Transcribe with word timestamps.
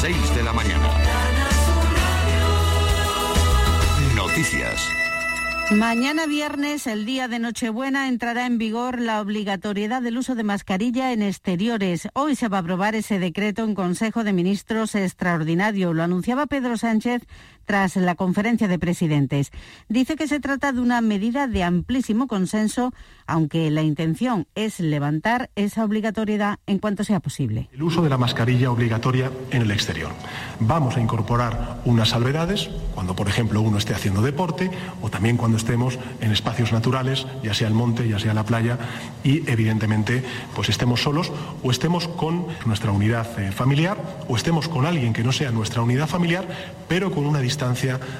6 0.00 0.34
de 0.34 0.42
la 0.42 0.54
mañana. 0.54 0.88
Noticias. 4.16 4.88
Mañana 5.72 6.26
viernes, 6.26 6.86
el 6.86 7.04
día 7.04 7.28
de 7.28 7.38
Nochebuena, 7.38 8.08
entrará 8.08 8.46
en 8.46 8.56
vigor 8.56 8.98
la 8.98 9.20
obligatoriedad 9.20 10.00
del 10.00 10.16
uso 10.16 10.34
de 10.34 10.42
mascarilla 10.42 11.12
en 11.12 11.20
exteriores. 11.20 12.08
Hoy 12.14 12.34
se 12.34 12.48
va 12.48 12.56
a 12.56 12.60
aprobar 12.60 12.94
ese 12.94 13.18
decreto 13.18 13.62
en 13.62 13.74
Consejo 13.74 14.24
de 14.24 14.32
Ministros 14.32 14.94
extraordinario. 14.94 15.92
Lo 15.92 16.02
anunciaba 16.02 16.46
Pedro 16.46 16.78
Sánchez 16.78 17.26
tras 17.70 17.94
la 17.94 18.16
conferencia 18.16 18.66
de 18.66 18.80
presidentes. 18.80 19.52
Dice 19.88 20.16
que 20.16 20.26
se 20.26 20.40
trata 20.40 20.72
de 20.72 20.80
una 20.80 21.00
medida 21.00 21.46
de 21.46 21.62
amplísimo 21.62 22.26
consenso, 22.26 22.92
aunque 23.28 23.70
la 23.70 23.82
intención 23.82 24.48
es 24.56 24.80
levantar 24.80 25.50
esa 25.54 25.84
obligatoriedad 25.84 26.58
en 26.66 26.80
cuanto 26.80 27.04
sea 27.04 27.20
posible. 27.20 27.68
El 27.72 27.84
uso 27.84 28.02
de 28.02 28.08
la 28.08 28.18
mascarilla 28.18 28.72
obligatoria 28.72 29.30
en 29.52 29.62
el 29.62 29.70
exterior. 29.70 30.10
Vamos 30.58 30.96
a 30.96 31.00
incorporar 31.00 31.80
unas 31.84 32.08
salvedades 32.08 32.70
cuando, 32.92 33.14
por 33.14 33.28
ejemplo, 33.28 33.60
uno 33.60 33.78
esté 33.78 33.94
haciendo 33.94 34.20
deporte 34.20 34.68
o 35.00 35.08
también 35.08 35.36
cuando 35.36 35.56
estemos 35.56 35.96
en 36.20 36.32
espacios 36.32 36.72
naturales, 36.72 37.24
ya 37.44 37.54
sea 37.54 37.68
el 37.68 37.74
monte, 37.74 38.08
ya 38.08 38.18
sea 38.18 38.34
la 38.34 38.42
playa, 38.42 38.78
y 39.22 39.48
evidentemente 39.48 40.24
pues 40.56 40.70
estemos 40.70 41.02
solos 41.02 41.30
o 41.62 41.70
estemos 41.70 42.08
con 42.08 42.48
nuestra 42.66 42.90
unidad 42.90 43.38
eh, 43.38 43.52
familiar 43.52 43.96
o 44.26 44.34
estemos 44.34 44.66
con 44.66 44.86
alguien 44.86 45.12
que 45.12 45.22
no 45.22 45.30
sea 45.30 45.52
nuestra 45.52 45.82
unidad 45.82 46.08
familiar, 46.08 46.48
pero 46.88 47.12
con 47.12 47.26
una 47.26 47.38
distancia 47.38 47.59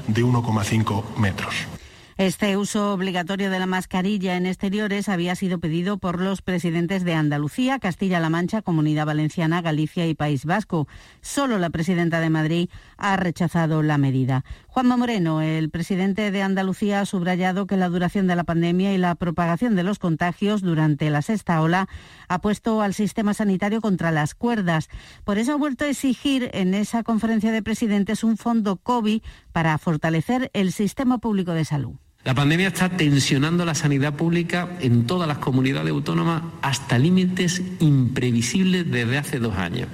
de 0.06 0.24
1,5 0.24 1.04
metros. 1.16 1.79
Este 2.20 2.58
uso 2.58 2.92
obligatorio 2.92 3.48
de 3.48 3.58
la 3.58 3.64
mascarilla 3.64 4.36
en 4.36 4.44
exteriores 4.44 5.08
había 5.08 5.34
sido 5.36 5.58
pedido 5.58 5.96
por 5.96 6.20
los 6.20 6.42
presidentes 6.42 7.02
de 7.02 7.14
Andalucía, 7.14 7.78
Castilla-La 7.78 8.28
Mancha, 8.28 8.60
Comunidad 8.60 9.06
Valenciana, 9.06 9.62
Galicia 9.62 10.06
y 10.06 10.12
País 10.12 10.44
Vasco. 10.44 10.86
Solo 11.22 11.56
la 11.58 11.70
presidenta 11.70 12.20
de 12.20 12.28
Madrid 12.28 12.68
ha 12.98 13.16
rechazado 13.16 13.82
la 13.82 13.96
medida. 13.96 14.44
Juanma 14.66 14.98
Moreno, 14.98 15.40
el 15.40 15.70
presidente 15.70 16.30
de 16.30 16.42
Andalucía, 16.42 17.00
ha 17.00 17.06
subrayado 17.06 17.66
que 17.66 17.78
la 17.78 17.88
duración 17.88 18.26
de 18.26 18.36
la 18.36 18.44
pandemia 18.44 18.92
y 18.92 18.98
la 18.98 19.14
propagación 19.14 19.74
de 19.74 19.82
los 19.82 19.98
contagios 19.98 20.60
durante 20.60 21.08
la 21.08 21.22
sexta 21.22 21.62
ola 21.62 21.88
ha 22.28 22.42
puesto 22.42 22.82
al 22.82 22.92
sistema 22.92 23.32
sanitario 23.32 23.80
contra 23.80 24.10
las 24.10 24.34
cuerdas. 24.34 24.90
Por 25.24 25.38
eso 25.38 25.54
ha 25.54 25.56
vuelto 25.56 25.86
a 25.86 25.88
exigir 25.88 26.50
en 26.52 26.74
esa 26.74 27.02
conferencia 27.02 27.50
de 27.50 27.62
presidentes 27.62 28.24
un 28.24 28.36
fondo 28.36 28.76
COVID 28.76 29.22
para 29.52 29.78
fortalecer 29.78 30.50
el 30.52 30.72
sistema 30.72 31.16
público 31.16 31.52
de 31.52 31.64
salud. 31.64 31.94
La 32.22 32.34
pandemia 32.34 32.68
está 32.68 32.90
tensionando 32.90 33.64
la 33.64 33.74
sanidad 33.74 34.14
pública 34.14 34.68
en 34.80 35.06
todas 35.06 35.26
las 35.26 35.38
comunidades 35.38 35.90
autónomas 35.90 36.42
hasta 36.60 36.98
límites 36.98 37.62
imprevisibles 37.80 38.90
desde 38.90 39.16
hace 39.16 39.38
dos 39.38 39.56
años. 39.56 39.88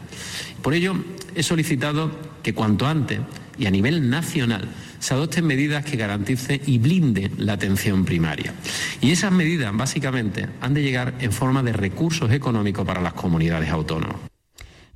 Por 0.61 0.75
ello, 0.75 0.97
he 1.37 1.45
solicitado 1.45 2.11
que 2.43 2.53
cuanto 2.53 2.89
antes 2.89 3.21
y 3.57 3.67
a 3.67 3.71
nivel 3.71 4.11
nacional 4.11 4.69
se 4.99 5.15
adopten 5.15 5.47
medidas 5.47 5.85
que 5.85 5.97
garanticen 5.97 6.61
y 6.67 6.79
blinden 6.79 7.33
la 7.39 7.53
atención 7.53 8.05
primaria. 8.05 8.53
Y 9.01 9.13
esas 9.13 9.31
medidas, 9.31 9.75
básicamente, 9.77 10.49
han 10.61 10.75
de 10.75 10.83
llegar 10.83 11.15
en 11.21 11.31
forma 11.31 11.63
de 11.63 11.75
recursos 11.75 12.33
económicos 12.33 12.85
para 12.85 13.03
las 13.03 13.13
comunidades 13.13 13.71
autónomas. 13.71 14.17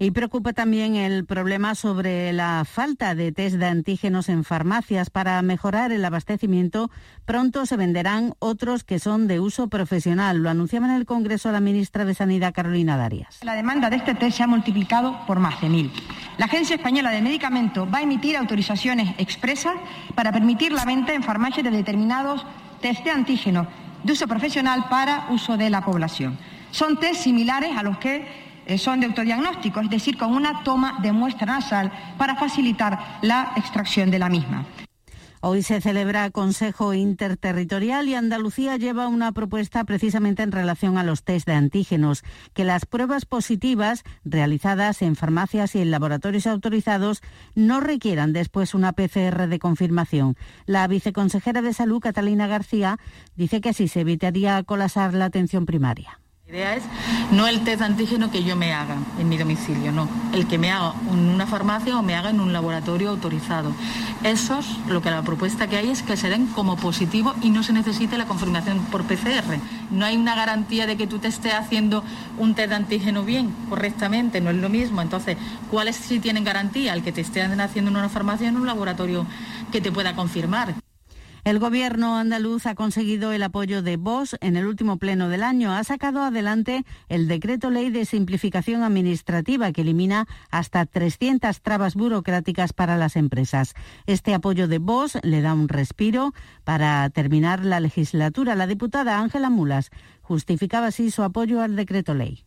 Y 0.03 0.12
preocupa 0.12 0.55
también 0.55 0.97
el 0.97 1.27
problema 1.27 1.75
sobre 1.75 2.33
la 2.33 2.65
falta 2.65 3.15
de 3.15 3.33
test 3.33 3.56
de 3.56 3.67
antígenos 3.67 4.31
en 4.31 4.45
farmacias. 4.45 5.11
Para 5.11 5.43
mejorar 5.43 5.93
el 5.93 6.03
abastecimiento, 6.03 6.91
pronto 7.27 7.67
se 7.67 7.77
venderán 7.77 8.33
otros 8.39 8.83
que 8.83 8.98
son 8.98 9.28
de 9.28 9.41
uso 9.41 9.69
profesional. 9.69 10.39
Lo 10.39 10.48
anunciaba 10.48 10.87
en 10.87 10.95
el 10.95 11.05
Congreso 11.05 11.53
la 11.53 11.61
ministra 11.61 12.06
de 12.06 12.15
Sanidad, 12.15 12.55
Carolina 12.55 12.97
Darias. 12.97 13.41
La 13.43 13.55
demanda 13.55 13.91
de 13.91 13.97
este 13.97 14.15
test 14.15 14.39
se 14.39 14.43
ha 14.43 14.47
multiplicado 14.47 15.21
por 15.27 15.39
más 15.39 15.61
de 15.61 15.69
mil. 15.69 15.93
La 16.39 16.47
Agencia 16.47 16.77
Española 16.77 17.11
de 17.11 17.21
Medicamentos 17.21 17.87
va 17.93 17.98
a 17.98 18.03
emitir 18.03 18.39
autorizaciones 18.39 19.15
expresas 19.19 19.75
para 20.15 20.33
permitir 20.33 20.73
la 20.73 20.87
venta 20.87 21.12
en 21.12 21.23
farmacias 21.23 21.62
de 21.62 21.73
determinados 21.73 22.47
test 22.81 23.05
de 23.05 23.10
antígenos 23.10 23.66
de 24.03 24.12
uso 24.15 24.27
profesional 24.27 24.87
para 24.89 25.27
uso 25.28 25.59
de 25.59 25.69
la 25.69 25.84
población. 25.84 26.39
Son 26.71 26.99
test 26.99 27.21
similares 27.21 27.77
a 27.77 27.83
los 27.83 27.99
que 27.99 28.49
son 28.78 29.00
de 29.00 29.06
autodiagnóstico, 29.06 29.81
es 29.81 29.91
decir, 29.91 30.16
con 30.16 30.32
una 30.32 30.62
toma 30.62 30.98
de 31.03 31.12
muestra 31.12 31.47
nasal 31.47 31.92
para 32.19 32.36
facilitar 32.36 33.19
la 33.22 33.53
extracción 33.56 34.10
de 34.10 34.19
la 34.19 34.28
misma. 34.28 34.66
Hoy 35.42 35.62
se 35.62 35.81
celebra 35.81 36.31
Consejo 36.31 36.92
Interterritorial 36.92 38.06
y 38.10 38.14
Andalucía 38.14 38.76
lleva 38.76 39.09
una 39.09 39.32
propuesta 39.32 39.84
precisamente 39.84 40.42
en 40.42 40.53
relación 40.53 40.98
a 40.98 41.03
los 41.03 41.25
test 41.25 41.47
de 41.47 41.54
antígenos, 41.54 42.25
que 42.53 42.66
las 42.66 42.84
pruebas 42.84 43.25
positivas 43.25 44.04
realizadas 44.22 45.00
en 45.00 45.16
farmacias 45.16 45.75
y 45.75 45.80
en 45.80 45.91
laboratorios 45.91 46.47
autorizados 46.47 47.22
no 47.54 47.80
requieran 47.80 48.34
después 48.34 48.75
una 48.75 48.92
PCR 48.92 49.48
de 49.48 49.59
confirmación. 49.59 50.36
La 50.66 50.86
viceconsejera 50.86 51.62
de 51.62 51.72
Salud, 51.72 52.00
Catalina 52.00 52.47
García, 52.47 52.98
dice 53.34 53.62
que 53.62 53.70
así 53.70 53.88
se 53.88 54.00
evitaría 54.00 54.62
colapsar 54.62 55.14
la 55.14 55.25
atención 55.25 55.64
primaria. 55.64 56.20
La 56.50 56.56
idea 56.56 56.75
es 56.75 56.83
no 57.31 57.47
el 57.47 57.62
test 57.62 57.81
antígeno 57.81 58.33
que 58.33 58.43
yo 58.43 58.56
me 58.56 58.72
haga 58.72 58.97
en 59.21 59.28
mi 59.28 59.38
domicilio, 59.38 59.93
no, 59.93 60.09
el 60.33 60.49
que 60.49 60.59
me 60.59 60.72
haga 60.72 60.94
en 61.12 61.28
una 61.28 61.47
farmacia 61.47 61.97
o 61.97 62.03
me 62.03 62.16
haga 62.16 62.31
en 62.31 62.41
un 62.41 62.53
laboratorio 62.53 63.11
autorizado. 63.11 63.72
Esos, 64.25 64.66
lo 64.89 65.00
que 65.00 65.12
la 65.12 65.22
propuesta 65.22 65.69
que 65.69 65.77
hay 65.77 65.91
es 65.91 66.03
que 66.03 66.16
se 66.16 66.28
den 66.28 66.49
como 66.49 66.77
positivo 66.77 67.34
y 67.41 67.50
no 67.50 67.62
se 67.62 67.72
necesite 67.72 68.19
la 68.19 68.27
confirmación 68.27 68.81
por 68.87 69.05
PCR. 69.05 69.60
No 69.93 70.05
hay 70.05 70.16
una 70.16 70.34
garantía 70.34 70.89
de 70.89 70.97
que 70.97 71.06
tú 71.06 71.21
te 71.21 71.28
estés 71.28 71.55
haciendo 71.55 72.03
un 72.37 72.56
test 72.56 72.71
de 72.71 72.75
antígeno 72.75 73.22
bien, 73.22 73.55
correctamente, 73.69 74.41
no 74.41 74.50
es 74.50 74.56
lo 74.56 74.69
mismo. 74.69 75.03
Entonces, 75.03 75.37
¿cuáles 75.71 75.94
sí 75.94 76.19
tienen 76.19 76.43
garantía? 76.43 76.94
El 76.94 77.05
que 77.05 77.12
te 77.12 77.21
estén 77.21 77.60
haciendo 77.60 77.93
en 77.93 77.97
una 77.97 78.09
farmacia 78.09 78.49
o 78.49 78.50
en 78.50 78.56
un 78.56 78.66
laboratorio 78.66 79.25
que 79.71 79.81
te 79.81 79.93
pueda 79.93 80.16
confirmar. 80.16 80.75
El 81.45 81.59
gobierno 81.59 82.19
andaluz 82.19 82.67
ha 82.67 82.75
conseguido 82.75 83.33
el 83.33 83.43
apoyo 83.43 83.83
de 83.83 83.97
Vox 83.97 84.37
en 84.41 84.56
el 84.56 84.67
último 84.67 84.99
pleno 84.99 85.28
del 85.28 85.43
año. 85.43 85.73
Ha 85.73 85.83
sacado 85.84 86.23
adelante 86.23 86.84
el 87.09 87.28
decreto 87.28 87.71
ley 87.71 87.91
de 87.91 88.05
simplificación 88.05 88.83
administrativa 88.83 89.73
que 89.73 89.81
elimina 89.81 90.27
hasta 90.51 90.84
300 90.84 91.62
trabas 91.62 91.95
burocráticas 91.95 92.73
para 92.75 92.97
las 92.97 93.17
empresas. 93.17 93.75
Este 94.06 94.34
apoyo 94.34 94.69
de 94.69 94.78
Vox 94.78 95.19
le 95.23 95.41
da 95.41 95.55
un 95.55 95.69
respiro 95.69 96.34
para 96.65 97.09
terminar 97.11 97.65
la 97.65 97.81
legislatura. 97.81 98.55
La 98.55 98.67
diputada 98.67 99.19
Ángela 99.19 99.49
Mulas 99.49 99.91
justificaba 100.21 100.89
así 100.89 101.11
su 101.11 101.22
apoyo 101.22 101.62
al 101.62 101.75
decreto 101.75 102.15
ley. 102.15 102.45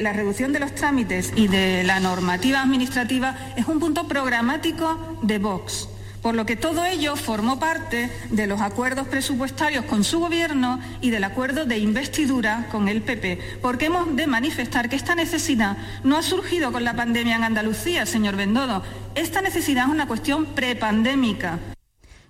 la 0.00 0.12
reducción 0.12 0.52
de 0.52 0.60
los 0.60 0.74
trámites 0.74 1.32
y 1.36 1.46
de 1.48 1.84
la 1.84 2.00
normativa 2.00 2.62
administrativa 2.62 3.36
es 3.56 3.66
un 3.68 3.78
punto 3.78 4.06
programático 4.06 5.18
de 5.22 5.38
Vox 5.38 5.88
por 6.22 6.34
lo 6.36 6.46
que 6.46 6.56
todo 6.56 6.84
ello 6.84 7.16
formó 7.16 7.58
parte 7.58 8.10
de 8.30 8.46
los 8.46 8.60
acuerdos 8.60 9.08
presupuestarios 9.08 9.84
con 9.84 10.04
su 10.04 10.20
gobierno 10.20 10.80
y 11.00 11.10
del 11.10 11.24
acuerdo 11.24 11.66
de 11.66 11.78
investidura 11.78 12.68
con 12.70 12.88
el 12.88 13.02
PP, 13.02 13.58
porque 13.60 13.86
hemos 13.86 14.14
de 14.16 14.26
manifestar 14.26 14.88
que 14.88 14.96
esta 14.96 15.14
necesidad 15.14 15.76
no 16.04 16.16
ha 16.16 16.22
surgido 16.22 16.72
con 16.72 16.84
la 16.84 16.94
pandemia 16.94 17.36
en 17.36 17.44
Andalucía, 17.44 18.06
señor 18.06 18.36
Bendodo. 18.36 18.82
Esta 19.14 19.42
necesidad 19.42 19.86
es 19.86 19.90
una 19.90 20.06
cuestión 20.06 20.46
prepandémica. 20.46 21.58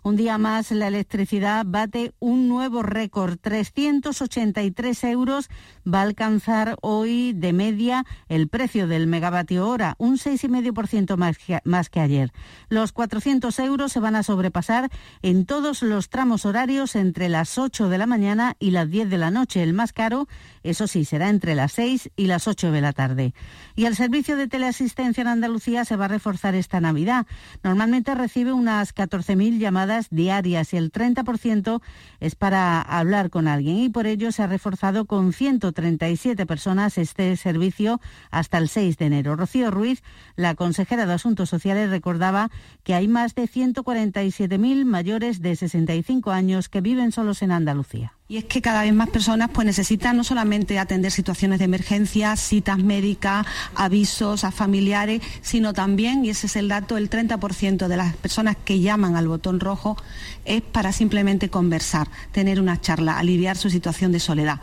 Un 0.05 0.17
día 0.17 0.37
más 0.37 0.73
la 0.73 0.89
electricidad 0.89 1.65
bate 1.65 2.13
un 2.19 2.49
nuevo 2.49 2.83
récord. 2.83 3.39
383 3.41 5.05
euros 5.05 5.49
va 5.87 6.01
a 6.01 6.03
alcanzar 6.03 6.77
hoy 6.83 7.33
de 7.35 7.53
media 7.53 8.05
el 8.29 8.49
precio 8.49 8.89
del 8.89 9.07
megavatio 9.07 9.69
hora, 9.69 9.95
un 9.99 10.19
6,5% 10.19 11.17
más 11.17 11.39
que, 11.39 11.61
más 11.63 11.89
que 11.89 12.01
ayer. 12.01 12.33
Los 12.69 12.91
400 12.91 13.57
euros 13.61 13.93
se 13.93 14.01
van 14.01 14.17
a 14.17 14.25
sobrepasar 14.25 14.91
en 15.23 15.47
todos 15.47 15.83
los 15.83 16.09
tramos 16.09 16.47
horarios 16.47 16.97
entre 16.97 17.29
las 17.29 17.57
8 17.57 17.89
de 17.89 17.99
la 17.99 18.07
mañana 18.07 18.57
y 18.59 18.73
las 18.73 18.91
10 18.91 19.09
de 19.09 19.19
la 19.19 19.31
noche. 19.31 19.63
El 19.63 19.73
más 19.73 19.93
caro, 19.93 20.27
eso 20.63 20.87
sí, 20.87 21.05
será 21.05 21.29
entre 21.29 21.55
las 21.55 21.73
6 21.73 22.11
y 22.17 22.27
las 22.27 22.47
8 22.47 22.73
de 22.73 22.81
la 22.81 22.93
tarde. 22.93 23.35
Y 23.75 23.87
el 23.87 23.97
servicio 23.97 24.37
de 24.37 24.49
teleasistencia 24.49 25.23
en 25.23 25.29
Andalucía 25.29 25.85
se 25.85 25.97
va 25.97 26.05
a 26.07 26.09
reforzar 26.09 26.55
esta 26.55 26.81
Navidad. 26.81 27.27
Normalmente 27.63 28.15
recibe 28.15 28.53
unas 28.53 28.95
14.000 28.95 29.59
llamadas 29.59 30.09
diarias 30.11 30.73
y 30.73 30.77
el 30.77 30.93
30% 30.93 31.81
es 32.21 32.35
para 32.35 32.81
hablar 32.81 33.31
con 33.31 33.49
alguien 33.49 33.79
y 33.79 33.89
por 33.89 34.07
ello 34.07 34.33
se 34.33 34.43
ha 34.43 34.47
reforzado 34.47 35.07
con 35.07 35.33
137 35.33 36.47
personas 36.47 36.99
este 36.99 37.37
servicio 37.37 38.01
hasta 38.31 38.59
el 38.59 38.69
6 38.69 38.99
de 38.99 39.07
enero. 39.07 39.37
Rocío 39.37 39.71
Ruiz, 39.71 40.03
la 40.37 40.55
consejera 40.55 41.07
de 41.07 41.15
Asuntos 41.15 41.49
Sociales, 41.49 41.91
recordaba 41.91 42.51
que 42.83 42.95
hay 42.95 43.09
más 43.09 43.35
de 43.35 43.49
147.000 43.49 44.85
mayores 44.85 45.41
de 45.41 45.57
65 45.57 46.31
años 46.31 46.69
que 46.69 46.81
viven 46.81 47.13
solos 47.13 47.43
en 47.43 47.53
Andalucía. 47.53 48.15
Y 48.33 48.39
es 48.39 48.45
que 48.47 48.63
cada 48.63 48.81
vez 48.81 48.95
más 48.95 49.11
personas 49.11 49.51
pues, 49.53 49.67
necesitan 49.67 50.17
no 50.17 50.25
solamente 50.25 50.79
atender 50.79 51.13
situaciones 51.13 51.59
de 51.59 51.67
emergencia, 51.67 52.35
citas 52.37 52.79
médicas, 52.79 53.45
avisos 53.75 54.45
a 54.45 54.51
familiares, 54.51 55.21
sino 55.43 55.75
también, 55.75 56.25
y 56.25 56.31
ese 56.31 56.47
es 56.47 56.57
el 56.57 56.69
dato, 56.69 56.97
el 56.97 57.11
30% 57.11 57.89
de 57.89 57.97
las 57.99 58.17
personas 58.17 58.57
que 58.57 58.81
llaman 58.81 59.17
al 59.17 59.29
botón 59.29 59.61
rojo 59.61 59.99
es 60.47 60.63
para 60.63 60.93
simplemente 60.93 61.51
conversar, 61.51 62.09
tener 62.33 62.59
una 62.59 62.81
charla, 62.81 63.19
aliviar 63.19 63.59
su 63.59 63.69
situación 63.69 64.13
de 64.13 64.21
soledad. 64.21 64.61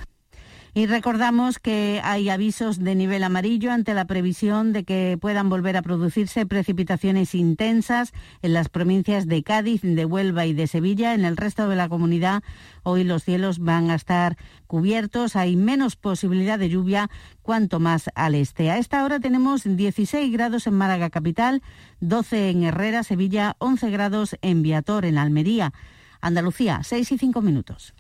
Y 0.80 0.86
recordamos 0.86 1.60
que 1.60 2.00
hay 2.06 2.30
avisos 2.30 2.80
de 2.80 2.96
nivel 2.96 3.26
amarillo 3.26 3.74
ante 3.74 3.94
la 3.94 4.06
previsión 4.06 4.72
de 4.72 4.86
que 4.86 5.18
puedan 5.20 5.50
volver 5.50 5.76
a 5.76 5.82
producirse 5.82 6.46
precipitaciones 6.46 7.36
intensas 7.36 8.14
en 8.42 8.54
las 8.54 8.70
provincias 8.70 9.28
de 9.28 9.44
Cádiz, 9.44 9.82
de 9.84 10.06
Huelva 10.06 10.46
y 10.46 10.54
de 10.54 10.68
Sevilla. 10.68 11.14
En 11.14 11.26
el 11.26 11.36
resto 11.36 11.68
de 11.68 11.76
la 11.76 11.90
comunidad 11.90 12.44
hoy 12.84 13.04
los 13.04 13.26
cielos 13.26 13.60
van 13.60 13.90
a 13.90 13.96
estar 13.96 14.38
cubiertos, 14.68 15.36
hay 15.36 15.58
menos 15.58 15.98
posibilidad 15.98 16.58
de 16.58 16.70
lluvia 16.70 17.10
cuanto 17.42 17.82
más 17.82 18.10
al 18.16 18.34
este. 18.34 18.72
A 18.72 18.78
esta 18.78 19.04
hora 19.04 19.20
tenemos 19.20 19.64
16 19.66 20.32
grados 20.32 20.66
en 20.66 20.76
Málaga 20.76 21.10
capital, 21.10 21.62
12 22.00 22.52
en 22.52 22.64
Herrera, 22.64 23.04
Sevilla, 23.04 23.58
11 23.60 23.90
grados 23.90 24.38
en 24.42 24.64
Viator, 24.64 25.04
en 25.04 25.18
Almería. 25.18 25.74
Andalucía, 26.22 26.84
6 26.84 27.12
y 27.12 27.18
5 27.18 27.42
minutos. 27.42 27.94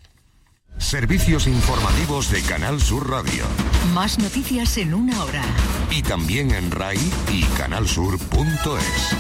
Servicios 0.79 1.45
informativos 1.45 2.31
de 2.31 2.41
Canal 2.41 2.81
Sur 2.81 3.09
Radio. 3.09 3.43
Más 3.93 4.17
noticias 4.17 4.77
en 4.77 4.93
una 4.93 5.23
hora. 5.23 5.43
Y 5.91 6.01
también 6.01 6.51
en 6.51 6.71
RAI 6.71 6.97
y 7.31 7.43
canalsur.es. 7.57 9.15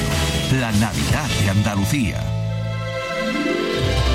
la 0.52 0.70
Navidad 0.72 1.28
de 1.42 1.50
Andalucía. 1.50 2.35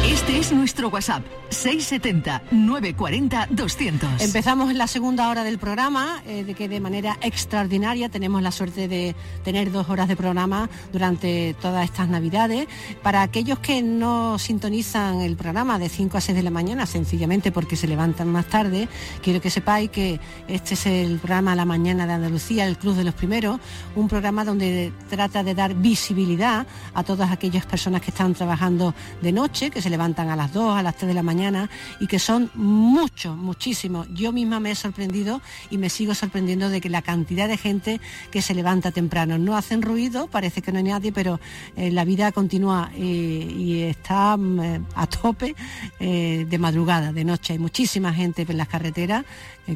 Este 0.03 0.39
es 0.39 0.51
nuestro 0.51 0.89
WhatsApp, 0.89 1.24
670-940-200. 1.51 4.19
Empezamos 4.19 4.71
en 4.71 4.80
la 4.80 4.88
segunda 4.88 5.30
hora 5.30 5.44
del 5.44 5.59
programa, 5.59 6.24
eh, 6.25 6.44
de 6.44 6.56
que 6.56 6.68
de 6.68 6.80
manera 6.80 7.19
extraordinaria 7.21 8.09
tenemos 8.09 8.42
la 8.42 8.51
suerte 8.51 8.88
de 8.88 9.15
tener 9.44 9.71
dos 9.71 9.89
horas 9.89 10.07
de 10.07 10.15
programa 10.15 10.71
durante 10.92 11.56
todas 11.62 11.86
estas 11.86 12.09
navidades. 12.09 12.68
Para 13.03 13.21
aquellos 13.21 13.59
que 13.59 13.83
no 13.83 14.39
sintonizan 14.39 15.21
el 15.21 15.36
programa 15.36 15.77
de 15.77 15.88
5 15.88 16.18
a 16.18 16.21
6 16.21 16.36
de 16.36 16.44
la 16.44 16.50
mañana, 16.50 16.88
sencillamente 16.88 17.51
porque 17.51 17.75
se 17.75 17.88
levantan 17.88 18.27
más 18.27 18.47
tarde, 18.47 18.89
quiero 19.21 19.39
que 19.39 19.51
sepáis 19.51 19.92
que 19.92 20.19
este 20.47 20.74
es 20.74 20.88
el 20.88 21.19
programa 21.19 21.56
La 21.56 21.65
Mañana 21.65 22.07
de 22.07 22.13
Andalucía, 22.13 22.65
el 22.65 22.80
Club 22.80 22.95
de 22.95 23.04
los 23.04 23.13
Primeros, 23.13 23.59
un 23.95 24.07
programa 24.07 24.45
donde 24.45 24.92
trata 25.12 25.44
de 25.44 25.54
dar 25.54 25.75
visibilidad 25.75 26.65
a 26.95 27.04
todas 27.04 27.30
aquellas 27.30 27.68
personas 27.68 28.01
que 28.01 28.09
están 28.09 28.33
trabajando 28.33 28.95
de 29.21 29.31
noche, 29.31 29.69
que 29.69 29.80
se 29.80 29.91
levantan 29.92 30.30
a 30.30 30.36
las 30.36 30.52
2, 30.54 30.76
a 30.76 30.82
las 30.82 30.96
3 30.96 31.10
de 31.10 31.14
la 31.14 31.24
mañana 31.24 31.70
y 32.00 32.08
que 32.08 32.18
son 32.18 32.50
muchos, 32.56 33.38
muchísimos. 33.38 34.08
Yo 34.14 34.32
misma 34.32 34.60
me 34.60 34.72
he 34.72 34.76
sorprendido 34.76 35.42
y 35.70 35.78
me 35.78 35.90
sigo 35.90 36.16
sorprendiendo 36.16 36.70
de 36.70 36.82
que 36.82 36.90
la 36.90 37.04
cantidad 37.04 37.48
de 37.48 37.58
gente 37.58 38.02
que 38.32 38.42
se 38.42 38.56
levanta 38.56 38.92
temprano 38.92 39.38
no 39.38 39.56
hacen 39.56 39.82
ruido, 39.82 40.28
parece 40.28 40.62
que 40.62 40.72
no 40.72 40.80
hay 40.80 40.86
nadie, 40.86 41.12
pero 41.12 41.40
eh, 41.76 41.92
la 41.92 42.06
vida 42.06 42.32
continúa 42.32 42.92
eh, 42.96 43.00
y 43.02 43.82
está 43.84 44.38
mm, 44.38 44.60
eh, 44.60 44.82
a 44.96 45.08
tope 45.08 45.56
de 46.00 46.58
madrugada, 46.58 47.14
de 47.14 47.24
noche. 47.24 47.54
Hay 47.54 47.60
muchísima 47.60 48.14
gente 48.14 48.46
en 48.48 48.58
las 48.58 48.68
carreteras 48.68 49.26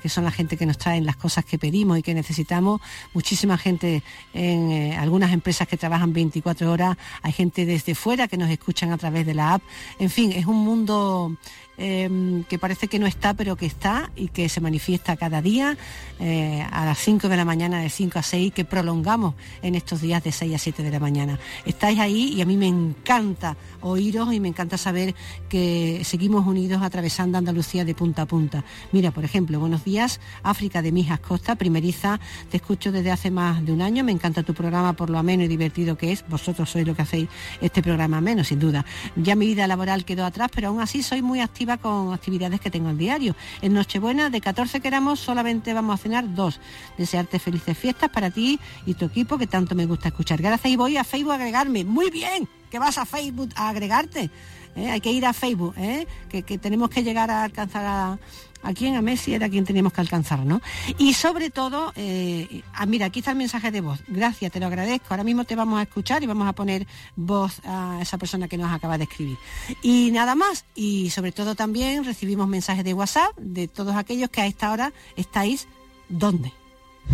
que 0.02 0.10
son 0.10 0.24
la 0.24 0.32
gente 0.32 0.58
que 0.58 0.66
nos 0.66 0.78
traen 0.78 1.06
las 1.06 1.16
cosas 1.16 1.46
que 1.46 1.58
pedimos 1.58 1.98
y 1.98 2.02
que 2.02 2.14
necesitamos, 2.14 2.82
muchísima 3.14 3.58
gente 3.58 4.04
en 4.34 4.94
algunas 4.94 5.32
empresas 5.32 5.68
que 5.68 5.78
trabajan 5.78 6.12
24 6.12 6.70
horas, 6.72 6.98
hay 7.22 7.32
gente 7.32 7.66
desde 7.66 7.96
fuera 7.96 8.28
que 8.28 8.36
nos 8.36 8.50
escuchan 8.50 8.92
a 8.92 8.98
través 8.98 9.26
de 9.26 9.34
la 9.34 9.54
app, 9.54 9.62
fin, 10.10 10.32
es 10.32 10.46
un 10.46 10.58
mundo 10.58 11.36
Em, 11.78 12.46
que 12.46 12.58
parece 12.58 12.88
que 12.88 13.00
no 13.00 13.06
está, 13.06 13.34
pero 13.34 13.58
que 13.58 13.66
está 13.66 14.10
y 14.16 14.30
que 14.30 14.48
se 14.48 14.62
manifiesta 14.62 15.18
cada 15.18 15.42
día 15.42 15.78
eh, 16.20 16.66
a 16.72 16.86
las 16.86 16.98
5 17.00 17.28
de 17.28 17.36
la 17.36 17.44
mañana, 17.44 17.82
de 17.82 17.90
5 17.90 18.18
a 18.18 18.24
6, 18.24 18.54
que 18.54 18.64
prolongamos 18.64 19.36
en 19.62 19.76
estos 19.76 20.00
días 20.00 20.24
de 20.24 20.32
6 20.32 20.56
a 20.56 20.58
7 20.58 20.84
de 20.84 20.92
la 20.92 21.00
mañana. 21.02 21.38
Estáis 21.66 22.00
ahí 22.00 22.34
y 22.34 22.42
a 22.42 22.46
mí 22.46 22.56
me 22.56 22.68
encanta 22.68 23.58
oíros 23.82 24.34
y 24.34 24.40
me 24.40 24.48
encanta 24.48 24.78
saber 24.78 25.16
que 25.50 26.02
seguimos 26.06 26.48
unidos 26.48 26.82
atravesando 26.82 27.38
Andalucía 27.38 27.84
de 27.84 27.94
punta 27.94 28.22
a 28.22 28.26
punta. 28.26 28.64
Mira, 28.94 29.12
por 29.12 29.26
ejemplo, 29.26 29.60
buenos 29.60 29.84
días, 29.84 30.22
África 30.44 30.82
de 30.82 30.94
Mijas 30.94 31.20
Costa, 31.20 31.56
primeriza, 31.56 32.22
te 32.50 32.58
escucho 32.58 32.94
desde 32.94 33.12
hace 33.12 33.32
más 33.32 33.66
de 33.66 33.74
un 33.74 33.82
año, 33.82 34.06
me 34.06 34.14
encanta 34.14 34.44
tu 34.44 34.54
programa 34.54 34.94
por 34.94 35.10
lo 35.10 35.18
ameno 35.18 35.44
y 35.44 35.50
divertido 35.50 35.98
que 35.98 36.14
es, 36.14 36.24
vosotros 36.30 36.70
sois 36.70 36.88
lo 36.88 36.96
que 36.96 37.02
hacéis 37.02 37.28
este 37.60 37.84
programa 37.84 38.22
menos, 38.22 38.48
sin 38.48 38.60
duda. 38.60 38.86
Ya 39.18 39.36
mi 39.36 39.46
vida 39.46 39.68
laboral 39.68 40.06
quedó 40.06 40.26
atrás, 40.26 40.50
pero 40.56 40.70
aún 40.70 40.80
así 40.80 41.04
soy 41.04 41.22
muy 41.22 41.42
activa 41.42 41.65
con 41.78 42.14
actividades 42.14 42.60
que 42.60 42.70
tengo 42.70 42.90
al 42.90 42.98
diario. 42.98 43.36
En 43.62 43.74
Nochebuena, 43.74 44.30
de 44.30 44.42
14 44.42 44.80
que 44.80 44.88
éramos, 44.88 45.20
solamente 45.20 45.74
vamos 45.74 45.96
a 45.96 46.04
cenar 46.04 46.34
dos. 46.34 46.60
Desearte 46.98 47.40
felices 47.40 47.78
fiestas 47.78 48.10
para 48.10 48.32
ti 48.32 48.60
y 48.86 48.94
tu 48.94 49.06
equipo, 49.06 49.38
que 49.38 49.48
tanto 49.48 49.76
me 49.76 49.86
gusta 49.86 50.10
escuchar. 50.10 50.42
Gracias 50.42 50.72
y 50.72 50.76
voy 50.76 50.98
a 50.98 51.04
Facebook 51.04 51.34
a 51.34 51.36
agregarme. 51.36 51.84
Muy 51.84 52.10
bien, 52.10 52.48
que 52.70 52.80
vas 52.80 52.98
a 52.98 53.06
Facebook 53.06 53.50
a 53.56 53.70
agregarte. 53.70 54.30
¿eh? 54.76 54.90
Hay 54.90 55.02
que 55.02 55.12
ir 55.12 55.26
a 55.26 55.34
Facebook, 55.34 55.74
¿eh? 55.78 56.08
que, 56.30 56.44
que 56.44 56.58
tenemos 56.58 56.90
que 56.90 57.04
llegar 57.04 57.32
a 57.32 57.44
alcanzar 57.44 57.86
a, 57.86 58.20
a 58.66 58.74
quién, 58.74 58.96
a 58.96 59.02
Messi 59.02 59.34
era 59.34 59.48
quien 59.48 59.64
teníamos 59.64 59.94
que 59.94 60.02
alcanzar, 60.02 60.40
¿no? 60.40 60.62
Y 60.98 61.14
sobre 61.14 61.52
todo, 61.52 61.94
eh, 61.96 62.64
ah, 62.74 62.86
mira, 62.86 63.06
aquí 63.06 63.20
está 63.20 63.32
el 63.32 63.38
mensaje 63.38 63.72
de 63.72 63.82
voz. 63.82 64.00
Gracias, 64.08 64.52
te 64.52 64.60
lo 64.60 64.66
agradezco. 64.66 65.08
Ahora 65.12 65.24
mismo 65.24 65.46
te 65.46 65.56
vamos 65.56 65.80
a 65.80 65.84
escuchar 65.84 66.24
y 66.24 66.26
vamos 66.26 66.48
a 66.48 66.54
poner 66.54 66.88
voz 67.16 67.62
a 67.64 68.00
esa 68.02 68.18
persona 68.18 68.48
que 68.48 68.58
nos 68.58 68.72
acaba 68.72 68.98
de 68.98 69.04
escribir. 69.04 69.38
Y 69.82 70.10
nada 70.12 70.36
más. 70.36 70.66
Y 70.74 71.12
sobre 71.12 71.32
todo 71.32 71.56
también 71.56 72.04
recibimos 72.04 72.48
mensajes 72.48 72.84
de 72.84 72.94
WhatsApp 72.94 73.36
de 73.38 73.68
todos 73.68 73.96
aquellos 73.96 74.30
que 74.30 74.42
a 74.42 74.48
esta 74.48 74.72
hora 74.72 74.92
estáis 75.16 75.68
¿dónde? 76.10 76.52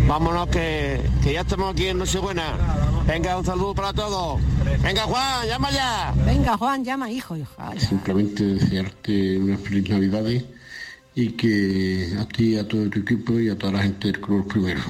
Vámonos 0.08 0.48
que, 0.48 1.00
que 1.22 1.34
ya 1.34 1.42
estamos 1.42 1.72
aquí 1.72 1.86
en 1.86 1.98
Nochebuena. 1.98 2.56
Venga, 3.06 3.36
un 3.36 3.44
saludo 3.44 3.74
para 3.74 3.92
todos. 3.92 4.40
Venga, 4.82 5.02
Juan, 5.02 5.46
llama 5.46 5.70
ya. 5.70 6.14
Venga, 6.24 6.56
Juan, 6.56 6.82
llama, 6.82 7.10
hijo. 7.10 7.36
hijo. 7.36 7.52
Simplemente 7.78 8.42
desearte 8.42 9.38
unas 9.38 9.60
feliz 9.60 9.90
Navidades 9.90 10.44
y 11.14 11.30
que 11.32 12.16
a 12.18 12.26
ti, 12.26 12.56
a 12.56 12.66
todo 12.66 12.88
tu 12.88 13.00
equipo 13.00 13.38
y 13.38 13.50
a 13.50 13.58
toda 13.58 13.74
la 13.74 13.82
gente 13.82 14.08
del 14.08 14.20
Club 14.20 14.48
Primero. 14.48 14.80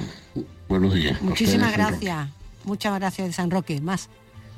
Buenos 0.69 0.93
días. 0.93 1.21
Muchísimas 1.21 1.73
gracias. 1.73 2.29
Muchas 2.63 2.95
gracias 2.95 3.27
de 3.27 3.33
San 3.33 3.51
Roque. 3.51 3.81
Más. 3.81 4.09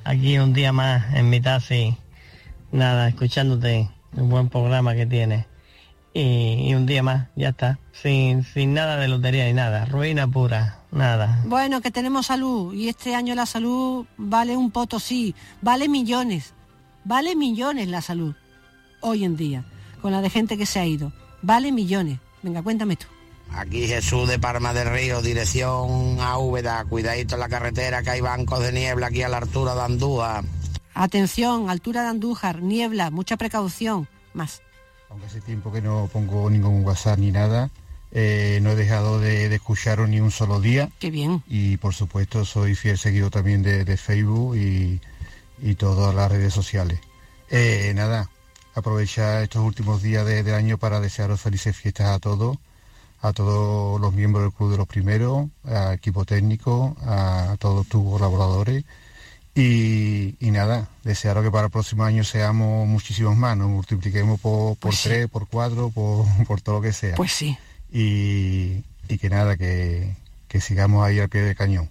Aquí 0.04 0.38
un 0.38 0.54
día 0.54 0.72
más 0.72 1.14
en 1.16 1.30
mi 1.30 1.42
taxi. 1.42 1.98
Nada, 2.72 3.08
escuchándote. 3.08 3.90
Un 4.14 4.30
buen 4.30 4.50
programa 4.50 4.96
que 4.96 5.06
tienes. 5.06 5.46
Y, 6.14 6.74
un 6.74 6.86
día 6.86 7.04
más, 7.04 7.28
ya 7.36 7.50
está. 7.50 7.80
Sin, 7.92 8.44
sin 8.44 8.74
nada 8.74 8.96
de 8.98 9.10
lotería 9.10 9.46
ni 9.46 9.54
nada. 9.54 9.86
Ruina 9.86 10.28
pura. 10.28 10.80
Nada. 10.92 11.42
Bueno, 11.46 11.82
que 11.82 11.92
tenemos 11.92 12.28
salud. 12.28 12.74
Y 12.74 12.88
este 12.88 13.16
año 13.16 13.36
la 13.36 13.46
salud 13.46 14.06
vale 14.16 14.56
un 14.56 14.72
potosí. 14.72 15.36
Vale 15.62 15.90
millones. 15.90 16.54
Vale 17.04 17.36
millones 17.36 17.90
la 17.90 18.02
salud. 18.02 18.36
Hoy 19.02 19.26
en 19.26 19.36
día. 19.36 19.66
Con 20.02 20.14
la 20.14 20.22
de 20.22 20.30
gente 20.30 20.58
que 20.58 20.66
se 20.66 20.80
ha 20.80 20.86
ido 20.86 21.12
vale 21.46 21.72
millones. 21.72 22.20
Venga, 22.42 22.62
cuéntame 22.62 22.96
tú. 22.96 23.06
Aquí 23.52 23.88
Jesús 23.88 24.28
de 24.28 24.40
Parma 24.40 24.74
del 24.74 24.90
Río, 24.90 25.22
dirección 25.22 26.20
a 26.20 26.38
Úbeda. 26.38 26.84
Cuidadito 26.86 27.36
en 27.36 27.42
la 27.42 27.50
carretera 27.50 28.04
que 28.04 28.10
hay 28.10 28.22
bancos 28.22 28.60
de 28.60 28.72
niebla 28.72 29.08
aquí 29.08 29.22
a 29.22 29.30
la 29.30 29.38
altura 29.38 29.76
de 29.76 29.82
Andújar. 29.82 30.44
Atención, 30.94 31.70
altura 31.70 32.04
de 32.04 32.10
Andújar, 32.10 32.62
niebla, 32.62 33.12
mucha 33.12 33.38
precaución. 33.38 34.08
Más. 34.34 34.62
Aunque 35.10 35.28
hace 35.28 35.42
tiempo 35.42 35.72
que 35.72 35.82
no 35.82 36.10
pongo 36.12 36.50
ningún 36.50 36.84
WhatsApp 36.84 37.20
ni 37.20 37.32
nada, 37.32 37.70
eh, 38.12 38.60
no 38.62 38.72
he 38.72 38.76
dejado 38.76 39.20
de, 39.20 39.54
escucharos 39.54 40.10
ni 40.10 40.20
un 40.20 40.32
solo 40.32 40.60
día. 40.60 40.90
Qué 41.00 41.12
bien. 41.12 41.44
Y 41.48 41.78
por 41.78 41.94
supuesto 41.94 42.44
soy 42.44 42.76
fiel 42.76 42.98
seguido 42.98 43.30
también 43.30 43.62
de, 43.62 43.98
Facebook 43.98 44.58
y, 44.58 45.00
y 45.62 45.76
todas 45.76 46.14
las 46.14 46.32
redes 46.32 46.54
sociales. 46.54 47.00
Eh, 47.50 47.94
nada, 47.96 48.30
aprovechar 48.76 49.42
estos 49.42 49.64
últimos 49.64 50.04
días 50.04 50.26
del 50.26 50.54
año 50.54 50.78
para 50.78 51.00
desearos 51.00 51.42
felices 51.42 51.76
fiestas 51.76 52.08
a 52.08 52.20
todos, 52.20 52.58
a 53.22 53.32
todos 53.32 54.00
los 54.00 54.14
miembros 54.14 54.44
del 54.44 54.54
Club 54.54 54.72
de 54.72 54.78
los 54.78 54.88
Primeros, 54.88 55.48
al 55.64 55.94
equipo 55.94 56.26
técnico, 56.26 56.96
a 57.02 57.56
todos 57.58 57.88
tus 57.88 58.04
colaboradores. 58.04 58.84
Y, 59.58 60.36
nada, 60.42 60.90
desearos 61.06 61.46
que 61.46 61.50
para 61.50 61.68
el 61.68 61.72
próximo 61.72 62.04
año 62.04 62.26
seamos 62.26 62.86
muchísimos 62.86 63.38
más, 63.38 63.56
nos 63.56 63.70
multipliquemos 63.70 64.42
por, 64.42 64.76
por 64.76 64.78
pues 64.78 65.04
tres, 65.04 65.30
por 65.30 65.48
cuatro, 65.48 65.90
por, 66.48 66.62
todo 66.62 66.76
lo 66.76 66.82
que 66.82 66.92
sea. 66.92 67.16
Pues 67.16 67.32
sí. 67.32 67.58
Y, 67.90 68.84
que 69.18 69.30
nada, 69.30 69.56
que, 69.56 70.14
sigamos 70.60 71.06
ahí 71.06 71.20
al 71.20 71.30
pie 71.30 71.42
del 71.42 71.56
cañón. 71.56 71.90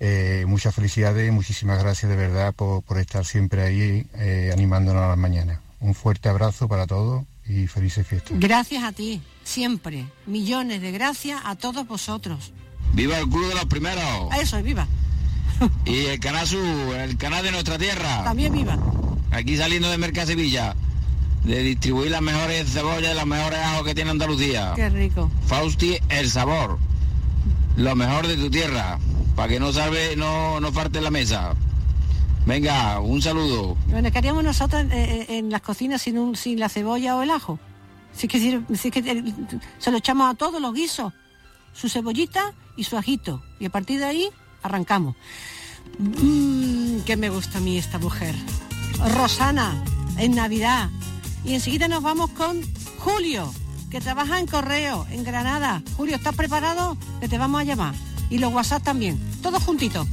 Eh, 0.00 0.44
muchas 0.46 0.74
felicidades, 0.74 1.30
muchísimas 1.32 1.78
gracias 1.82 2.10
de 2.10 2.16
verdad 2.16 2.54
por, 2.54 2.82
estar 2.98 3.24
siempre 3.24 3.62
ahí 3.62 4.06
eh, 4.14 4.50
animándonos 4.52 5.02
a 5.02 5.08
las 5.08 5.18
mañanas. 5.18 5.61
Un 5.82 5.94
fuerte 5.94 6.28
abrazo 6.28 6.68
para 6.68 6.86
todos 6.86 7.24
y 7.44 7.66
felices 7.66 8.06
fiestas. 8.06 8.38
Gracias 8.38 8.84
a 8.84 8.92
ti, 8.92 9.20
siempre. 9.42 10.06
Millones 10.26 10.80
de 10.80 10.92
gracias 10.92 11.40
a 11.44 11.56
todos 11.56 11.86
vosotros. 11.88 12.52
¡Viva 12.92 13.18
el 13.18 13.28
Club 13.28 13.48
de 13.48 13.54
los 13.56 13.64
Primeros! 13.64 14.32
Eso 14.40 14.58
es, 14.58 14.64
viva. 14.64 14.86
y 15.84 16.06
el 16.06 16.20
canal 16.20 16.46
el 16.98 17.16
canal 17.18 17.42
de 17.42 17.50
nuestra 17.50 17.78
tierra. 17.78 18.22
También 18.22 18.52
viva. 18.52 18.78
Aquí 19.32 19.56
saliendo 19.56 19.90
de 19.90 19.98
Merca 19.98 20.24
Sevilla, 20.24 20.76
de 21.42 21.62
distribuir 21.64 22.12
las 22.12 22.22
mejores 22.22 22.72
cebollas 22.72 23.12
y 23.12 23.16
los 23.16 23.26
mejores 23.26 23.58
ajos 23.58 23.84
que 23.84 23.94
tiene 23.96 24.10
Andalucía. 24.10 24.74
Qué 24.76 24.88
rico. 24.88 25.32
Fausti, 25.48 25.98
el 26.10 26.30
sabor. 26.30 26.78
Lo 27.76 27.96
mejor 27.96 28.28
de 28.28 28.36
tu 28.36 28.50
tierra, 28.50 29.00
para 29.34 29.48
que 29.48 29.58
no 29.58 29.72
salve, 29.72 30.14
no, 30.14 30.60
no 30.60 30.70
falte 30.70 31.00
la 31.00 31.10
mesa. 31.10 31.54
Venga, 32.46 33.00
un 33.00 33.22
saludo. 33.22 33.76
Bueno, 33.88 34.10
¿qué 34.10 34.20
nosotros 34.20 34.84
en, 34.90 35.50
las 35.50 35.62
cocinas 35.62 36.02
sin, 36.02 36.18
un, 36.18 36.36
sin 36.36 36.58
la 36.58 36.68
cebolla 36.68 37.16
o 37.16 37.22
el 37.22 37.30
ajo? 37.30 37.58
Si 38.14 38.28
que, 38.28 38.60
si 38.74 38.90
que 38.90 38.98
eh, 39.00 39.34
se 39.78 39.90
lo 39.90 39.98
echamos 39.98 40.30
a 40.30 40.34
todos 40.34 40.60
los 40.60 40.74
guisos, 40.74 41.12
su 41.72 41.88
cebollita 41.88 42.52
y 42.76 42.84
su 42.84 42.96
ajito. 42.96 43.42
Y 43.60 43.66
a 43.66 43.70
partir 43.70 44.00
de 44.00 44.06
ahí 44.06 44.28
arrancamos. 44.62 45.16
Mmm, 45.98 47.00
que 47.00 47.16
me 47.16 47.30
gusta 47.30 47.58
a 47.58 47.60
mí 47.60 47.78
esta 47.78 47.98
mujer. 47.98 48.34
Rosana, 49.14 49.82
en 50.18 50.34
Navidad. 50.34 50.90
Y 51.44 51.54
enseguida 51.54 51.88
nos 51.88 52.02
vamos 52.02 52.30
con 52.30 52.60
Julio, 52.98 53.52
que 53.90 54.00
trabaja 54.00 54.38
en 54.38 54.46
correo, 54.46 55.06
en 55.10 55.24
Granada. 55.24 55.82
Julio, 55.96 56.16
¿estás 56.16 56.34
preparado? 56.34 56.96
Que 57.20 57.28
te 57.28 57.38
vamos 57.38 57.60
a 57.60 57.64
llamar. 57.64 57.94
Y 58.30 58.38
los 58.38 58.52
WhatsApp 58.52 58.82
también. 58.82 59.18
Todos 59.42 59.62
juntitos. 59.62 60.06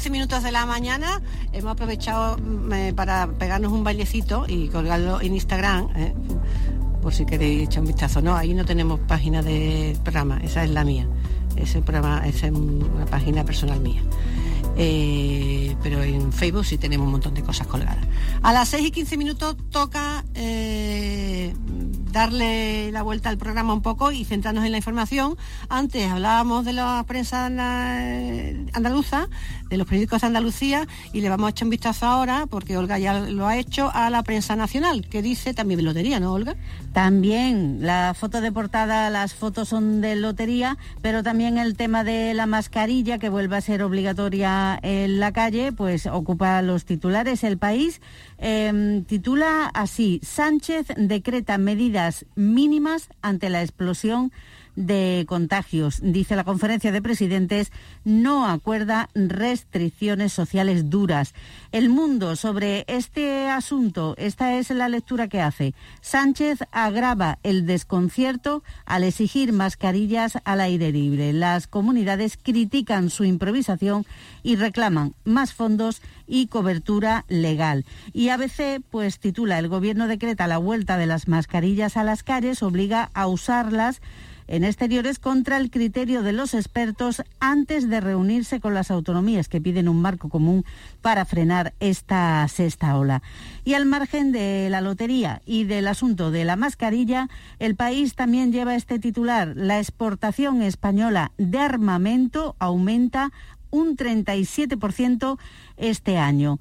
15 0.00 0.10
minutos 0.12 0.42
de 0.42 0.50
la 0.50 0.64
mañana. 0.64 1.20
Hemos 1.52 1.72
aprovechado 1.72 2.38
mm, 2.38 2.72
eh, 2.72 2.92
para 2.94 3.26
pegarnos 3.26 3.70
un 3.70 3.84
bailecito 3.84 4.46
y 4.48 4.68
colgarlo 4.68 5.20
en 5.20 5.34
Instagram, 5.34 5.90
eh, 5.94 6.14
por 7.02 7.12
si 7.12 7.26
queréis 7.26 7.64
echar 7.64 7.82
un 7.82 7.88
vistazo. 7.88 8.22
No, 8.22 8.34
ahí 8.34 8.54
no 8.54 8.64
tenemos 8.64 8.98
página 9.00 9.42
de 9.42 9.94
programa, 10.02 10.40
esa 10.42 10.64
es 10.64 10.70
la 10.70 10.84
mía. 10.84 11.06
Ese 11.54 11.82
programa, 11.82 12.26
esa 12.26 12.46
es 12.46 12.52
una 12.54 13.04
página 13.10 13.44
personal 13.44 13.78
mía. 13.80 14.00
Eh, 14.78 15.76
pero 15.82 16.02
en 16.02 16.32
Facebook 16.32 16.64
sí 16.64 16.78
tenemos 16.78 17.04
un 17.04 17.12
montón 17.12 17.34
de 17.34 17.42
cosas 17.42 17.66
colgadas. 17.66 18.06
A 18.40 18.54
las 18.54 18.70
6 18.70 18.86
y 18.86 18.90
15 18.92 19.18
minutos 19.18 19.54
toca 19.70 20.24
darle 22.10 22.90
la 22.92 23.02
vuelta 23.02 23.28
al 23.28 23.38
programa 23.38 23.72
un 23.72 23.82
poco 23.82 24.12
y 24.12 24.24
centrarnos 24.24 24.64
en 24.64 24.72
la 24.72 24.78
información. 24.78 25.36
Antes 25.68 26.10
hablábamos 26.10 26.64
de 26.64 26.72
la 26.72 27.04
prensa 27.06 27.46
andaluza, 27.46 29.28
de 29.70 29.76
los 29.78 29.86
periódicos 29.86 30.20
de 30.20 30.26
Andalucía, 30.26 30.86
y 31.12 31.20
le 31.20 31.28
vamos 31.28 31.46
a 31.46 31.50
echar 31.50 31.66
un 31.66 31.70
vistazo 31.70 32.06
ahora, 32.06 32.46
porque 32.50 32.76
Olga 32.76 32.98
ya 32.98 33.20
lo 33.20 33.46
ha 33.46 33.56
hecho, 33.56 33.90
a 33.94 34.10
la 34.10 34.22
prensa 34.22 34.56
nacional, 34.56 35.06
que 35.08 35.22
dice 35.22 35.54
también 35.54 35.82
lotería, 35.84 36.20
¿no, 36.20 36.34
Olga? 36.34 36.56
También 36.92 37.78
la 37.80 38.14
foto 38.14 38.40
de 38.40 38.52
portada, 38.52 39.08
las 39.10 39.34
fotos 39.34 39.68
son 39.68 40.00
de 40.00 40.16
lotería, 40.16 40.76
pero 41.00 41.22
también 41.22 41.56
el 41.56 41.76
tema 41.76 42.04
de 42.04 42.34
la 42.34 42.46
mascarilla, 42.46 43.18
que 43.18 43.28
vuelve 43.28 43.56
a 43.56 43.60
ser 43.60 43.82
obligatoria 43.82 44.78
en 44.82 45.20
la 45.20 45.32
calle, 45.32 45.72
pues 45.72 46.06
ocupa 46.06 46.60
los 46.62 46.84
titulares. 46.84 47.44
El 47.44 47.58
país 47.58 48.00
em, 48.38 49.04
titula 49.04 49.70
así, 49.72 50.20
Sánchez 50.22 50.88
decreta 50.96 51.58
medidas 51.58 52.26
mínimas 52.34 53.08
ante 53.22 53.50
la 53.50 53.62
explosión 53.62 54.32
de 54.80 55.24
contagios. 55.28 56.00
Dice 56.02 56.36
la 56.36 56.44
conferencia 56.44 56.92
de 56.92 57.02
presidentes, 57.02 57.70
no 58.04 58.46
acuerda 58.46 59.10
restricciones 59.14 60.32
sociales 60.32 60.90
duras. 60.90 61.34
El 61.72 61.90
mundo 61.90 62.34
sobre 62.36 62.84
este 62.88 63.48
asunto, 63.48 64.14
esta 64.16 64.56
es 64.56 64.70
la 64.70 64.88
lectura 64.88 65.28
que 65.28 65.40
hace. 65.40 65.74
Sánchez 66.00 66.60
agrava 66.72 67.38
el 67.42 67.66
desconcierto 67.66 68.62
al 68.86 69.04
exigir 69.04 69.52
mascarillas 69.52 70.38
al 70.44 70.60
aire 70.60 70.92
libre. 70.92 71.32
Las 71.32 71.66
comunidades 71.66 72.38
critican 72.42 73.10
su 73.10 73.24
improvisación 73.24 74.06
y 74.42 74.56
reclaman 74.56 75.14
más 75.24 75.52
fondos 75.52 76.00
y 76.26 76.46
cobertura 76.46 77.24
legal. 77.28 77.84
Y 78.12 78.28
ABC 78.28 78.80
pues 78.90 79.18
titula 79.18 79.58
El 79.58 79.68
gobierno 79.68 80.06
decreta 80.06 80.46
la 80.46 80.58
vuelta 80.58 80.96
de 80.96 81.06
las 81.06 81.28
mascarillas 81.28 81.96
a 81.96 82.04
las 82.04 82.22
calles, 82.22 82.62
obliga 82.62 83.10
a 83.14 83.26
usarlas 83.26 84.00
en 84.50 84.64
exteriores 84.64 85.20
contra 85.20 85.56
el 85.56 85.70
criterio 85.70 86.22
de 86.22 86.32
los 86.32 86.54
expertos 86.54 87.22
antes 87.38 87.88
de 87.88 88.00
reunirse 88.00 88.58
con 88.58 88.74
las 88.74 88.90
autonomías 88.90 89.48
que 89.48 89.60
piden 89.60 89.88
un 89.88 90.02
marco 90.02 90.28
común 90.28 90.64
para 91.00 91.24
frenar 91.24 91.72
esta 91.78 92.46
sexta 92.48 92.96
ola. 92.96 93.22
Y 93.64 93.74
al 93.74 93.86
margen 93.86 94.32
de 94.32 94.68
la 94.68 94.80
lotería 94.80 95.40
y 95.46 95.64
del 95.64 95.86
asunto 95.86 96.32
de 96.32 96.44
la 96.44 96.56
mascarilla, 96.56 97.28
el 97.60 97.76
país 97.76 98.16
también 98.16 98.52
lleva 98.52 98.74
este 98.74 98.98
titular. 98.98 99.52
La 99.54 99.78
exportación 99.78 100.62
española 100.62 101.30
de 101.38 101.58
armamento 101.58 102.56
aumenta 102.58 103.30
un 103.70 103.96
37% 103.96 105.38
este 105.76 106.18
año. 106.18 106.58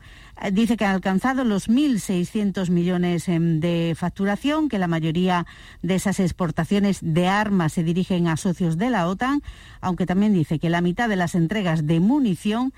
Dice 0.53 0.77
que 0.77 0.85
ha 0.85 0.91
alcanzado 0.91 1.43
los 1.43 1.67
1.600 1.67 2.69
millones 2.69 3.27
em, 3.27 3.59
de 3.59 3.93
facturación, 3.97 4.69
que 4.69 4.79
la 4.79 4.87
mayoría 4.87 5.45
de 5.81 5.95
esas 5.95 6.21
exportaciones 6.21 6.99
de 7.01 7.27
armas 7.27 7.73
se 7.73 7.83
dirigen 7.83 8.27
a 8.27 8.37
socios 8.37 8.77
de 8.77 8.89
la 8.89 9.07
OTAN, 9.07 9.41
aunque 9.81 10.05
también 10.05 10.33
dice 10.33 10.57
que 10.57 10.69
la 10.69 10.79
mitad 10.79 11.09
de 11.09 11.17
las 11.17 11.35
entregas 11.35 11.85
de 11.85 11.99
munición 11.99 12.73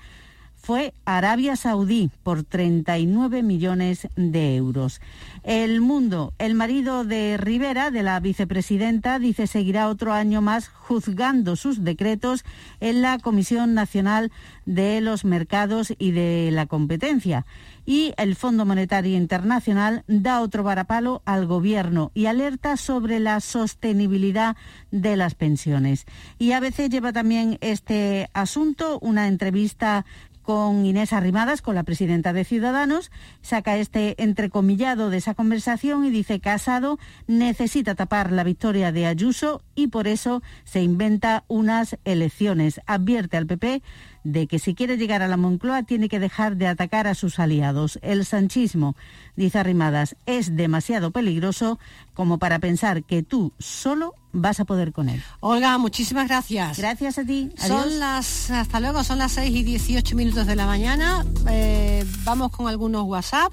fue 0.62 0.94
Arabia 1.04 1.56
Saudí 1.56 2.10
por 2.22 2.44
39 2.44 3.42
millones 3.42 4.06
de 4.14 4.54
euros. 4.56 5.00
El 5.42 5.80
Mundo, 5.80 6.32
el 6.38 6.54
marido 6.54 7.04
de 7.04 7.36
Rivera, 7.36 7.90
de 7.90 8.04
la 8.04 8.20
vicepresidenta, 8.20 9.18
dice 9.18 9.48
seguirá 9.48 9.88
otro 9.88 10.12
año 10.12 10.40
más 10.40 10.68
juzgando 10.68 11.56
sus 11.56 11.82
decretos 11.82 12.44
en 12.78 13.02
la 13.02 13.18
Comisión 13.18 13.74
Nacional 13.74 14.30
de 14.64 15.00
los 15.00 15.24
Mercados 15.24 15.92
y 15.98 16.12
de 16.12 16.50
la 16.52 16.66
Competencia. 16.66 17.44
Y 17.84 18.14
el 18.16 18.36
Fondo 18.36 18.64
Monetario 18.64 19.16
Internacional 19.16 20.04
da 20.06 20.40
otro 20.40 20.62
varapalo 20.62 21.22
al 21.24 21.46
Gobierno 21.46 22.12
y 22.14 22.26
alerta 22.26 22.76
sobre 22.76 23.18
la 23.18 23.40
sostenibilidad 23.40 24.56
de 24.92 25.16
las 25.16 25.34
pensiones. 25.34 26.06
Y 26.38 26.52
a 26.52 26.60
veces 26.60 26.90
lleva 26.90 27.12
también 27.12 27.58
este 27.60 28.30
asunto 28.34 29.00
una 29.00 29.26
entrevista 29.26 30.06
con 30.42 30.84
Inés 30.84 31.12
Arrimadas, 31.12 31.62
con 31.62 31.74
la 31.74 31.84
presidenta 31.84 32.32
de 32.32 32.44
Ciudadanos, 32.44 33.10
saca 33.40 33.76
este 33.76 34.22
entrecomillado 34.22 35.10
de 35.10 35.18
esa 35.18 35.34
conversación 35.34 36.04
y 36.04 36.10
dice 36.10 36.40
Casado 36.40 36.98
necesita 37.26 37.94
tapar 37.94 38.32
la 38.32 38.44
victoria 38.44 38.92
de 38.92 39.06
Ayuso 39.06 39.62
y 39.74 39.88
por 39.88 40.06
eso 40.06 40.42
se 40.64 40.82
inventa 40.82 41.44
unas 41.48 41.96
elecciones. 42.04 42.80
Advierte 42.86 43.36
al 43.36 43.46
PP 43.46 43.82
de 44.24 44.46
que 44.46 44.58
si 44.58 44.74
quiere 44.74 44.96
llegar 44.96 45.22
a 45.22 45.28
la 45.28 45.36
Moncloa 45.36 45.82
tiene 45.82 46.08
que 46.08 46.20
dejar 46.20 46.56
de 46.56 46.66
atacar 46.66 47.06
a 47.06 47.14
sus 47.14 47.38
aliados. 47.38 47.98
El 48.02 48.24
sanchismo, 48.24 48.96
dice 49.36 49.58
Arrimadas, 49.58 50.16
es 50.26 50.56
demasiado 50.56 51.10
peligroso 51.10 51.78
como 52.14 52.38
para 52.38 52.58
pensar 52.58 53.04
que 53.04 53.22
tú 53.22 53.52
solo 53.58 54.14
vas 54.32 54.60
a 54.60 54.64
poder 54.64 54.92
con 54.92 55.08
él. 55.08 55.22
Olga, 55.40 55.76
muchísimas 55.78 56.28
gracias. 56.28 56.78
Gracias 56.78 57.18
a 57.18 57.24
ti. 57.24 57.50
Son 57.56 57.98
las, 57.98 58.50
hasta 58.50 58.80
luego, 58.80 59.04
son 59.04 59.18
las 59.18 59.32
6 59.32 59.54
y 59.54 59.62
18 59.62 60.16
minutos 60.16 60.46
de 60.46 60.56
la 60.56 60.66
mañana. 60.66 61.24
Eh, 61.48 62.04
vamos 62.24 62.50
con 62.50 62.68
algunos 62.68 63.04
WhatsApp 63.04 63.52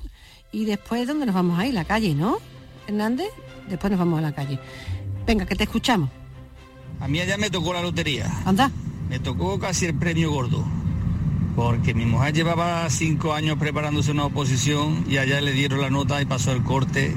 y 0.51 0.65
después, 0.65 1.07
¿dónde 1.07 1.25
nos 1.25 1.35
vamos 1.35 1.59
a 1.59 1.65
ir? 1.65 1.73
La 1.73 1.85
calle, 1.85 2.13
¿no? 2.15 2.37
Hernández, 2.87 3.29
después 3.69 3.91
nos 3.91 3.99
vamos 3.99 4.19
a 4.19 4.21
la 4.21 4.31
calle. 4.33 4.59
Venga, 5.25 5.45
que 5.45 5.55
te 5.55 5.63
escuchamos. 5.63 6.09
A 6.99 7.07
mí 7.07 7.19
allá 7.19 7.37
me 7.37 7.49
tocó 7.49 7.73
la 7.73 7.81
lotería. 7.81 8.29
Anda. 8.45 8.71
Me 9.09 9.19
tocó 9.19 9.59
casi 9.59 9.87
el 9.87 9.95
premio 9.95 10.31
gordo. 10.31 10.63
Porque 11.55 11.93
mi 11.93 12.05
mujer 12.05 12.33
llevaba 12.33 12.89
cinco 12.89 13.33
años 13.33 13.57
preparándose 13.57 14.11
una 14.11 14.25
oposición 14.25 15.03
y 15.09 15.17
allá 15.17 15.41
le 15.41 15.51
dieron 15.51 15.81
la 15.81 15.89
nota 15.89 16.21
y 16.21 16.25
pasó 16.25 16.51
el 16.51 16.63
corte 16.63 17.15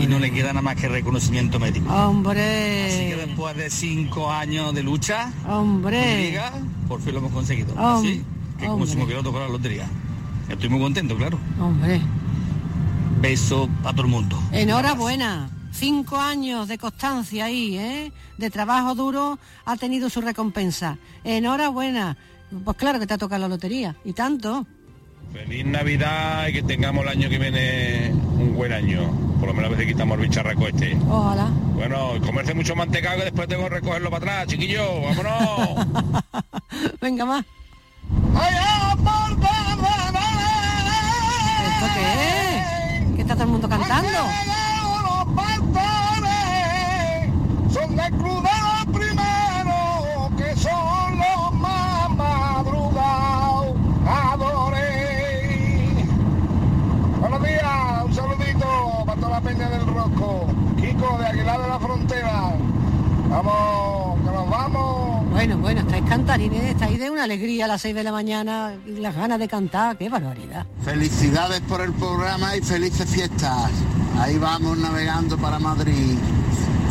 y 0.00 0.06
no 0.06 0.18
le 0.18 0.30
queda 0.30 0.48
nada 0.48 0.62
más 0.62 0.76
que 0.76 0.88
reconocimiento 0.88 1.58
médico. 1.58 1.92
Hombre. 1.92 2.86
Así 2.86 3.08
que 3.08 3.26
después 3.26 3.56
de 3.56 3.68
cinco 3.68 4.30
años 4.30 4.72
de 4.72 4.82
lucha, 4.82 5.32
hombre, 5.46 6.40
por 6.86 7.00
fin 7.02 7.12
lo 7.12 7.18
hemos 7.18 7.32
conseguido. 7.32 7.78
Así 7.78 8.24
que 8.58 8.66
como 8.66 8.86
si 8.86 8.96
me 8.96 9.04
hubiera 9.04 9.22
tocado 9.22 9.44
la 9.44 9.50
lotería. 9.50 9.86
Estoy 10.48 10.70
muy 10.70 10.80
contento, 10.80 11.16
claro. 11.16 11.38
Hombre. 11.60 12.00
Beso 13.20 13.68
a 13.84 13.92
todo 13.92 14.02
el 14.02 14.08
mundo. 14.08 14.40
Enhorabuena. 14.52 15.50
Cinco 15.78 16.16
años 16.16 16.66
de 16.66 16.76
constancia 16.76 17.44
ahí, 17.44 17.78
¿eh? 17.78 18.12
De 18.36 18.50
trabajo 18.50 18.96
duro 18.96 19.38
ha 19.64 19.76
tenido 19.76 20.10
su 20.10 20.20
recompensa. 20.20 20.98
Enhorabuena. 21.22 22.16
Pues 22.64 22.76
claro 22.76 22.98
que 22.98 23.06
te 23.06 23.14
ha 23.14 23.18
tocado 23.18 23.42
la 23.42 23.48
lotería. 23.48 23.94
Y 24.04 24.12
tanto. 24.12 24.66
Feliz 25.32 25.64
Navidad 25.64 26.48
y 26.48 26.54
que 26.54 26.62
tengamos 26.64 27.04
el 27.04 27.10
año 27.10 27.28
que 27.28 27.38
viene 27.38 28.10
un 28.12 28.56
buen 28.56 28.72
año. 28.72 29.08
Por 29.38 29.46
lo 29.46 29.54
menos 29.54 29.70
a 29.70 29.76
veces 29.76 29.86
quitamos 29.86 30.18
el 30.18 30.26
bicharraco 30.26 30.66
este. 30.66 30.98
Ojalá. 31.08 31.46
Bueno, 31.74 32.14
comerse 32.26 32.54
mucho 32.54 32.74
mantecado 32.74 33.18
que 33.18 33.24
después 33.26 33.46
tengo 33.46 33.62
que 33.64 33.76
recogerlo 33.76 34.10
para 34.10 34.32
atrás, 34.32 34.46
chiquillo. 34.48 35.00
Vámonos. 35.02 35.86
Venga 37.00 37.24
más. 37.24 37.44
¿Esto 41.68 41.86
qué 41.94 42.02
es? 42.02 43.14
¿Qué 43.14 43.20
está 43.22 43.34
todo 43.34 43.44
el 43.44 43.50
mundo 43.50 43.68
cantando? 43.68 44.57
Peña 59.58 59.70
del 59.70 59.86
Rosco. 59.86 60.46
Kiko 60.76 61.18
de 61.18 61.26
Aguilar 61.26 61.60
de 61.60 61.68
la 61.68 61.78
Frontera. 61.78 62.54
Vamos, 63.28 64.18
que 64.20 64.30
nos 64.30 64.50
vamos. 64.50 65.30
Bueno, 65.30 65.58
bueno, 65.58 65.80
estáis 65.80 66.04
cantarines, 66.04 66.62
estáis 66.62 66.98
de 66.98 67.10
una 67.10 67.24
alegría 67.24 67.66
a 67.66 67.68
las 67.68 67.82
6 67.82 67.94
de 67.94 68.02
la 68.02 68.12
mañana 68.12 68.74
y 68.86 68.92
las 68.92 69.14
ganas 69.14 69.38
de 69.38 69.48
cantar, 69.48 69.98
qué 69.98 70.08
barbaridad. 70.08 70.66
Felicidades 70.82 71.60
por 71.62 71.80
el 71.80 71.92
programa 71.92 72.56
y 72.56 72.62
felices 72.62 73.08
fiestas. 73.08 73.70
Ahí 74.18 74.38
vamos 74.38 74.78
navegando 74.78 75.36
para 75.36 75.58
Madrid. 75.58 76.16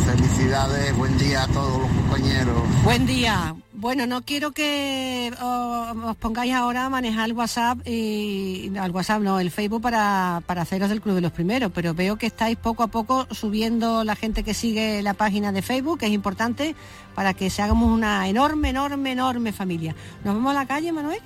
Felicidades, 0.06 0.96
buen 0.96 1.18
día 1.18 1.44
a 1.44 1.48
todos 1.48 1.80
los 1.82 1.90
compañeros. 1.90 2.62
Buen 2.84 3.06
día. 3.06 3.54
Bueno, 3.80 4.08
no 4.08 4.22
quiero 4.22 4.50
que 4.50 5.32
os 5.40 6.16
pongáis 6.16 6.52
ahora 6.52 6.86
a 6.86 6.88
manejar 6.88 7.26
el 7.26 7.32
WhatsApp 7.32 7.78
y 7.86 8.76
al 8.76 8.90
WhatsApp 8.90 9.22
no, 9.22 9.38
el 9.38 9.52
Facebook 9.52 9.80
para, 9.80 10.42
para 10.46 10.62
haceros 10.62 10.88
del 10.88 11.00
Club 11.00 11.14
de 11.14 11.20
los 11.20 11.30
Primeros, 11.30 11.70
pero 11.72 11.94
veo 11.94 12.16
que 12.16 12.26
estáis 12.26 12.56
poco 12.56 12.82
a 12.82 12.88
poco 12.88 13.28
subiendo 13.30 14.02
la 14.02 14.16
gente 14.16 14.42
que 14.42 14.52
sigue 14.52 15.00
la 15.00 15.14
página 15.14 15.52
de 15.52 15.62
Facebook, 15.62 16.00
que 16.00 16.06
es 16.06 16.12
importante 16.12 16.74
para 17.14 17.34
que 17.34 17.50
se 17.50 17.62
hagamos 17.62 17.88
una 17.88 18.26
enorme, 18.26 18.70
enorme, 18.70 19.12
enorme 19.12 19.52
familia. 19.52 19.94
¿Nos 20.24 20.34
vamos 20.34 20.50
a 20.50 20.54
la 20.54 20.66
calle, 20.66 20.90
Manuel? 20.90 21.20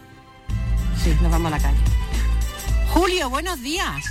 Sí, 1.03 1.17
nos 1.23 1.33
vamos 1.33 1.47
a 1.47 1.57
la 1.57 1.63
calle. 1.63 1.79
Julio, 2.91 3.31
buenos 3.31 3.63
días. 3.63 4.05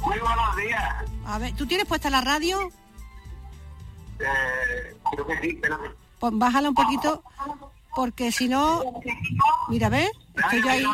Muy 0.00 0.18
buenos 0.20 0.56
días. 0.56 0.94
A 1.26 1.38
ver, 1.38 1.54
¿tú 1.54 1.66
tienes 1.66 1.86
puesta 1.86 2.08
la 2.08 2.22
radio? 2.22 2.70
Eh, 4.20 4.96
creo 5.12 5.26
que 5.26 5.38
sí, 5.42 5.48
espérame. 5.48 6.05
Pues 6.18 6.32
bájala 6.36 6.68
un 6.70 6.74
poquito, 6.74 7.22
porque 7.94 8.32
si 8.32 8.48
no, 8.48 8.82
mira, 9.68 9.88
¿ves? 9.88 10.10
Estoy 10.34 10.62
yo 10.62 10.70
ahí, 10.70 10.84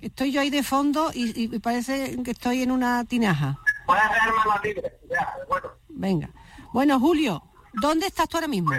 estoy 0.00 0.32
yo 0.32 0.40
ahí 0.40 0.50
de 0.50 0.62
fondo 0.62 1.10
y, 1.14 1.54
y 1.54 1.58
parece 1.58 2.22
que 2.22 2.30
estoy 2.32 2.62
en 2.62 2.70
una 2.70 3.04
tinaja. 3.04 3.58
Venga. 5.88 6.30
Bueno, 6.72 6.98
Julio, 7.00 7.42
¿dónde 7.74 8.06
estás 8.06 8.28
tú 8.28 8.36
ahora 8.36 8.48
mismo? 8.48 8.72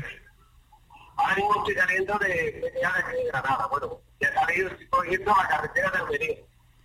Ahora 1.17 1.35
mismo 1.35 1.55
estoy 1.57 1.75
saliendo 1.75 2.17
de, 2.19 2.27
de, 2.27 2.61
de 2.61 3.27
Granada. 3.27 3.67
Bueno, 3.67 3.99
ya 4.19 4.27
estoy 4.29 4.87
cogiendo 4.89 5.35
la 5.35 5.47
carretera 5.47 5.91
de 5.91 5.97
Almería. 5.99 6.35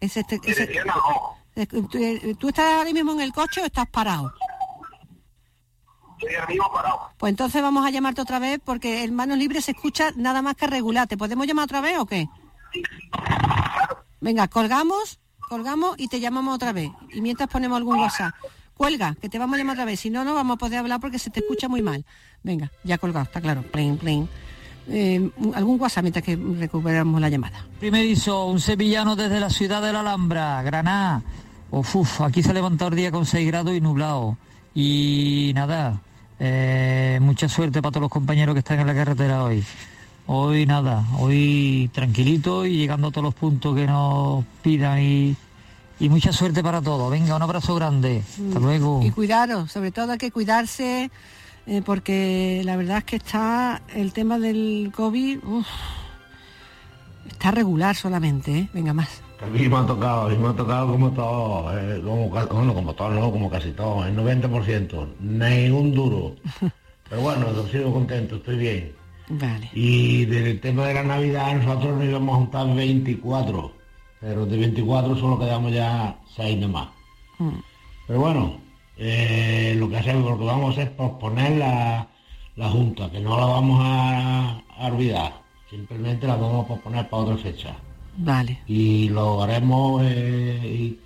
Es 0.01 0.17
este, 0.17 0.41
Ojo. 0.95 1.39
eh, 1.55 1.67
¿tú, 1.67 1.89
eh, 1.95 2.37
¿Tú 2.39 2.49
estás 2.49 2.75
ahora 2.75 2.93
mismo 2.93 3.13
en 3.13 3.21
el 3.21 3.33
coche 3.33 3.63
o 3.63 3.65
estás 3.65 3.89
parado? 3.89 4.31
Estoy 6.19 6.35
ahora 6.35 6.47
mismo 6.49 6.73
parado. 6.73 7.01
Pues 7.19 7.31
entonces 7.31 7.63
vamos 7.63 7.87
a 7.87 7.91
llamarte 7.91 8.21
otra 8.21 8.39
vez 8.39 8.61
porque 8.65 9.05
el 9.05 9.13
manos 9.13 9.39
libres 9.39 9.67
se 9.67 9.73
escucha 9.73 10.11
nada 10.17 10.43
más 10.43 10.57
que 10.57 10.67
regular. 10.67 11.07
¿Te 11.07 11.17
podemos 11.17 11.47
llamar 11.47 11.65
otra 11.65 11.81
vez 11.81 11.99
o 11.99 12.07
qué? 12.07 12.29
Venga, 14.21 14.49
colgamos, 14.49 15.21
colgamos 15.49 15.95
y 15.99 16.09
te 16.09 16.21
llamamos 16.21 16.55
otra 16.55 16.73
vez. 16.73 16.91
Y 17.13 17.21
mientras 17.21 17.49
ponemos 17.49 17.77
algún 17.77 17.99
WhatsApp. 17.99 18.35
Cuelga, 18.75 19.15
que 19.15 19.31
te 19.31 19.39
vamos 19.39 19.55
a 19.55 19.59
llamar 19.59 19.75
otra 19.75 19.85
vez. 19.87 20.01
Si 20.01 20.11
no, 20.11 20.25
no 20.25 20.35
vamos 20.35 20.57
a 20.57 20.59
poder 20.59 20.79
hablar 20.79 21.01
porque 21.01 21.19
se 21.19 21.31
te 21.31 21.41
escucha 21.41 21.69
muy 21.69 21.83
mal. 21.83 22.05
Venga, 22.43 22.71
ya 22.85 22.99
colgado, 22.99 23.25
está 23.25 23.41
claro. 23.41 23.63
Plain, 23.63 23.97
plain. 23.97 24.29
Eh, 24.89 25.31
algún 25.55 25.81
WhatsApp 25.81 26.03
mientras 26.03 26.25
que 26.25 26.37
recuperamos 26.37 27.21
la 27.21 27.29
llamada. 27.29 27.67
Primerizo, 27.81 28.47
un 28.47 28.61
sevillano 28.61 29.17
desde 29.17 29.41
la 29.41 29.51
ciudad 29.51 29.83
de 29.83 29.93
la 29.93 30.01
Alhambra, 30.01 30.63
Granada. 30.63 31.23
Uf, 31.71 31.97
uf, 31.97 32.21
aquí 32.21 32.43
se 32.43 32.51
ha 32.51 32.55
levantado 32.55 32.91
el 32.91 32.97
día 32.97 33.11
con 33.11 33.27
6 33.27 33.47
grados 33.47 33.75
y 33.75 33.81
nublado. 33.81 34.37
Y 34.75 35.53
nada, 35.55 36.01
eh, 36.39 37.19
mucha 37.21 37.49
suerte 37.49 37.81
para 37.83 37.93
todos 37.93 38.03
los 38.03 38.11
compañeros 38.11 38.55
que 38.55 38.61
están 38.61 38.81
en 38.81 38.87
la 38.87 38.95
carretera 38.95 39.45
hoy. 39.45 39.65
Hoy 40.27 40.67
nada, 40.67 41.05
hoy 41.19 41.89
tranquilito 41.93 42.67
y 42.67 42.77
llegando 42.79 43.09
a 43.09 43.11
todos 43.11 43.25
los 43.25 43.35
puntos 43.35 43.77
que 43.77 43.87
nos 43.87 44.45
pidan 44.63 45.01
y, 45.01 45.37
y 46.01 46.09
mucha 46.09 46.33
suerte 46.33 46.63
para 46.63 46.83
todos. 46.83 47.11
Venga, 47.11 47.37
un 47.37 47.43
abrazo 47.43 47.75
grande. 47.77 48.23
Hasta 48.49 48.59
luego. 48.59 49.01
Y 49.05 49.11
cuidaros, 49.13 49.71
sobre 49.71 49.93
todo 49.93 50.13
hay 50.13 50.19
que 50.19 50.33
cuidarse 50.33 51.11
eh, 51.67 51.83
porque 51.85 52.63
la 52.65 52.77
verdad 52.77 52.99
es 52.99 53.05
que 53.05 53.17
está 53.17 53.83
el 53.95 54.13
tema 54.13 54.39
del 54.39 54.93
COVID, 54.95 55.45
uf, 55.45 55.67
está 57.29 57.51
regular 57.51 57.97
solamente, 57.97 58.59
¿eh? 58.59 58.69
Venga 58.73 58.93
más. 58.93 59.26
A 59.41 59.47
mí 59.47 59.69
me 59.69 59.77
ha 59.77 59.87
tocado, 59.87 60.23
a 60.23 60.29
mí 60.31 60.37
me 60.39 60.49
ha 60.49 60.53
tocado 60.55 60.93
como 60.93 61.11
todo, 61.11 61.79
eh, 61.79 62.01
como, 62.03 62.31
bueno, 62.31 62.75
como 62.75 62.95
todo, 62.95 63.11
no, 63.11 63.31
como 63.31 63.51
casi 63.51 63.71
todo, 63.73 64.05
el 64.07 64.17
90%, 64.17 65.09
ni 65.21 65.69
un 65.69 65.95
duro. 65.95 66.37
Pero 67.11 67.23
bueno, 67.23 67.53
yo 67.55 67.67
sigo 67.69 67.93
contento, 67.93 68.37
estoy 68.37 68.57
bien. 68.57 68.93
Vale. 69.29 69.69
Y 69.75 70.25
del 70.25 70.61
tema 70.61 70.87
de 70.87 70.95
la 70.95 71.03
Navidad, 71.03 71.55
nosotros 71.57 71.97
nos 71.97 72.05
íbamos 72.05 72.35
a 72.35 72.39
juntar 72.39 72.75
24, 72.75 73.73
pero 74.21 74.47
de 74.47 74.57
24 74.57 75.17
solo 75.17 75.39
quedamos 75.39 75.73
ya 75.73 76.17
6 76.37 76.59
nomás. 76.59 76.89
Pero 78.07 78.21
bueno, 78.21 78.61
eh, 78.97 79.75
lo 79.77 79.89
que 79.89 79.99
hacemos, 79.99 80.31
lo 80.31 80.39
que 80.39 80.45
vamos 80.45 80.69
a 80.69 80.73
hacer 80.73 80.89
es 80.89 80.95
posponer 80.95 81.59
la, 81.59 82.09
la 82.55 82.71
junta, 82.71 83.11
que 83.11 83.21
no 83.21 83.37
la 83.39 83.47
vamos 83.47 83.81
a, 83.83 84.63
a 84.79 84.87
olvidar, 84.87 85.43
simplemente 85.69 86.27
la 86.27 86.37
vamos 86.37 86.65
a 86.65 86.69
posponer 86.69 87.09
para 87.09 87.23
otra 87.23 87.37
fecha. 87.37 87.77
Vale, 88.17 88.61
Y 88.67 89.09
lo 89.09 89.43
haremos 89.43 90.03
eh, 90.05 90.97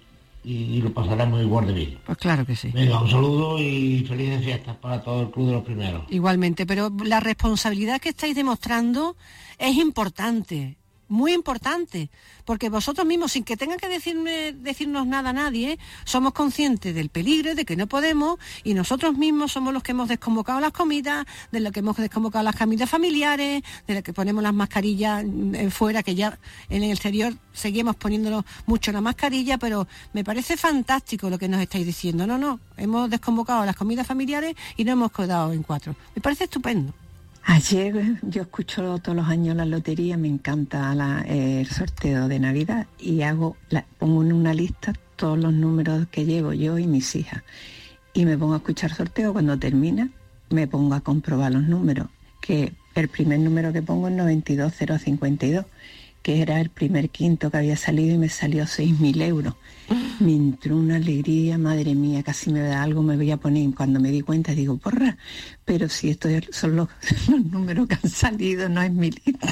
y, 0.42 0.80
lo 0.80 0.92
pasaremos 0.92 1.40
igual 1.42 1.66
de 1.66 1.72
bien. 1.72 1.98
pues 2.06 2.16
claro 2.18 2.46
que 2.46 2.56
sí. 2.56 2.70
Venga, 2.72 3.00
un 3.02 3.10
saludo 3.10 3.58
y 3.58 4.04
felices 4.08 4.42
fiestas 4.42 4.76
para 4.76 5.02
todo 5.02 5.22
el 5.22 5.30
Club 5.30 5.46
de 5.48 5.52
los 5.52 5.62
Primeros. 5.64 6.02
Igualmente, 6.08 6.64
pero 6.66 6.90
la 7.04 7.20
responsabilidad 7.20 8.00
que 8.00 8.08
estáis 8.08 8.34
demostrando 8.34 9.16
es 9.58 9.76
importante, 9.76 10.78
muy 11.10 11.34
importante, 11.34 12.08
porque 12.44 12.70
vosotros 12.70 13.06
mismos, 13.06 13.32
sin 13.32 13.44
que 13.44 13.56
tengan 13.56 13.78
que 13.78 13.88
decirme, 13.88 14.52
decirnos 14.52 15.06
nada 15.06 15.30
a 15.30 15.32
nadie, 15.32 15.78
somos 16.04 16.32
conscientes 16.32 16.94
del 16.94 17.10
peligro, 17.10 17.54
de 17.54 17.64
que 17.64 17.76
no 17.76 17.86
podemos, 17.86 18.38
y 18.64 18.74
nosotros 18.74 19.18
mismos 19.18 19.52
somos 19.52 19.74
los 19.74 19.82
que 19.82 19.90
hemos 19.90 20.08
desconvocado 20.08 20.60
las 20.60 20.72
comidas, 20.72 21.26
de 21.50 21.60
lo 21.60 21.72
que 21.72 21.80
hemos 21.80 21.96
desconvocado 21.96 22.44
las 22.44 22.56
comidas 22.56 22.88
familiares, 22.88 23.62
de 23.86 23.94
lo 23.94 24.02
que 24.02 24.12
ponemos 24.12 24.42
las 24.42 24.54
mascarillas 24.54 25.24
fuera, 25.70 26.02
que 26.02 26.14
ya 26.14 26.38
en 26.68 26.84
el 26.84 26.92
exterior 26.92 27.34
seguimos 27.52 27.96
poniéndonos 27.96 28.44
mucho 28.66 28.92
la 28.92 29.00
mascarilla, 29.00 29.58
pero 29.58 29.88
me 30.12 30.24
parece 30.24 30.56
fantástico 30.56 31.28
lo 31.28 31.38
que 31.38 31.48
nos 31.48 31.60
estáis 31.60 31.84
diciendo. 31.84 32.26
No, 32.26 32.38
no, 32.38 32.60
hemos 32.76 33.10
desconvocado 33.10 33.64
las 33.66 33.76
comidas 33.76 34.06
familiares 34.06 34.54
y 34.76 34.84
no 34.84 34.92
hemos 34.92 35.12
quedado 35.12 35.52
en 35.52 35.64
cuatro. 35.64 35.96
Me 36.14 36.22
parece 36.22 36.44
estupendo. 36.44 36.94
Ayer 37.44 38.18
yo 38.22 38.42
escucho 38.42 38.98
todos 38.98 39.16
los 39.16 39.28
años 39.28 39.56
la 39.56 39.64
lotería, 39.64 40.16
me 40.16 40.28
encanta 40.28 40.92
el 41.26 41.66
sorteo 41.66 42.28
de 42.28 42.38
Navidad 42.38 42.86
y 42.98 43.22
hago 43.22 43.56
pongo 43.98 44.22
en 44.22 44.32
una 44.32 44.54
lista 44.54 44.92
todos 45.16 45.38
los 45.38 45.52
números 45.52 46.06
que 46.10 46.24
llevo 46.24 46.52
yo 46.52 46.78
y 46.78 46.86
mis 46.86 47.14
hijas. 47.16 47.42
Y 48.12 48.24
me 48.24 48.36
pongo 48.36 48.54
a 48.54 48.58
escuchar 48.58 48.92
sorteo, 48.92 49.32
cuando 49.32 49.58
termina 49.58 50.10
me 50.48 50.66
pongo 50.66 50.94
a 50.94 51.00
comprobar 51.00 51.52
los 51.52 51.62
números, 51.62 52.08
que 52.40 52.72
el 52.94 53.08
primer 53.08 53.38
número 53.38 53.72
que 53.72 53.82
pongo 53.82 54.08
es 54.08 54.14
92052, 54.14 55.64
que 56.22 56.42
era 56.42 56.60
el 56.60 56.70
primer 56.70 57.10
quinto 57.10 57.50
que 57.50 57.56
había 57.56 57.76
salido 57.76 58.14
y 58.14 58.18
me 58.18 58.28
salió 58.28 58.64
6.000 58.64 59.22
euros. 59.22 59.54
Me 60.20 60.34
entró 60.34 60.76
una 60.76 60.96
alegría, 60.96 61.56
madre 61.56 61.94
mía, 61.94 62.22
casi 62.22 62.52
me 62.52 62.60
da 62.60 62.82
algo, 62.82 63.02
me 63.02 63.16
voy 63.16 63.30
a 63.30 63.38
poner. 63.38 63.62
Y 63.62 63.72
Cuando 63.72 64.00
me 64.00 64.10
di 64.10 64.20
cuenta 64.20 64.52
digo, 64.52 64.76
porra, 64.76 65.16
pero 65.64 65.88
si 65.88 66.10
estos 66.10 66.30
son 66.50 66.76
los, 66.76 66.88
los 67.28 67.44
números 67.46 67.88
que 67.88 67.94
han 67.94 68.10
salido, 68.10 68.68
no 68.68 68.82
es 68.82 68.92
mi 68.92 69.10
lista. 69.10 69.48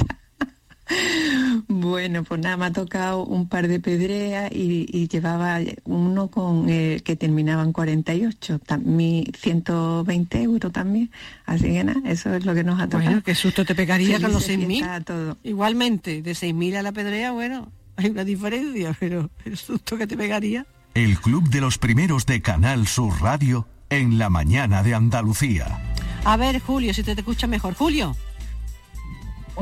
Bueno, 1.67 2.23
pues 2.23 2.41
nada, 2.41 2.57
me 2.57 2.65
ha 2.65 2.71
tocado 2.73 3.23
un 3.25 3.47
par 3.47 3.67
de 3.67 3.79
pedreas 3.79 4.51
y, 4.51 4.85
y 4.91 5.07
llevaba 5.07 5.59
uno 5.85 6.29
con 6.29 6.67
eh, 6.69 7.01
que 7.03 7.15
terminaba 7.15 7.63
en 7.63 7.71
48, 7.73 8.59
tam- 8.61 8.83
mi 8.83 9.25
120 9.39 10.41
euros 10.41 10.71
también. 10.71 11.11
Así 11.45 11.65
que 11.65 11.83
nada, 11.83 12.01
eso 12.09 12.33
es 12.33 12.45
lo 12.45 12.53
que 12.53 12.63
nos 12.63 12.79
ha 12.79 12.85
tocado. 12.87 13.03
Bueno, 13.05 13.23
qué 13.23 13.35
susto 13.35 13.65
te 13.65 13.75
pegaría 13.75 14.19
con 14.19 14.31
los 14.33 14.45
Felices 14.45 14.67
6.000. 14.67 14.67
fiestas 14.77 15.01
a 15.01 15.03
todos. 15.03 15.37
Igualmente, 15.43 16.21
de 16.21 16.31
6.000 16.31 16.75
a 16.77 16.81
la 16.81 16.91
pedrea, 16.91 17.31
bueno, 17.31 17.71
hay 17.95 18.09
una 18.09 18.23
diferencia, 18.23 18.95
pero 18.99 19.29
el 19.45 19.57
susto 19.57 19.97
que 19.97 20.07
te 20.07 20.17
pegaría. 20.17 20.65
El 20.95 21.19
Club 21.19 21.49
de 21.49 21.61
los 21.61 21.77
Primeros 21.77 22.25
de 22.25 22.41
Canal 22.41 22.87
Sur 22.87 23.21
Radio 23.21 23.67
en 23.89 24.17
la 24.17 24.29
mañana 24.29 24.81
de 24.83 24.95
Andalucía. 24.95 25.79
A 26.25 26.35
ver, 26.35 26.59
Julio, 26.59 26.93
si 26.93 27.03
te, 27.03 27.13
te 27.15 27.21
escucha 27.21 27.47
mejor. 27.47 27.73
Julio. 27.75 28.15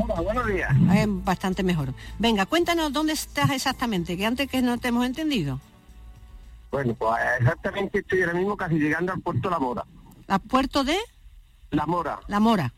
Hola, 0.00 0.20
buenos 0.20 0.46
días. 0.46 0.70
Eh, 0.94 1.06
bastante 1.08 1.62
mejor. 1.62 1.92
Venga, 2.18 2.46
cuéntanos 2.46 2.92
dónde 2.92 3.14
estás 3.14 3.50
exactamente, 3.50 4.16
que 4.16 4.24
antes 4.26 4.48
que 4.48 4.62
no 4.62 4.78
te 4.78 4.88
hemos 4.88 5.04
entendido. 5.04 5.60
Bueno, 6.70 6.94
pues 6.94 7.14
exactamente 7.40 7.98
estoy 7.98 8.22
ahora 8.22 8.34
mismo 8.34 8.56
casi 8.56 8.76
llegando 8.78 9.12
al 9.12 9.20
puerto 9.20 9.50
La 9.50 9.58
Mora. 9.58 9.84
¿A 10.28 10.38
puerto 10.38 10.84
de 10.84 10.96
La 11.70 11.86
Mora, 11.86 12.20
La 12.28 12.38
Mora? 12.40 12.72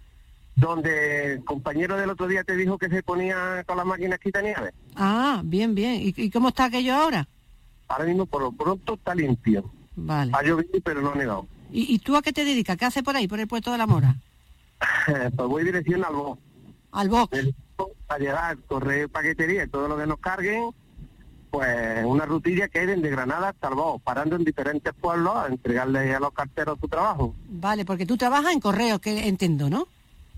donde 0.56 1.34
el 1.34 1.44
compañero 1.44 1.96
del 1.96 2.10
otro 2.10 2.26
día 2.26 2.44
te 2.44 2.54
dijo 2.54 2.76
que 2.76 2.88
se 2.90 3.02
ponía 3.02 3.64
con 3.66 3.78
las 3.78 3.86
máquinas 3.86 4.18
quitanieves. 4.18 4.74
Ah, 4.94 5.40
bien, 5.42 5.74
bien. 5.74 5.94
¿Y, 6.02 6.12
y 6.14 6.30
cómo 6.30 6.48
está 6.48 6.66
aquello 6.66 6.94
ahora? 6.94 7.26
Ahora 7.88 8.04
mismo 8.04 8.26
por 8.26 8.42
lo 8.42 8.52
pronto 8.52 8.94
está 8.94 9.14
limpio. 9.14 9.70
Vale. 9.96 10.32
Ha 10.34 10.42
llovido 10.42 10.78
pero 10.84 11.00
no 11.00 11.12
ha 11.12 11.14
nevado. 11.14 11.46
¿Y, 11.72 11.94
y 11.94 11.98
tú 11.98 12.14
a 12.14 12.20
qué 12.20 12.32
te 12.32 12.44
dedicas? 12.44 12.76
¿Qué 12.76 12.84
haces 12.84 13.02
por 13.02 13.16
ahí, 13.16 13.26
por 13.26 13.40
el 13.40 13.46
puerto 13.48 13.72
de 13.72 13.78
La 13.78 13.86
Mora? 13.86 14.16
pues 15.06 15.48
voy 15.48 15.64
dirección 15.64 16.04
al 16.04 16.14
BOC. 16.14 16.38
Al 16.92 17.08
BOC. 17.08 17.34
A 18.08 18.18
llegar 18.18 18.58
correo 18.66 19.08
paquetería 19.08 19.64
y 19.64 19.68
todo 19.68 19.88
lo 19.88 19.96
que 19.96 20.06
nos 20.06 20.18
carguen, 20.18 20.70
pues 21.50 22.04
una 22.04 22.26
rutilla 22.26 22.68
que 22.68 22.80
hay 22.80 22.86
desde 22.86 23.08
Granada 23.10 23.50
hasta 23.50 23.68
el 23.68 23.74
parando 24.04 24.36
en 24.36 24.44
diferentes 24.44 24.92
pueblos 24.94 25.34
a 25.36 25.46
entregarle 25.46 26.14
a 26.14 26.20
los 26.20 26.32
carteros 26.32 26.78
su 26.80 26.88
trabajo. 26.88 27.34
Vale, 27.48 27.84
porque 27.84 28.06
tú 28.06 28.16
trabajas 28.16 28.52
en 28.52 28.60
correos, 28.60 29.00
que 29.00 29.26
entiendo, 29.28 29.70
¿no? 29.70 29.86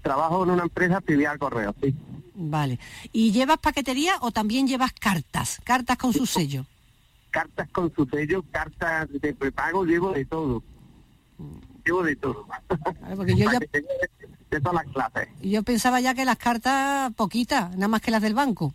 Trabajo 0.02 0.44
en 0.44 0.50
una 0.50 0.62
empresa 0.64 1.00
filial 1.00 1.38
correo, 1.38 1.74
sí. 1.82 1.94
Vale. 2.34 2.78
¿Y 3.12 3.32
llevas 3.32 3.58
paquetería 3.58 4.14
o 4.20 4.30
también 4.32 4.66
llevas 4.66 4.92
cartas? 4.92 5.60
Cartas 5.64 5.96
con 5.98 6.12
su 6.12 6.26
sello. 6.26 6.64
Cartas 7.30 7.68
con 7.70 7.92
su 7.94 8.06
sello, 8.06 8.44
cartas 8.50 9.08
de 9.12 9.34
prepago, 9.34 9.84
llevo 9.84 10.12
de 10.12 10.24
todo. 10.24 10.62
Llevo 11.84 12.02
de 12.04 12.16
todo. 12.16 12.46
porque 13.16 13.34
yo 13.36 13.50
ya- 13.50 13.58
de, 14.52 14.60
todas 14.60 14.84
las 14.84 14.92
clases. 14.92 15.28
Yo 15.40 15.62
pensaba 15.62 16.00
ya 16.00 16.14
que 16.14 16.24
las 16.24 16.36
cartas 16.36 17.12
poquitas, 17.14 17.70
nada 17.70 17.88
más 17.88 18.00
que 18.00 18.10
las 18.10 18.22
del 18.22 18.34
banco. 18.34 18.74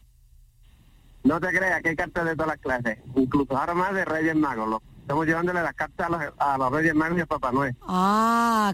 No 1.23 1.39
te 1.39 1.47
creas 1.49 1.81
que 1.81 1.89
hay 1.89 1.95
cartas 1.95 2.25
de 2.25 2.35
todas 2.35 2.47
las 2.47 2.57
clases, 2.57 2.99
incluso 3.15 3.57
ahora 3.57 3.73
más 3.73 3.93
de 3.93 4.05
Reyes 4.05 4.35
Magos. 4.35 4.81
Estamos 5.01 5.25
llevándole 5.25 5.61
las 5.61 5.73
cartas 5.73 6.07
a 6.07 6.09
los, 6.09 6.33
a 6.37 6.57
los 6.57 6.71
Reyes 6.71 6.95
Magos 6.95 7.17
y 7.17 7.21
a 7.21 7.25
Papá 7.25 7.51
Noel. 7.51 7.75
Ah, 7.87 8.73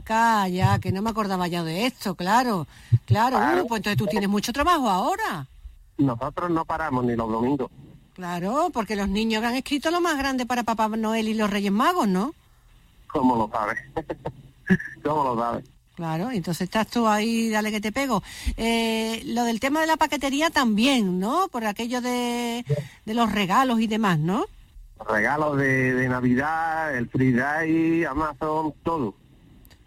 ya, 0.50 0.80
que 0.80 0.92
no 0.92 1.02
me 1.02 1.12
acordaba 1.12 1.48
ya 1.48 1.64
de 1.64 1.86
esto, 1.86 2.16
claro. 2.16 2.68
Claro, 3.06 3.38
uh, 3.38 3.68
pues 3.68 3.80
entonces 3.80 3.98
tú 3.98 4.08
tienes 4.08 4.30
mucho 4.30 4.52
trabajo 4.52 4.90
ahora. 4.90 5.48
Nosotros 5.98 6.50
no 6.50 6.66
paramos 6.66 7.06
ni 7.06 7.16
los 7.16 7.30
domingos. 7.30 7.70
Claro, 8.14 8.70
porque 8.72 8.96
los 8.96 9.10
niños 9.10 9.44
han 9.44 9.56
escrito 9.56 9.90
lo 9.92 10.02
más 10.02 10.18
grande 10.18 10.46
para 10.46 10.64
Papá 10.64 10.88
Noel 10.90 11.28
y 11.28 11.34
los 11.34 11.50
Reyes 11.50 11.72
Magos, 11.72 12.08
¿no? 12.08 12.34
¿Cómo 13.08 13.36
lo 13.36 13.50
sabes? 13.50 13.80
¿Cómo 15.04 15.24
lo 15.24 15.40
sabes? 15.40 15.66
Claro, 15.96 16.32
entonces 16.32 16.62
estás 16.66 16.88
tú 16.88 17.08
ahí, 17.08 17.50
dale 17.50 17.72
que 17.72 17.82
te 17.82 17.92
pego. 17.92 18.24
Eh, 18.58 19.22
lo 19.26 19.44
del 19.44 19.60
tema 19.60 19.82
de 19.82 19.88
la 19.88 19.98
paquetería 19.98 20.50
también, 20.50 21.20
¿no? 21.20 21.48
Por 21.50 21.66
aquello 21.66 22.02
de, 22.02 22.66
de 23.06 23.14
los 23.14 23.32
regalos 23.32 23.80
y 23.80 23.88
demás, 23.88 24.18
¿no? 24.18 24.46
regalos 25.08 25.58
de, 25.58 25.94
de 25.94 26.10
Navidad, 26.10 26.96
el 26.96 27.10
Free 27.10 27.34
Day, 27.34 28.04
Amazon, 28.06 28.74
todo. 28.84 29.16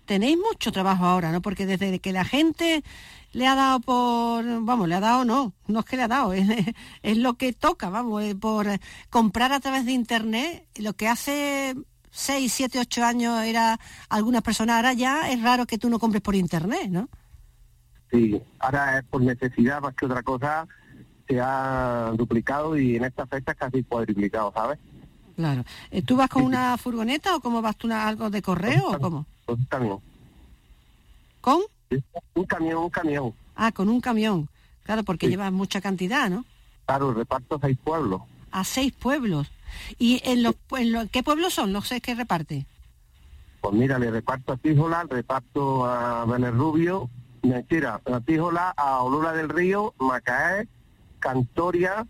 Tenéis 0.04 0.36
mucho 0.36 0.72
trabajo 0.72 1.04
ahora, 1.04 1.32
¿no? 1.32 1.42
Porque 1.42 1.66
desde 1.66 1.98
que 1.98 2.12
la 2.12 2.24
gente 2.24 2.84
le 3.32 3.46
ha 3.46 3.54
dado 3.54 3.80
por, 3.80 4.44
vamos, 4.64 4.88
le 4.88 4.94
ha 4.94 5.00
dado 5.00 5.24
no, 5.24 5.52
no 5.66 5.80
es 5.80 5.84
que 5.84 5.96
le 5.96 6.02
ha 6.02 6.08
dado, 6.08 6.32
es, 6.32 6.48
es 7.02 7.16
lo 7.16 7.34
que 7.34 7.52
toca, 7.52 7.90
vamos, 7.90 8.22
eh, 8.22 8.34
por 8.34 8.66
comprar 9.10 9.52
a 9.52 9.60
través 9.60 9.84
de 9.84 9.92
internet, 9.92 10.66
lo 10.76 10.94
que 10.94 11.08
hace 11.08 11.74
6, 12.16 12.50
7, 12.50 12.78
8 12.78 13.04
años 13.04 13.44
era 13.44 13.78
algunas 14.08 14.40
personas, 14.40 14.76
ahora 14.76 14.94
ya 14.94 15.30
es 15.30 15.42
raro 15.42 15.66
que 15.66 15.76
tú 15.76 15.90
no 15.90 15.98
compres 15.98 16.22
por 16.22 16.34
internet, 16.34 16.88
¿no? 16.88 17.10
Sí, 18.10 18.40
ahora 18.58 18.98
es 18.98 19.04
por 19.04 19.20
necesidad 19.20 19.82
más 19.82 19.94
que 19.94 20.06
otra 20.06 20.22
cosa, 20.22 20.66
se 21.28 21.38
ha 21.38 22.12
duplicado 22.16 22.78
y 22.78 22.96
en 22.96 23.04
estas 23.04 23.28
fechas 23.28 23.54
casi 23.54 23.82
cuadriplicado, 23.82 24.50
¿sabes? 24.54 24.78
Claro. 25.36 25.64
Eh, 25.90 26.00
¿Tú 26.00 26.16
vas 26.16 26.30
con 26.30 26.44
una 26.44 26.78
furgoneta 26.78 27.36
o 27.36 27.40
cómo 27.40 27.60
vas 27.60 27.76
tú 27.76 27.86
una, 27.86 28.08
algo 28.08 28.30
de 28.30 28.40
correo 28.40 28.92
o 28.92 28.98
cómo? 28.98 29.26
Un 29.46 29.64
camión. 29.66 30.00
¿Con? 31.42 31.60
Un 32.32 32.44
camión, 32.46 32.78
un 32.78 32.90
camión. 32.90 33.34
Ah, 33.54 33.72
con 33.72 33.90
un 33.90 34.00
camión. 34.00 34.48
Claro, 34.84 35.04
porque 35.04 35.28
llevas 35.28 35.52
mucha 35.52 35.82
cantidad, 35.82 36.30
¿no? 36.30 36.46
Claro, 36.86 37.12
reparto 37.12 37.56
a 37.56 37.60
seis 37.60 37.76
pueblos. 37.84 38.22
A 38.52 38.64
seis 38.64 38.94
pueblos. 38.94 39.50
¿Y 39.98 40.20
en 40.24 40.42
los, 40.42 40.54
en 40.78 40.92
los 40.92 41.10
qué 41.10 41.22
pueblos 41.22 41.54
son 41.54 41.72
los 41.72 41.88
seis 41.88 42.02
que 42.02 42.14
reparte? 42.14 42.66
Pues 43.60 43.74
mira, 43.74 43.98
le 43.98 44.10
reparto 44.10 44.52
a 44.52 44.56
Tíjola, 44.56 45.04
reparto 45.08 45.86
a 45.86 46.24
Rubio, 46.24 47.10
mentira, 47.42 48.00
a 48.04 48.20
Tíjola, 48.20 48.74
a 48.76 49.02
Olula 49.02 49.32
del 49.32 49.48
Río, 49.48 49.94
Macaé, 49.98 50.68
Cantoria, 51.18 52.06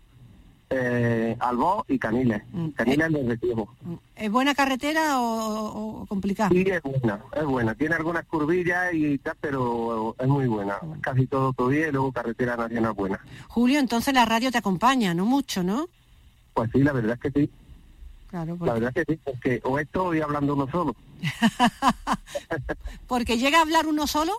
eh, 0.69 1.35
Albó 1.39 1.85
y 1.87 1.97
Caniles. 1.97 2.43
Caniles 2.75 3.11
de 3.11 3.23
Retiro. 3.23 3.67
¿Es 4.15 4.29
buena 4.29 4.53
carretera 4.53 5.21
o, 5.21 6.01
o 6.01 6.05
complicada? 6.05 6.49
Sí, 6.49 6.65
es 6.67 6.81
buena, 6.81 7.21
es 7.35 7.45
buena. 7.45 7.75
Tiene 7.75 7.95
algunas 7.95 8.25
curvillas 8.25 8.93
y 8.93 9.17
tal, 9.19 9.35
pero 9.39 10.15
es 10.19 10.27
muy 10.27 10.47
buena. 10.47 10.77
Casi 11.01 11.25
todo 11.25 11.53
todavía 11.53 11.87
y 11.87 11.91
luego 11.91 12.11
carretera 12.11 12.57
nacional 12.57 12.93
buena. 12.93 13.19
Julio, 13.47 13.79
entonces 13.79 14.13
la 14.13 14.25
radio 14.25 14.51
te 14.51 14.57
acompaña, 14.57 15.13
no 15.13 15.25
mucho, 15.25 15.63
¿no? 15.63 15.87
Pues 16.57 16.71
sí, 16.73 16.79
la 16.81 16.91
verdad 16.91 17.19
es 17.23 17.31
que 17.31 17.39
sí. 17.39 17.51
Claro, 18.31 18.57
La 18.61 18.73
verdad 18.73 18.91
es 18.95 19.05
que 19.05 19.13
sí, 19.13 19.19
porque 19.23 19.61
o 19.63 19.77
estoy 19.77 20.21
hablando 20.21 20.55
uno 20.55 20.67
solo. 20.71 20.95
porque 23.07 23.37
llega 23.37 23.59
a 23.59 23.61
hablar 23.61 23.85
uno 23.85 24.07
solo 24.07 24.33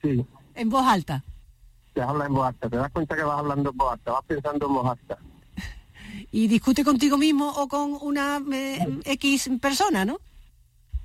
Sí, 0.00 0.24
en 0.54 0.70
voz 0.70 0.86
alta. 0.86 1.22
te 1.92 2.00
habla 2.00 2.24
en 2.24 2.32
voz 2.32 2.46
alta. 2.46 2.70
Te 2.70 2.76
das 2.78 2.90
cuenta 2.90 3.16
que 3.16 3.22
vas 3.22 3.38
hablando 3.38 3.68
en 3.70 3.76
voz 3.76 3.92
alta, 3.92 4.12
vas 4.12 4.24
pensando 4.24 4.66
en 4.66 4.72
voz 4.72 4.86
alta. 4.92 5.18
Y 6.32 6.48
discute 6.48 6.84
contigo 6.84 7.18
mismo 7.18 7.50
o 7.50 7.68
con 7.68 7.98
una 8.00 8.40
eh, 8.50 9.00
X 9.04 9.50
persona, 9.60 10.06
¿no? 10.06 10.16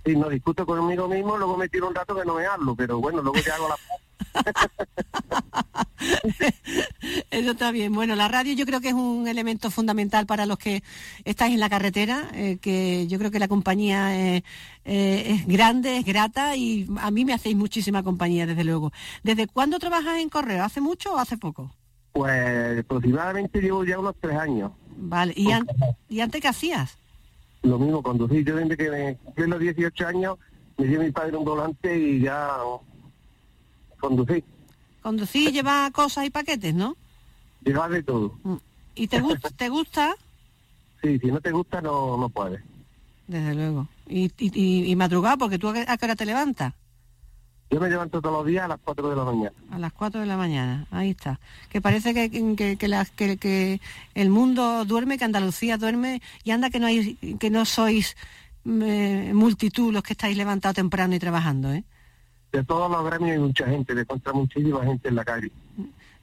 Sí, 0.05 0.15
no 0.15 0.29
discuto 0.29 0.65
conmigo 0.65 1.09
mismo, 1.09 1.37
luego 1.37 1.57
me 1.57 1.67
tiro 1.67 1.89
un 1.89 1.95
rato 1.95 2.15
que 2.15 2.23
no 2.23 2.35
me 2.35 2.45
hablo, 2.45 2.73
pero 2.73 3.01
bueno, 3.01 3.21
luego 3.21 3.37
ya 3.45 3.55
hago 3.55 3.67
la... 3.67 3.75
Eso 7.35 7.51
está 7.51 7.71
bien. 7.71 7.91
Bueno, 7.93 8.15
la 8.15 8.27
radio 8.29 8.53
yo 8.53 8.65
creo 8.65 8.79
que 8.79 8.87
es 8.87 8.93
un 8.93 9.27
elemento 9.27 9.69
fundamental 9.69 10.25
para 10.25 10.45
los 10.45 10.57
que 10.57 10.83
estáis 11.25 11.53
en 11.53 11.59
la 11.59 11.69
carretera, 11.69 12.29
eh, 12.33 12.57
que 12.61 13.07
yo 13.07 13.17
creo 13.17 13.29
que 13.29 13.39
la 13.39 13.49
compañía 13.49 14.15
eh, 14.17 14.43
eh, 14.85 15.23
es 15.35 15.45
grande, 15.45 15.97
es 15.97 16.05
grata 16.05 16.55
y 16.55 16.87
a 17.01 17.11
mí 17.11 17.25
me 17.25 17.33
hacéis 17.33 17.57
muchísima 17.57 18.03
compañía, 18.03 18.45
desde 18.45 18.63
luego. 18.63 18.93
¿Desde 19.23 19.47
cuándo 19.47 19.79
trabajas 19.79 20.19
en 20.19 20.29
correo? 20.29 20.63
¿Hace 20.63 20.79
mucho 20.79 21.13
o 21.13 21.17
hace 21.17 21.37
poco? 21.37 21.75
Pues 22.13 22.79
aproximadamente 22.79 23.59
llevo 23.59 23.83
ya 23.83 23.99
unos 23.99 24.15
tres 24.21 24.37
años. 24.37 24.71
Vale. 24.95 25.33
¿Y, 25.35 25.51
an- 25.51 25.67
¿y 26.07 26.21
antes 26.21 26.39
qué 26.41 26.47
hacías? 26.47 26.97
Lo 27.63 27.77
mismo, 27.77 28.01
conducir. 28.01 28.45
Yo 28.45 28.55
desde 28.55 28.77
que 28.77 28.89
me 28.89 29.15
cumplí 29.17 29.47
los 29.47 29.59
18 29.59 30.07
años, 30.07 30.37
me 30.77 30.87
dio 30.87 31.01
mi 31.01 31.11
padre 31.11 31.35
un 31.35 31.43
volante 31.43 31.97
y 31.99 32.21
ya 32.21 32.49
conducí. 33.99 34.41
Conducir, 35.01 35.51
llevar 35.51 35.91
cosas 35.91 36.25
y 36.25 36.29
paquetes, 36.29 36.73
¿no? 36.73 36.95
Llevar 37.65 37.91
de 37.91 38.03
todo. 38.03 38.33
¿Y 38.95 39.07
te, 39.07 39.19
gusta, 39.19 39.49
te 39.57 39.67
gusta? 39.69 40.15
Sí, 41.01 41.19
si 41.19 41.27
no 41.27 41.41
te 41.41 41.51
gusta, 41.51 41.81
no, 41.81 42.15
no 42.17 42.29
puedes. 42.29 42.61
Desde 43.27 43.53
luego. 43.55 43.87
¿Y, 44.07 44.31
y? 44.39 44.95
Porque 45.39 45.57
tú 45.59 45.69
a 45.69 45.73
qué 45.97 46.05
hora 46.05 46.15
te 46.15 46.25
levantas? 46.25 46.73
Yo 47.71 47.79
me 47.81 47.89
levanto 47.89 48.21
todos 48.21 48.37
los 48.37 48.45
días 48.45 48.63
a 48.65 48.67
las 48.67 48.79
4 48.83 49.09
de 49.09 49.15
la 49.15 49.23
mañana. 49.25 49.51
A 49.71 49.79
las 49.79 49.91
4 49.91 50.21
de 50.21 50.27
la 50.27 50.37
mañana, 50.37 50.85
ahí 50.91 51.09
está. 51.09 51.39
Que 51.69 51.81
parece 51.81 52.13
que, 52.13 52.29
que, 52.55 52.77
que, 52.77 52.87
las- 52.87 53.09
que- 53.09 53.37
que 53.37 53.81
el 54.13 54.29
mundo 54.29 54.85
duerme, 54.85 55.17
que 55.17 55.25
Andalucía 55.25 55.77
duerme 55.77 56.21
y 56.43 56.51
anda 56.51 56.69
que 56.69 56.79
no 56.79 56.85
hay, 56.85 57.15
que 57.39 57.49
no 57.49 57.65
sois 57.65 58.15
mm, 58.65 58.81
eh, 58.83 59.31
multitud 59.33 59.91
los 59.91 60.03
que 60.03 60.13
estáis 60.13 60.37
levantados 60.37 60.75
temprano 60.75 61.15
y 61.15 61.19
trabajando, 61.19 61.73
¿eh? 61.73 61.83
De 62.51 62.63
todos 62.63 62.89
los 62.89 63.03
gremios 63.03 63.31
hay 63.31 63.39
mucha 63.39 63.65
gente, 63.65 63.95
de 63.95 64.05
contra 64.05 64.31
muchísima 64.31 64.83
gente 64.85 65.09
en 65.09 65.15
la 65.15 65.25
calle. 65.25 65.51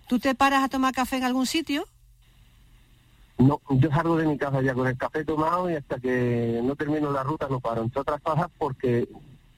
¿Tú 0.09 0.19
te 0.19 0.35
paras 0.35 0.63
a 0.65 0.69
tomar 0.69 0.93
café 0.95 1.17
en 1.17 1.25
algún 1.25 1.47
sitio? 1.47 1.85
No, 3.39 3.61
yo 3.71 3.91
salgo 3.91 4.17
de 4.17 4.27
mi 4.27 4.37
casa 4.39 4.61
ya 4.63 4.75
con 4.75 4.87
el 4.87 4.97
café 4.97 5.25
tomado 5.25 5.69
y 5.71 5.75
hasta 5.75 5.99
que 5.99 6.61
no 6.63 6.77
termino 6.77 7.11
la 7.11 7.23
ruta 7.23 7.49
no 7.51 7.61
paro. 7.61 7.83
Entre 7.83 8.01
otras 8.01 8.21
cosas 8.21 8.47
porque 8.59 9.09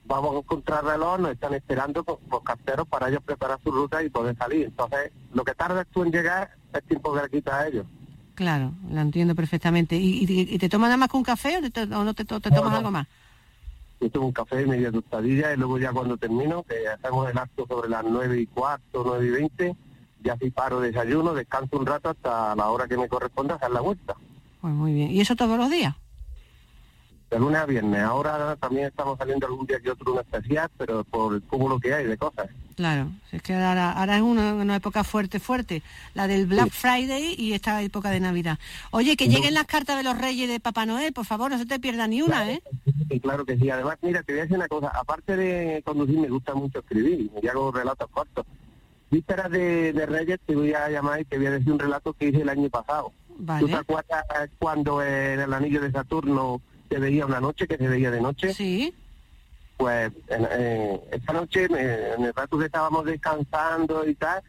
vamos 0.07 0.35
a 0.35 0.39
encontrar 0.39 0.85
reloj, 0.85 1.19
nos 1.19 1.33
están 1.33 1.55
esperando 1.55 2.05
pues, 2.05 2.19
los 2.31 2.43
carteros 2.43 2.87
para 2.89 3.09
ellos 3.09 3.21
preparar 3.25 3.59
su 3.63 3.71
ruta 3.71 4.03
y 4.03 4.09
poder 4.11 4.37
salir. 4.37 4.67
Entonces, 4.67 5.11
lo 5.33 5.45
que 5.45 5.55
tardas 5.55 5.87
tú 5.93 6.03
en 6.05 6.13
llegar 6.13 6.57
es 6.73 6.83
tiempo 6.85 7.13
que 7.15 7.23
le 7.23 7.31
quitas 7.31 7.55
a 7.55 7.67
ellos. 7.67 7.87
Claro, 8.35 8.73
lo 8.91 9.01
entiendo 9.01 9.35
perfectamente. 9.35 9.97
¿Y, 9.97 10.25
y- 10.25 10.55
y 10.55 10.59
te 10.59 10.69
tomas 10.69 10.89
nada 10.89 10.97
más 10.97 11.09
que 11.11 11.17
un 11.17 11.23
café 11.25 11.59
o, 11.59 11.71
te, 11.71 11.83
o 11.83 12.05
no 12.05 12.15
te, 12.15 12.25
te 12.25 12.41
tomas 12.41 12.75
algo 12.75 12.91
más? 12.91 13.07
Yo 14.01 14.11
tomo 14.11 14.27
un 14.27 14.33
café 14.33 14.63
y 14.63 14.67
media 14.67 14.91
tostadilla 14.91 15.53
y 15.53 15.57
luego 15.57 15.79
ya 15.79 15.93
cuando 15.93 16.17
termino, 16.17 16.63
que 16.65 16.89
hacemos 16.89 17.31
el 17.31 17.39
acto 17.39 17.67
sobre 17.67 17.89
las 17.89 18.05
nueve 18.05 18.41
y 18.41 18.47
cuarto, 18.47 19.03
nueve 19.05 19.27
y 19.27 19.31
veinte, 19.31 19.77
ya 20.25 20.37
sí 20.39 20.51
paro 20.51 20.81
desayuno, 20.81 21.35
descanso 21.35 21.79
un 21.79 21.87
rato 21.87 22.09
hasta 22.09 22.57
la 22.57 22.71
hora 22.71 22.89
que 22.89 22.97
me 22.97 23.09
corresponda 23.09 23.57
hacer 23.57 23.71
la 23.71 23.81
vuelta. 23.81 24.15
Pues 24.61 24.73
muy 24.73 24.95
bien. 24.95 25.11
¿Y 25.11 25.21
eso 25.21 25.37
todos 25.37 25.59
los 25.59 25.71
días? 25.71 25.95
De 27.31 27.39
lunes 27.39 27.61
a 27.61 27.67
viernes. 27.67 28.03
Ahora 28.03 28.57
también 28.57 28.87
estamos 28.87 29.19
saliendo 29.19 29.47
algún 29.47 29.67
día 29.67 29.79
que 29.81 29.91
otro 29.91 30.13
una 30.13 30.23
especial, 30.23 30.71
pero 30.79 31.05
por 31.05 31.35
el 31.35 31.43
cúmulo 31.43 31.79
que 31.79 31.93
hay 31.93 32.07
de 32.07 32.17
cosas. 32.17 32.49
Claro, 32.77 33.13
es 33.31 33.41
que 33.41 33.55
ahora, 33.55 33.93
ahora 33.93 34.17
es 34.17 34.23
una, 34.23 34.55
una 34.55 34.77
época 34.77 35.05
fuerte, 35.05 35.39
fuerte, 35.39 35.83
la 36.15 36.27
del 36.27 36.47
Black 36.47 36.71
Friday 36.71 37.37
y 37.39 37.53
esta 37.53 37.81
época 37.83 38.11
de 38.11 38.19
Navidad. 38.19 38.59
Oye, 38.91 39.17
que 39.17 39.29
lleguen 39.29 39.55
las 39.55 39.67
cartas 39.67 39.97
de 39.97 40.03
los 40.03 40.19
Reyes 40.19 40.49
de 40.49 40.59
Papá 40.59 40.85
Noel, 40.85 41.13
por 41.13 41.25
favor, 41.25 41.53
no 41.53 41.59
se 41.59 41.67
te 41.67 41.79
pierda 41.79 42.09
ni 42.09 42.21
una, 42.23 42.51
¿eh? 42.51 42.63
Claro 43.23 43.45
que 43.45 43.57
sí. 43.57 43.71
Además, 43.71 43.99
mira, 44.03 44.23
te 44.23 44.33
voy 44.33 44.41
a 44.41 44.43
decir 44.43 44.57
una 44.57 44.67
cosa. 44.67 44.89
Aparte 44.89 45.37
de 45.37 45.83
conducir, 45.85 46.19
me 46.19 46.29
gusta 46.29 46.55
mucho 46.55 46.81
escribir. 46.81 47.31
Y 47.41 47.47
hago 47.47 47.71
relatos 47.71 48.09
cortos. 48.11 48.45
Vísperas 49.11 49.51
de, 49.51 49.93
de 49.93 50.07
Reyes 50.07 50.41
te 50.45 50.55
voy 50.57 50.73
a 50.73 50.89
llamar 50.89 51.21
y 51.21 51.25
te 51.25 51.37
voy 51.39 51.47
a 51.47 51.51
decir 51.53 51.73
un 51.73 51.79
relato 51.79 52.13
que 52.13 52.29
hice 52.29 52.43
el 52.43 52.49
año 52.49 52.69
pasado. 52.69 53.13
Vale. 53.37 53.61
¿Tú 53.61 53.67
te 53.69 53.75
acuerdas 53.77 54.25
cuando 54.59 55.03
en 55.03 55.41
el 55.41 55.53
anillo 55.53 55.81
de 55.81 55.91
Saturno 55.93 56.61
se 56.89 56.99
veía 56.99 57.27
una 57.27 57.41
noche, 57.41 57.67
que 57.67 57.77
se 57.77 57.89
veía 57.89 58.11
de 58.11 58.21
noche? 58.21 58.53
Sí. 58.55 58.95
Pues 59.77 60.13
en, 60.29 61.01
esta 61.13 61.33
noche, 61.33 61.69
me- 61.69 62.13
en 62.15 62.25
el 62.25 62.33
rato 62.35 62.59
que 62.59 62.67
estábamos 62.67 63.05
descansando 63.05 64.09
y 64.09 64.15
tal, 64.15 64.43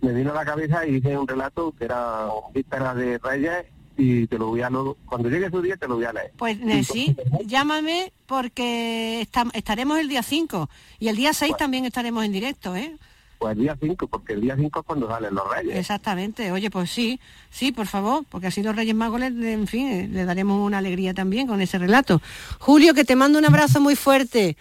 me 0.00 0.12
vino 0.12 0.32
a 0.32 0.34
la 0.34 0.44
cabeza 0.44 0.86
y 0.86 0.96
hice 0.96 1.16
un 1.16 1.26
relato 1.28 1.72
que 1.78 1.84
era 1.84 2.26
Vísperas 2.52 2.96
de 2.96 3.18
Reyes 3.18 3.66
y 3.96 4.26
te 4.26 4.36
lo 4.38 4.48
voy 4.48 4.60
a 4.62 4.70
cuando 5.06 5.28
llegue 5.28 5.48
su 5.50 5.62
día 5.62 5.76
te 5.76 5.86
lo 5.86 5.94
voy 5.96 6.04
a 6.04 6.12
leer. 6.12 6.32
Pues 6.36 6.58
eh, 6.60 6.82
sí, 6.82 7.16
llámame 7.46 8.12
porque 8.26 9.26
estaremos 9.52 9.98
el 10.00 10.08
día 10.08 10.24
5 10.24 10.68
y 10.98 11.06
el 11.08 11.14
día 11.16 11.32
6 11.32 11.56
también 11.56 11.84
estaremos 11.84 12.24
en 12.24 12.32
directo, 12.32 12.74
¿eh? 12.74 12.96
Pues 13.44 13.58
el 13.58 13.62
día 13.64 13.76
5, 13.78 14.06
porque 14.06 14.32
el 14.32 14.40
día 14.40 14.56
5 14.56 14.80
es 14.80 14.86
cuando 14.86 15.06
salen 15.06 15.34
los 15.34 15.44
Reyes. 15.54 15.76
Exactamente. 15.76 16.50
Oye, 16.50 16.70
pues 16.70 16.88
sí, 16.88 17.20
sí, 17.50 17.72
por 17.72 17.86
favor, 17.86 18.24
porque 18.30 18.46
así 18.46 18.62
los 18.62 18.74
Reyes 18.74 18.94
Magos, 18.94 19.20
en 19.20 19.66
fin, 19.66 19.86
eh, 19.86 20.08
le 20.10 20.24
daremos 20.24 20.66
una 20.66 20.78
alegría 20.78 21.12
también 21.12 21.46
con 21.46 21.60
ese 21.60 21.76
relato. 21.76 22.22
Julio, 22.58 22.94
que 22.94 23.04
te 23.04 23.16
mando 23.16 23.38
un 23.38 23.44
abrazo 23.44 23.82
muy 23.82 23.96
fuerte 23.96 24.56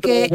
que, 0.00 0.30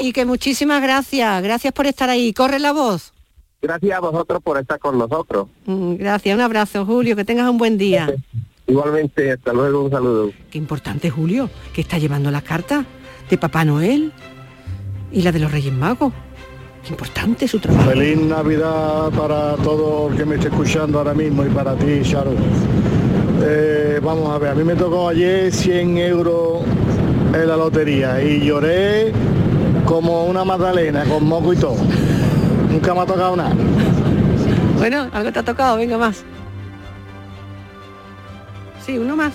y 0.00 0.12
que 0.12 0.26
muchísimas 0.26 0.82
gracias. 0.82 1.42
Gracias 1.42 1.72
por 1.72 1.86
estar 1.86 2.10
ahí. 2.10 2.34
Corre 2.34 2.58
la 2.58 2.72
voz. 2.72 3.14
Gracias 3.62 3.96
a 3.96 4.00
vosotros 4.00 4.42
por 4.42 4.58
estar 4.58 4.78
con 4.78 4.98
nosotros. 4.98 5.48
Mm, 5.64 5.94
Gracias, 5.94 6.34
un 6.34 6.42
abrazo, 6.42 6.84
Julio, 6.84 7.16
que 7.16 7.24
tengas 7.24 7.48
un 7.48 7.56
buen 7.56 7.78
día. 7.78 8.14
Igualmente, 8.66 9.32
hasta 9.32 9.54
luego, 9.54 9.84
un 9.84 9.90
saludo. 9.90 10.32
Qué 10.50 10.58
importante, 10.58 11.08
Julio, 11.08 11.48
que 11.72 11.80
está 11.80 11.96
llevando 11.96 12.30
las 12.30 12.42
cartas 12.42 12.84
de 13.30 13.38
Papá 13.38 13.64
Noel 13.64 14.12
y 15.10 15.22
la 15.22 15.32
de 15.32 15.38
los 15.38 15.50
Reyes 15.50 15.72
Magos. 15.72 16.12
Qué 16.86 16.92
importante 16.92 17.48
su 17.48 17.58
trabajo. 17.58 17.90
Feliz 17.90 18.16
Navidad 18.16 19.10
para 19.10 19.56
todo 19.56 20.08
el 20.08 20.16
que 20.16 20.24
me 20.24 20.36
esté 20.36 20.46
escuchando 20.46 20.98
ahora 20.98 21.14
mismo 21.14 21.44
y 21.44 21.48
para 21.48 21.74
ti, 21.74 22.00
Sharon. 22.04 22.36
Eh, 23.42 23.98
vamos 24.00 24.30
a 24.32 24.38
ver, 24.38 24.50
a 24.50 24.54
mí 24.54 24.62
me 24.62 24.76
tocó 24.76 25.08
ayer 25.08 25.52
100 25.52 25.98
euros 25.98 26.62
en 27.34 27.48
la 27.48 27.56
lotería 27.56 28.22
y 28.22 28.40
lloré 28.40 29.12
como 29.84 30.26
una 30.26 30.44
magdalena, 30.44 31.04
con 31.06 31.26
moco 31.26 31.52
y 31.52 31.56
todo. 31.56 31.76
Nunca 32.70 32.94
me 32.94 33.00
ha 33.00 33.06
tocado 33.06 33.34
nada. 33.34 33.54
Bueno, 34.78 35.08
algo 35.12 35.32
te 35.32 35.40
ha 35.40 35.42
tocado, 35.42 35.78
venga 35.78 35.98
más. 35.98 36.22
Sí, 38.84 38.96
uno 38.96 39.16
más. 39.16 39.32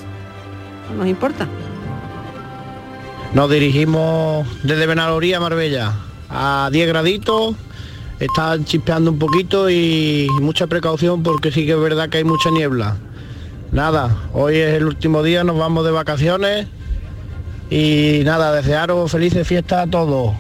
No 0.90 1.00
nos 1.00 1.08
importa. 1.08 1.46
Nos 3.34 3.52
dirigimos 3.52 4.48
desde 4.64 4.86
Benaloría 4.86 5.36
a 5.36 5.40
Marbella 5.42 5.94
a 6.32 6.70
10 6.72 6.88
graditos. 6.88 7.56
Está 8.20 8.58
chispeando 8.64 9.12
un 9.12 9.20
poquito 9.20 9.70
y 9.70 10.28
mucha 10.42 10.68
precaución 10.68 11.24
porque 11.24 11.52
sí 11.52 11.66
que 11.66 11.72
es 11.72 11.80
verdad 11.80 12.10
que 12.10 12.20
hay 12.20 12.24
mucha 12.24 12.52
niebla. 12.52 12.98
Nada, 13.72 14.30
hoy 14.34 14.58
es 14.58 14.76
el 14.76 14.86
último 14.86 15.24
día, 15.24 15.44
nos 15.44 15.58
vamos 15.58 15.86
de 15.86 15.92
vacaciones 15.92 16.68
y 17.70 18.22
nada, 18.26 18.54
desearos 18.54 19.12
felices 19.12 19.48
fiestas 19.48 19.88
a 19.88 19.90
todos. 19.90 20.34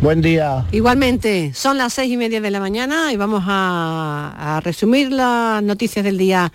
Buen 0.00 0.22
día. 0.22 0.64
Igualmente, 0.70 1.52
son 1.54 1.76
las 1.76 1.92
seis 1.92 2.12
y 2.12 2.16
media 2.16 2.40
de 2.40 2.50
la 2.52 2.60
mañana 2.60 3.12
y 3.12 3.16
vamos 3.16 3.42
a, 3.46 4.56
a 4.56 4.60
resumir 4.60 5.10
las 5.10 5.60
noticias 5.62 6.04
del 6.04 6.16
día 6.16 6.52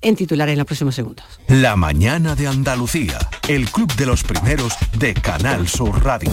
en 0.00 0.14
titular 0.14 0.48
en 0.48 0.58
los 0.58 0.66
próximos 0.66 0.94
segundos. 0.94 1.26
La 1.48 1.74
mañana 1.74 2.36
de 2.36 2.46
Andalucía, 2.46 3.18
el 3.48 3.68
club 3.70 3.92
de 3.96 4.06
los 4.06 4.22
primeros 4.22 4.74
de 4.96 5.14
Canal 5.14 5.66
Sur 5.66 6.04
Radio. 6.04 6.30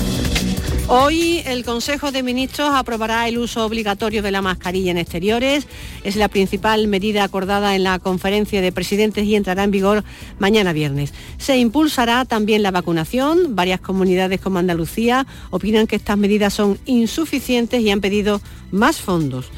Hoy 0.88 1.42
el 1.46 1.64
Consejo 1.64 2.12
de 2.12 2.22
Ministros 2.22 2.70
aprobará 2.74 3.28
el 3.28 3.38
uso 3.38 3.66
obligatorio 3.66 4.22
de 4.22 4.32
la 4.32 4.42
mascarilla 4.42 4.92
en 4.92 4.98
exteriores. 4.98 5.66
Es 6.04 6.16
la 6.16 6.28
principal 6.28 6.88
medida 6.88 7.24
acordada 7.24 7.76
en 7.76 7.84
la 7.84 8.00
conferencia 8.00 8.62
de 8.62 8.72
presidentes 8.72 9.26
y 9.26 9.36
entrará 9.36 9.64
en 9.64 9.72
vigor 9.72 10.04
mañana 10.40 10.74
viernes. 10.74 11.14
Se 11.38 11.58
impulsará 11.58 12.26
también 12.26 12.62
la 12.62 12.72
vacunación. 12.72 13.56
Varias 13.56 13.80
comunidades 13.80 14.42
como 14.42 14.60
Andalucía 14.60 15.26
opinan 15.50 15.88
que 15.88 15.96
estas 15.96 16.18
medidas 16.18 16.54
son 16.54 16.78
insuficientes 16.86 17.82
y 17.82 17.90
han 17.90 18.02
pedido 18.02 18.42
más 18.72 18.98
fondos. 18.98 19.50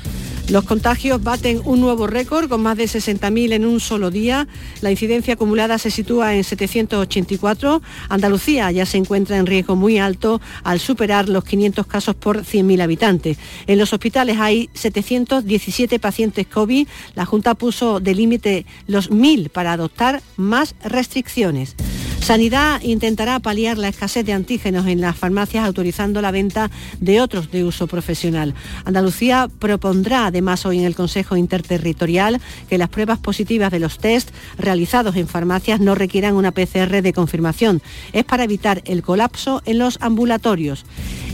Los 0.49 0.65
contagios 0.65 1.23
baten 1.23 1.61
un 1.63 1.79
nuevo 1.79 2.05
récord 2.05 2.49
con 2.49 2.61
más 2.61 2.77
de 2.77 2.83
60.000 2.83 3.53
en 3.53 3.65
un 3.65 3.79
solo 3.79 4.11
día. 4.11 4.47
La 4.81 4.91
incidencia 4.91 5.35
acumulada 5.35 5.77
se 5.77 5.89
sitúa 5.89 6.35
en 6.35 6.43
784. 6.43 7.81
Andalucía 8.09 8.69
ya 8.71 8.85
se 8.85 8.97
encuentra 8.97 9.37
en 9.37 9.45
riesgo 9.45 9.75
muy 9.75 9.99
alto 9.99 10.41
al 10.63 10.79
superar 10.79 11.29
los 11.29 11.45
500 11.45 11.87
casos 11.87 12.15
por 12.15 12.43
100.000 12.43 12.81
habitantes. 12.81 13.37
En 13.67 13.79
los 13.79 13.93
hospitales 13.93 14.37
hay 14.39 14.69
717 14.73 15.97
pacientes 15.99 16.45
COVID. 16.45 16.87
La 17.15 17.25
Junta 17.25 17.55
puso 17.55 18.01
de 18.01 18.13
límite 18.13 18.65
los 18.85 19.09
1.000 19.09 19.49
para 19.49 19.71
adoptar 19.71 20.21
más 20.35 20.75
restricciones. 20.83 21.75
Sanidad 22.23 22.81
intentará 22.83 23.37
paliar 23.39 23.77
la 23.77 23.89
escasez 23.89 24.25
de 24.25 24.31
antígenos 24.31 24.87
en 24.87 25.01
las 25.01 25.17
farmacias 25.17 25.65
autorizando 25.65 26.21
la 26.21 26.31
venta 26.31 26.71
de 27.01 27.19
otros 27.19 27.51
de 27.51 27.65
uso 27.65 27.85
profesional. 27.85 28.55
Andalucía 28.85 29.49
propondrá 29.59 30.27
además 30.27 30.65
hoy 30.65 30.79
en 30.79 30.85
el 30.85 30.95
Consejo 30.95 31.35
Interterritorial 31.35 32.39
que 32.69 32.77
las 32.77 32.87
pruebas 32.87 33.19
positivas 33.19 33.73
de 33.73 33.79
los 33.79 33.97
test 33.97 34.29
realizados 34.57 35.17
en 35.17 35.27
farmacias 35.27 35.81
no 35.81 35.95
requieran 35.95 36.35
una 36.35 36.53
PCR 36.53 37.01
de 37.01 37.11
confirmación. 37.11 37.81
Es 38.13 38.23
para 38.23 38.45
evitar 38.45 38.81
el 38.85 39.03
colapso 39.03 39.61
en 39.65 39.79
los 39.79 39.97
ambulatorios. 39.99 40.85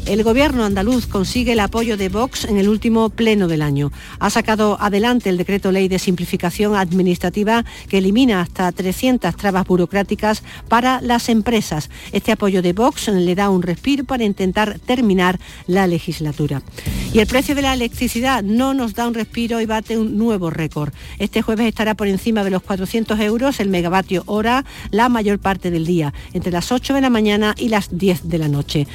El 0.10 0.24
gobierno 0.24 0.66
andaluz 0.66 1.06
consigue 1.06 1.52
el 1.52 1.60
apoyo 1.60 1.96
de 1.96 2.10
Vox 2.10 2.46
en 2.46 2.58
el 2.58 2.68
último 2.68 3.12
pleno 3.12 3.48
del 3.48 3.62
año. 3.62 3.92
Ha 4.20 4.32
sacado 4.32 4.76
adelante 4.82 5.30
el 5.30 5.38
decreto 5.38 5.72
ley 5.72 5.88
de 5.88 6.00
simplificación 6.00 6.76
administrativa 6.76 7.64
que 7.90 8.00
elimina 8.00 8.42
hasta 8.42 8.72
300 8.72 9.36
trabas 9.36 9.68
burocráticas 9.68 10.42
para 10.68 10.79
las 10.82 11.30
empresas. 11.30 11.90
Este 12.12 12.32
apoyo 12.32 12.62
de 12.62 12.74
Vox 12.74 13.08
le 13.10 13.36
da 13.36 13.50
un 13.50 13.62
respiro 13.62 14.04
para 14.04 14.24
intentar 14.24 14.80
terminar 14.80 15.40
la 15.68 15.88
legislatura. 15.88 16.62
Y 17.14 17.20
el 17.20 17.28
precio 17.28 17.56
de 17.56 17.62
la 17.62 17.74
electricidad 17.74 18.44
no 18.44 18.74
nos 18.74 18.94
da 18.94 19.08
un 19.08 19.14
respiro 19.14 19.62
y 19.62 19.66
bate 19.66 19.98
un 19.98 20.18
nuevo 20.18 20.50
récord. 20.50 20.94
Este 21.18 21.42
jueves 21.42 21.68
estará 21.68 21.96
por 21.96 22.08
encima 22.08 22.44
de 22.44 22.52
los 22.52 22.62
400 22.62 23.20
euros 23.20 23.60
el 23.60 23.70
megavatio 23.70 24.24
hora 24.26 24.66
la 24.92 25.10
mayor 25.10 25.40
parte 25.40 25.72
del 25.72 25.86
día, 25.86 26.14
entre 26.34 26.52
las 26.52 26.72
8 26.72 26.94
de 26.94 27.02
la 27.02 27.10
mañana 27.10 27.56
y 27.58 27.70
las 27.70 27.98
10 27.98 28.30
de 28.30 28.38
la 28.38 28.48
noche. 28.48 28.88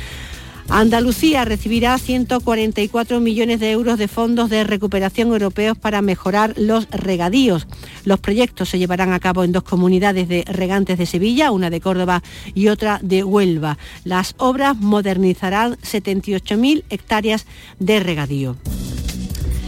Andalucía 0.68 1.44
recibirá 1.44 1.96
144 1.98 3.20
millones 3.20 3.60
de 3.60 3.70
euros 3.70 3.98
de 3.98 4.08
fondos 4.08 4.50
de 4.50 4.64
recuperación 4.64 5.28
europeos 5.28 5.76
para 5.76 6.02
mejorar 6.02 6.54
los 6.56 6.88
regadíos. 6.90 7.66
Los 8.04 8.18
proyectos 8.20 8.70
se 8.70 8.78
llevarán 8.78 9.12
a 9.12 9.20
cabo 9.20 9.44
en 9.44 9.52
dos 9.52 9.62
comunidades 9.62 10.28
de 10.28 10.44
regantes 10.46 10.98
de 10.98 11.06
Sevilla, 11.06 11.50
una 11.50 11.70
de 11.70 11.80
Córdoba 11.80 12.22
y 12.54 12.68
otra 12.68 12.98
de 13.02 13.22
Huelva. 13.22 13.78
Las 14.04 14.34
obras 14.38 14.76
modernizarán 14.76 15.76
78.000 15.76 16.84
hectáreas 16.88 17.46
de 17.78 18.00
regadío. 18.00 18.56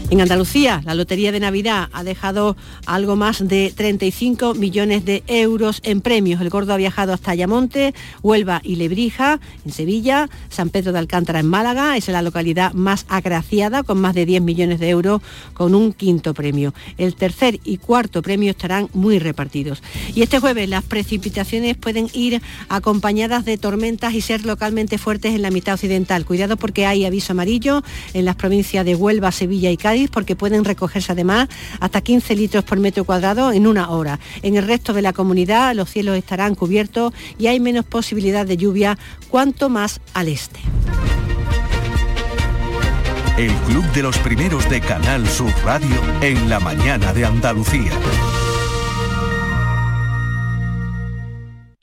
En 0.09 0.21
Andalucía, 0.21 0.83
la 0.85 0.95
Lotería 0.95 1.33
de 1.33 1.41
Navidad 1.41 1.89
ha 1.93 2.05
dejado 2.05 2.57
algo 2.87 3.17
más 3.17 3.47
de 3.49 3.73
35 3.75 4.55
millones 4.55 5.05
de 5.05 5.25
euros 5.27 5.81
en 5.83 6.01
premios. 6.01 6.41
El 6.41 6.49
gordo 6.49 6.73
ha 6.73 6.77
viajado 6.77 7.13
hasta 7.13 7.33
Ayamonte, 7.33 7.93
Huelva 8.23 8.61
y 8.63 8.77
Lebrija, 8.77 9.41
en 9.65 9.73
Sevilla, 9.73 10.31
San 10.49 10.71
Pedro 10.71 10.93
de 10.93 11.01
Alcántara 11.01 11.41
en 11.41 11.49
Málaga, 11.49 11.97
es 11.97 12.07
la 12.07 12.23
localidad 12.23 12.73
más 12.73 13.05
agraciada, 13.09 13.83
con 13.83 14.01
más 14.01 14.15
de 14.15 14.27
10 14.27 14.43
millones 14.43 14.79
de 14.79 14.91
euros, 14.91 15.23
con 15.55 15.75
un 15.75 15.93
quinto 15.93 16.35
premio. 16.35 16.73
El 16.99 17.17
tercer 17.17 17.59
y 17.65 17.79
cuarto 17.79 18.23
premio 18.23 18.53
estarán 18.53 18.89
muy 18.95 19.19
repartidos. 19.19 19.83
Y 20.15 20.23
este 20.23 20.39
jueves 20.39 20.69
las 20.69 20.85
precipitaciones 20.85 21.77
pueden 21.77 22.09
ir 22.13 22.41
acompañadas 22.69 23.45
de 23.45 23.59
tormentas 23.59 24.15
y 24.15 24.21
ser 24.21 24.47
localmente 24.47 24.99
fuertes 24.99 25.35
en 25.35 25.43
la 25.43 25.51
mitad 25.51 25.75
occidental. 25.75 26.25
Cuidado 26.25 26.57
porque 26.57 26.87
hay 26.87 27.05
aviso 27.05 27.33
amarillo 27.33 27.83
en 28.15 28.25
las 28.25 28.37
provincias 28.37 28.85
de 28.85 28.95
Huelva, 28.95 29.33
Sevilla 29.33 29.73
y 29.73 29.77
Cádiz 29.77 29.96
porque 30.11 30.37
pueden 30.37 30.65
recogerse 30.65 31.13
además 31.13 31.49
hasta 31.81 32.01
15 32.01 32.37
litros 32.37 32.65
por 32.65 32.79
metro 32.79 33.05
cuadrado 33.05 33.53
en 33.53 33.67
una 33.67 33.91
hora. 33.91 34.21
En 34.43 34.57
el 34.57 34.67
resto 34.67 34.93
de 34.93 35.03
la 35.03 35.13
comunidad 35.13 35.75
los 35.75 35.91
cielos 35.91 36.17
estarán 36.17 36.55
cubiertos 36.55 37.13
y 37.39 37.47
hay 37.47 37.61
menos 37.61 37.85
posibilidad 37.85 38.47
de 38.47 38.57
lluvia 38.57 38.99
cuanto 39.29 39.69
más 39.69 40.01
al 40.15 40.29
este. 40.29 40.61
El 43.39 43.53
club 43.67 43.85
de 43.93 44.03
los 44.03 44.17
primeros 44.19 44.69
de 44.71 44.81
Canal 44.81 45.29
Sur 45.29 45.53
Radio 45.65 46.01
en 46.23 46.49
la 46.49 46.59
mañana 46.59 47.13
de 47.13 47.27
Andalucía. 47.27 47.93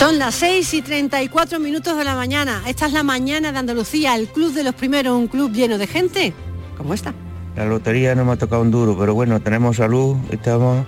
Son 0.00 0.18
las 0.18 0.36
6 0.36 0.72
y 0.72 0.80
34 0.80 1.60
minutos 1.60 1.94
de 1.94 2.04
la 2.04 2.14
mañana. 2.14 2.62
Esta 2.66 2.86
es 2.86 2.94
la 2.94 3.02
mañana 3.02 3.52
de 3.52 3.58
Andalucía, 3.58 4.16
el 4.16 4.28
club 4.28 4.54
de 4.54 4.64
los 4.64 4.74
primeros, 4.74 5.14
un 5.14 5.28
club 5.28 5.52
lleno 5.52 5.76
de 5.76 5.86
gente 5.86 6.32
como 6.78 6.94
esta. 6.94 7.12
La 7.54 7.66
lotería 7.66 8.14
no 8.14 8.24
me 8.24 8.32
ha 8.32 8.36
tocado 8.36 8.62
un 8.62 8.70
duro, 8.70 8.96
pero 8.98 9.12
bueno, 9.12 9.42
tenemos 9.42 9.76
salud, 9.76 10.16
estamos 10.30 10.86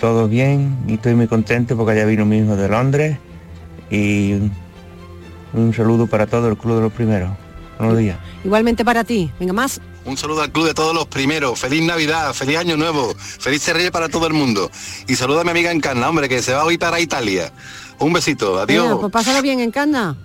todos 0.00 0.30
bien 0.30 0.74
y 0.88 0.94
estoy 0.94 1.14
muy 1.14 1.28
contento 1.28 1.76
porque 1.76 1.96
ya 1.96 2.06
vino 2.06 2.24
mi 2.24 2.38
hijo 2.38 2.56
de 2.56 2.66
Londres 2.66 3.18
y 3.90 4.38
un 5.52 5.74
saludo 5.76 6.06
para 6.06 6.26
todo 6.26 6.48
el 6.48 6.56
Club 6.56 6.76
de 6.76 6.80
los 6.80 6.92
Primeros. 6.94 7.28
Buenos 7.78 7.98
días. 7.98 8.18
Igualmente 8.42 8.86
para 8.86 9.04
ti. 9.04 9.30
Venga 9.38 9.52
más. 9.52 9.82
Un 10.06 10.16
saludo 10.16 10.42
al 10.42 10.50
Club 10.50 10.66
de 10.66 10.74
todos 10.74 10.94
los 10.94 11.06
primeros. 11.06 11.58
Feliz 11.58 11.82
Navidad, 11.82 12.32
feliz 12.34 12.58
Año 12.58 12.76
Nuevo, 12.76 13.14
feliz 13.16 13.66
Reyes 13.68 13.90
para 13.90 14.08
todo 14.08 14.26
el 14.26 14.32
mundo. 14.34 14.70
Y 15.08 15.14
saludo 15.14 15.40
a 15.40 15.44
mi 15.44 15.50
amiga 15.50 15.72
Encarna, 15.72 16.08
hombre, 16.08 16.28
que 16.28 16.42
se 16.42 16.52
va 16.52 16.64
hoy 16.64 16.78
para 16.78 17.00
Italia. 17.00 17.52
Un 17.98 18.12
besito, 18.12 18.58
adiós. 18.58 18.84
Venga, 18.84 19.00
pues 19.00 19.12
pásalo 19.12 19.42
bien 19.42 19.60
en 19.60 19.70
Canda. 19.70 20.16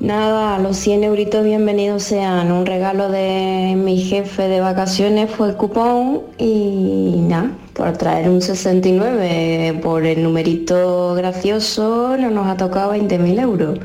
Nada, 0.00 0.58
los 0.58 0.76
100 0.76 1.04
euritos 1.04 1.44
bienvenidos 1.44 2.02
sean. 2.02 2.52
Un 2.52 2.66
regalo 2.66 3.08
de 3.10 3.74
mi 3.76 4.02
jefe 4.02 4.48
de 4.48 4.60
vacaciones 4.60 5.30
fue 5.30 5.48
el 5.48 5.56
cupón 5.56 6.22
y 6.36 7.16
nada, 7.20 7.52
por 7.72 7.96
traer 7.96 8.28
un 8.28 8.42
69 8.42 9.80
por 9.82 10.04
el 10.04 10.22
numerito 10.22 11.14
gracioso 11.14 12.16
no 12.18 12.30
nos 12.30 12.48
ha 12.48 12.56
tocado 12.56 12.92
20.000 12.92 13.40
euros. 13.40 13.78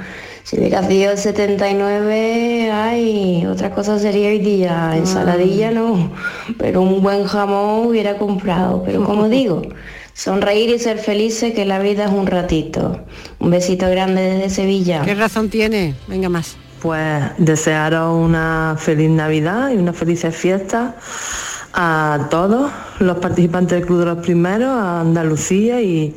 Si 0.44 0.58
hubiera 0.58 0.82
sido 0.82 1.12
el 1.12 1.18
79, 1.18 2.72
ay, 2.72 3.46
otra 3.46 3.72
cosa 3.72 4.00
sería 4.00 4.30
hoy 4.30 4.40
día. 4.40 4.94
Ensaladilla 4.96 5.70
no, 5.72 6.12
pero 6.58 6.82
un 6.82 7.04
buen 7.04 7.24
jamón 7.26 7.88
hubiera 7.88 8.18
comprado. 8.18 8.82
Pero 8.84 9.04
como 9.04 9.30
digo, 9.30 9.62
sonreír 10.20 10.70
y 10.70 10.80
ser 10.80 10.98
felices 10.98 11.54
que 11.54 11.64
la 11.64 11.80
vida 11.80 12.04
es 12.04 12.12
un 12.12 12.28
ratito. 12.28 13.00
Un 13.40 13.52
besito 13.52 13.90
grande 13.90 14.22
desde 14.22 14.50
Sevilla. 14.50 15.02
¿Qué 15.06 15.16
razón 15.16 15.50
tiene? 15.50 15.96
Venga 16.08 16.28
más. 16.28 16.58
Pues 16.82 17.24
desearos 17.38 18.18
una 18.18 18.76
feliz 18.78 19.10
Navidad 19.10 19.72
y 19.72 19.78
unas 19.78 19.96
felices 19.96 20.36
fiestas 20.36 20.94
a 21.74 22.28
todos 22.30 22.70
los 23.00 23.18
participantes 23.20 23.78
del 23.78 23.88
Club 23.88 24.00
de 24.00 24.06
los 24.08 24.18
Primeros, 24.18 24.70
a 24.70 25.00
Andalucía 25.00 25.80
y, 25.82 26.14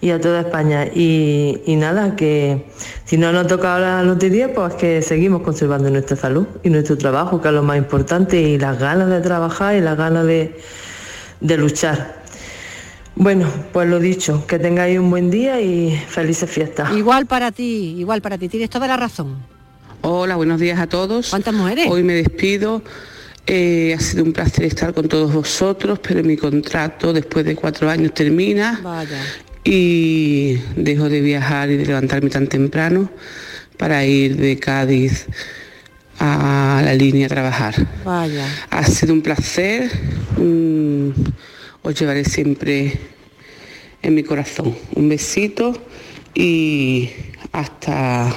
y 0.00 0.10
a 0.10 0.20
toda 0.20 0.40
España. 0.40 0.86
Y, 0.92 1.60
y 1.64 1.76
nada, 1.76 2.16
que 2.16 2.66
si 3.04 3.16
no 3.18 3.30
nos 3.30 3.46
toca 3.46 3.78
la 3.78 4.02
lotería, 4.02 4.52
pues 4.52 4.74
que 4.74 5.00
seguimos 5.00 5.42
conservando 5.42 5.90
nuestra 5.90 6.16
salud 6.16 6.46
y 6.64 6.70
nuestro 6.70 6.98
trabajo, 6.98 7.40
que 7.40 7.48
es 7.48 7.54
lo 7.54 7.62
más 7.62 7.76
importante, 7.78 8.40
y 8.40 8.58
las 8.58 8.80
ganas 8.80 9.08
de 9.08 9.20
trabajar 9.20 9.76
y 9.76 9.80
las 9.80 9.96
ganas 9.96 10.26
de, 10.26 10.58
de 11.40 11.56
luchar. 11.56 12.23
Bueno, 13.16 13.48
pues 13.72 13.88
lo 13.88 14.00
dicho, 14.00 14.44
que 14.46 14.58
tengáis 14.58 14.98
un 14.98 15.08
buen 15.10 15.30
día 15.30 15.60
y 15.60 15.96
felices 16.08 16.50
fiestas. 16.50 16.92
Igual 16.96 17.26
para 17.26 17.52
ti, 17.52 17.94
igual 17.98 18.20
para 18.20 18.38
ti, 18.38 18.48
tienes 18.48 18.70
toda 18.70 18.88
la 18.88 18.96
razón. 18.96 19.36
Hola, 20.00 20.36
buenos 20.36 20.60
días 20.60 20.78
a 20.80 20.86
todos. 20.88 21.30
¿Cuántas 21.30 21.54
mujeres? 21.54 21.86
Hoy 21.88 22.02
me 22.02 22.14
despido. 22.14 22.82
Eh, 23.46 23.94
ha 23.96 24.00
sido 24.00 24.24
un 24.24 24.32
placer 24.32 24.64
estar 24.64 24.92
con 24.94 25.06
todos 25.06 25.32
vosotros, 25.32 25.98
pero 26.00 26.22
mi 26.24 26.36
contrato 26.36 27.12
después 27.12 27.44
de 27.44 27.54
cuatro 27.54 27.88
años 27.90 28.12
termina 28.14 28.80
Vaya. 28.82 29.20
y 29.62 30.56
dejo 30.76 31.08
de 31.08 31.20
viajar 31.20 31.70
y 31.70 31.76
de 31.76 31.86
levantarme 31.86 32.30
tan 32.30 32.46
temprano 32.48 33.10
para 33.76 34.04
ir 34.04 34.36
de 34.36 34.58
Cádiz 34.58 35.26
a 36.18 36.80
la 36.84 36.94
línea 36.94 37.26
a 37.26 37.28
trabajar. 37.28 37.74
Vaya. 38.04 38.46
Ha 38.70 38.84
sido 38.84 39.12
un 39.12 39.22
placer. 39.22 39.90
mm, 40.38 41.10
os 41.84 41.94
llevaré 41.94 42.24
siempre 42.24 42.98
en 44.02 44.14
mi 44.14 44.24
corazón. 44.24 44.74
Un 44.94 45.08
besito 45.08 45.74
y 46.34 47.10
hasta 47.52 48.34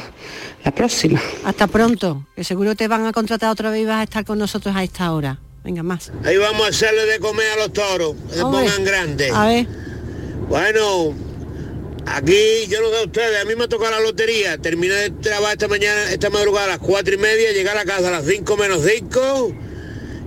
la 0.63 0.71
próxima. 0.75 1.21
Hasta 1.45 1.67
pronto, 1.67 2.25
que 2.35 2.43
seguro 2.43 2.75
te 2.75 2.87
van 2.87 3.05
a 3.05 3.13
contratar 3.13 3.49
otra 3.49 3.71
vez 3.71 3.81
y 3.81 3.85
vas 3.85 4.01
a 4.01 4.03
estar 4.03 4.25
con 4.25 4.37
nosotros 4.37 4.75
a 4.75 4.83
esta 4.83 5.11
hora. 5.13 5.39
Venga 5.63 5.81
más. 5.81 6.11
Ahí 6.23 6.37
vamos 6.37 6.65
a 6.65 6.69
hacerle 6.69 7.05
de 7.05 7.19
comer 7.19 7.47
a 7.51 7.55
los 7.57 7.73
toros, 7.73 8.15
que 8.29 8.35
se 8.35 8.41
pongan 8.41 8.83
grandes. 8.83 9.31
A 9.33 9.47
ver. 9.47 9.67
Bueno, 10.49 11.13
aquí 12.05 12.67
yo 12.67 12.81
no 12.81 12.89
sé 12.89 12.97
a 12.99 13.03
ustedes, 13.03 13.41
a 13.41 13.45
mí 13.45 13.55
me 13.55 13.63
ha 13.63 13.67
tocado 13.69 13.91
la 13.91 14.01
lotería. 14.01 14.57
Terminé 14.57 14.93
de 14.93 15.09
trabajar 15.09 15.53
esta 15.53 15.69
mañana, 15.69 16.11
esta 16.11 16.29
madrugada 16.29 16.65
a 16.65 16.69
las 16.69 16.79
cuatro 16.79 17.15
y 17.15 17.17
media, 17.17 17.53
llegar 17.53 17.77
a 17.77 17.85
la 17.85 17.85
casa 17.85 18.09
a 18.09 18.11
las 18.11 18.25
5 18.25 18.57
menos 18.57 18.81
5 18.85 19.53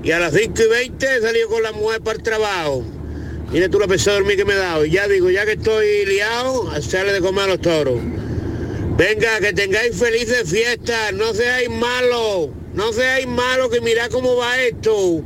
y 0.02 0.10
a 0.10 0.18
las 0.18 0.32
5 0.34 0.54
y 0.62 0.68
20 0.68 1.16
he 1.16 1.20
salido 1.20 1.48
con 1.48 1.62
la 1.62 1.72
mujer 1.72 2.00
para 2.00 2.16
el 2.16 2.22
trabajo. 2.22 2.84
Mira 3.52 3.68
tú 3.68 3.80
la 3.80 3.88
pesada 3.88 4.18
dormir 4.18 4.36
que 4.36 4.44
me 4.44 4.52
he 4.52 4.56
dado. 4.56 4.84
Y 4.84 4.90
ya 4.90 5.08
digo, 5.08 5.28
ya 5.28 5.44
que 5.44 5.52
estoy 5.52 6.06
liado, 6.06 6.70
hacerle 6.70 7.12
de 7.12 7.20
comer 7.20 7.44
a 7.44 7.46
los 7.48 7.60
toros. 7.60 7.98
Venga, 8.96 9.40
que 9.40 9.52
tengáis 9.52 9.96
felices 9.96 10.48
fiestas, 10.48 11.12
no 11.14 11.34
seáis 11.34 11.68
malos, 11.68 12.50
no 12.74 12.92
seáis 12.92 13.26
malos, 13.26 13.70
que 13.70 13.80
mirad 13.80 14.08
cómo 14.10 14.36
va 14.36 14.60
esto. 14.60 15.22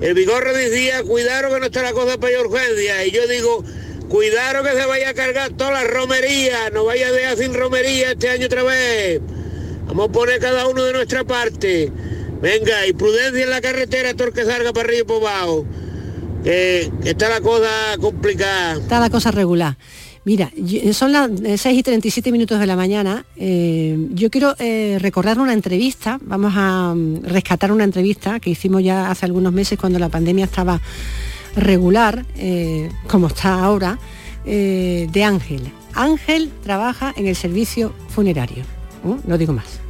El 0.00 0.14
Vigorra 0.14 0.52
decía, 0.52 1.02
cuidado 1.02 1.52
que 1.52 1.58
no 1.58 1.66
está 1.66 1.82
la 1.82 1.92
cosa 1.92 2.18
para 2.18 2.40
urgencia. 2.40 3.04
Y 3.06 3.10
yo 3.10 3.26
digo, 3.26 3.64
cuidado 4.08 4.62
que 4.62 4.78
se 4.78 4.86
vaya 4.86 5.08
a 5.08 5.14
cargar 5.14 5.50
toda 5.56 5.72
la 5.72 5.84
romería, 5.84 6.70
no 6.70 6.84
vaya 6.84 7.08
a 7.08 7.12
dejar 7.12 7.38
sin 7.38 7.54
romería 7.54 8.12
este 8.12 8.28
año 8.28 8.46
otra 8.46 8.62
vez. 8.62 9.20
Vamos 9.86 10.10
a 10.10 10.12
poner 10.12 10.38
cada 10.38 10.68
uno 10.68 10.84
de 10.84 10.92
nuestra 10.92 11.24
parte. 11.24 11.90
Venga, 12.40 12.86
y 12.86 12.92
prudencia 12.92 13.42
en 13.42 13.50
la 13.50 13.60
carretera, 13.60 14.14
todo 14.14 14.30
que 14.30 14.44
salga 14.44 14.72
para 14.72 14.86
arriba 14.86 15.00
y 15.00 15.04
para 15.04 15.18
abajo. 15.40 15.66
Que, 16.44 16.90
está 17.04 17.28
la 17.28 17.40
cosa 17.40 17.68
complicada. 18.00 18.74
Está 18.74 19.00
la 19.00 19.10
cosa 19.10 19.30
regular. 19.30 19.76
Mira, 20.24 20.50
yo- 20.56 20.92
son 20.92 21.12
las 21.12 21.30
eh, 21.42 21.56
6 21.56 21.78
y 21.78 21.82
37 21.82 22.30
minutos 22.32 22.60
de 22.60 22.66
la 22.66 22.76
mañana. 22.76 23.24
Eh, 23.36 23.96
yo 24.10 24.30
quiero 24.30 24.54
eh, 24.58 24.98
recordar 25.00 25.38
una 25.40 25.52
entrevista, 25.54 26.18
vamos 26.22 26.52
a 26.56 26.92
mm, 26.94 27.22
rescatar 27.24 27.72
una 27.72 27.84
entrevista 27.84 28.38
que 28.40 28.50
hicimos 28.50 28.82
ya 28.82 29.10
hace 29.10 29.24
algunos 29.26 29.52
meses 29.52 29.78
cuando 29.78 29.98
la 29.98 30.08
pandemia 30.10 30.44
estaba 30.44 30.80
regular, 31.56 32.24
eh, 32.36 32.90
como 33.08 33.28
está 33.28 33.62
ahora, 33.64 33.98
eh, 34.44 35.08
de 35.10 35.24
Ángel. 35.24 35.62
Ángel 35.94 36.50
trabaja 36.62 37.12
en 37.16 37.26
el 37.26 37.34
servicio 37.34 37.92
funerario. 38.08 38.62
¿eh? 39.06 39.16
No 39.26 39.38
digo 39.38 39.52
más. 39.52 39.80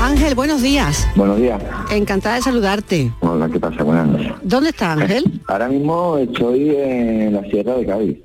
Ángel, 0.00 0.34
buenos 0.34 0.62
días. 0.62 1.06
Buenos 1.14 1.38
días. 1.38 1.62
Encantada 1.90 2.36
de 2.36 2.42
saludarte. 2.42 3.12
Hola, 3.20 3.50
¿qué 3.50 3.60
pasa? 3.60 3.82
Buenas 3.82 4.08
noches. 4.08 4.32
¿Dónde 4.42 4.70
está 4.70 4.92
Ángel? 4.92 5.24
Ahora 5.46 5.68
mismo 5.68 6.16
estoy 6.16 6.74
en 6.74 7.34
la 7.34 7.42
Sierra 7.44 7.74
de 7.76 7.86
Cádiz. 7.86 8.18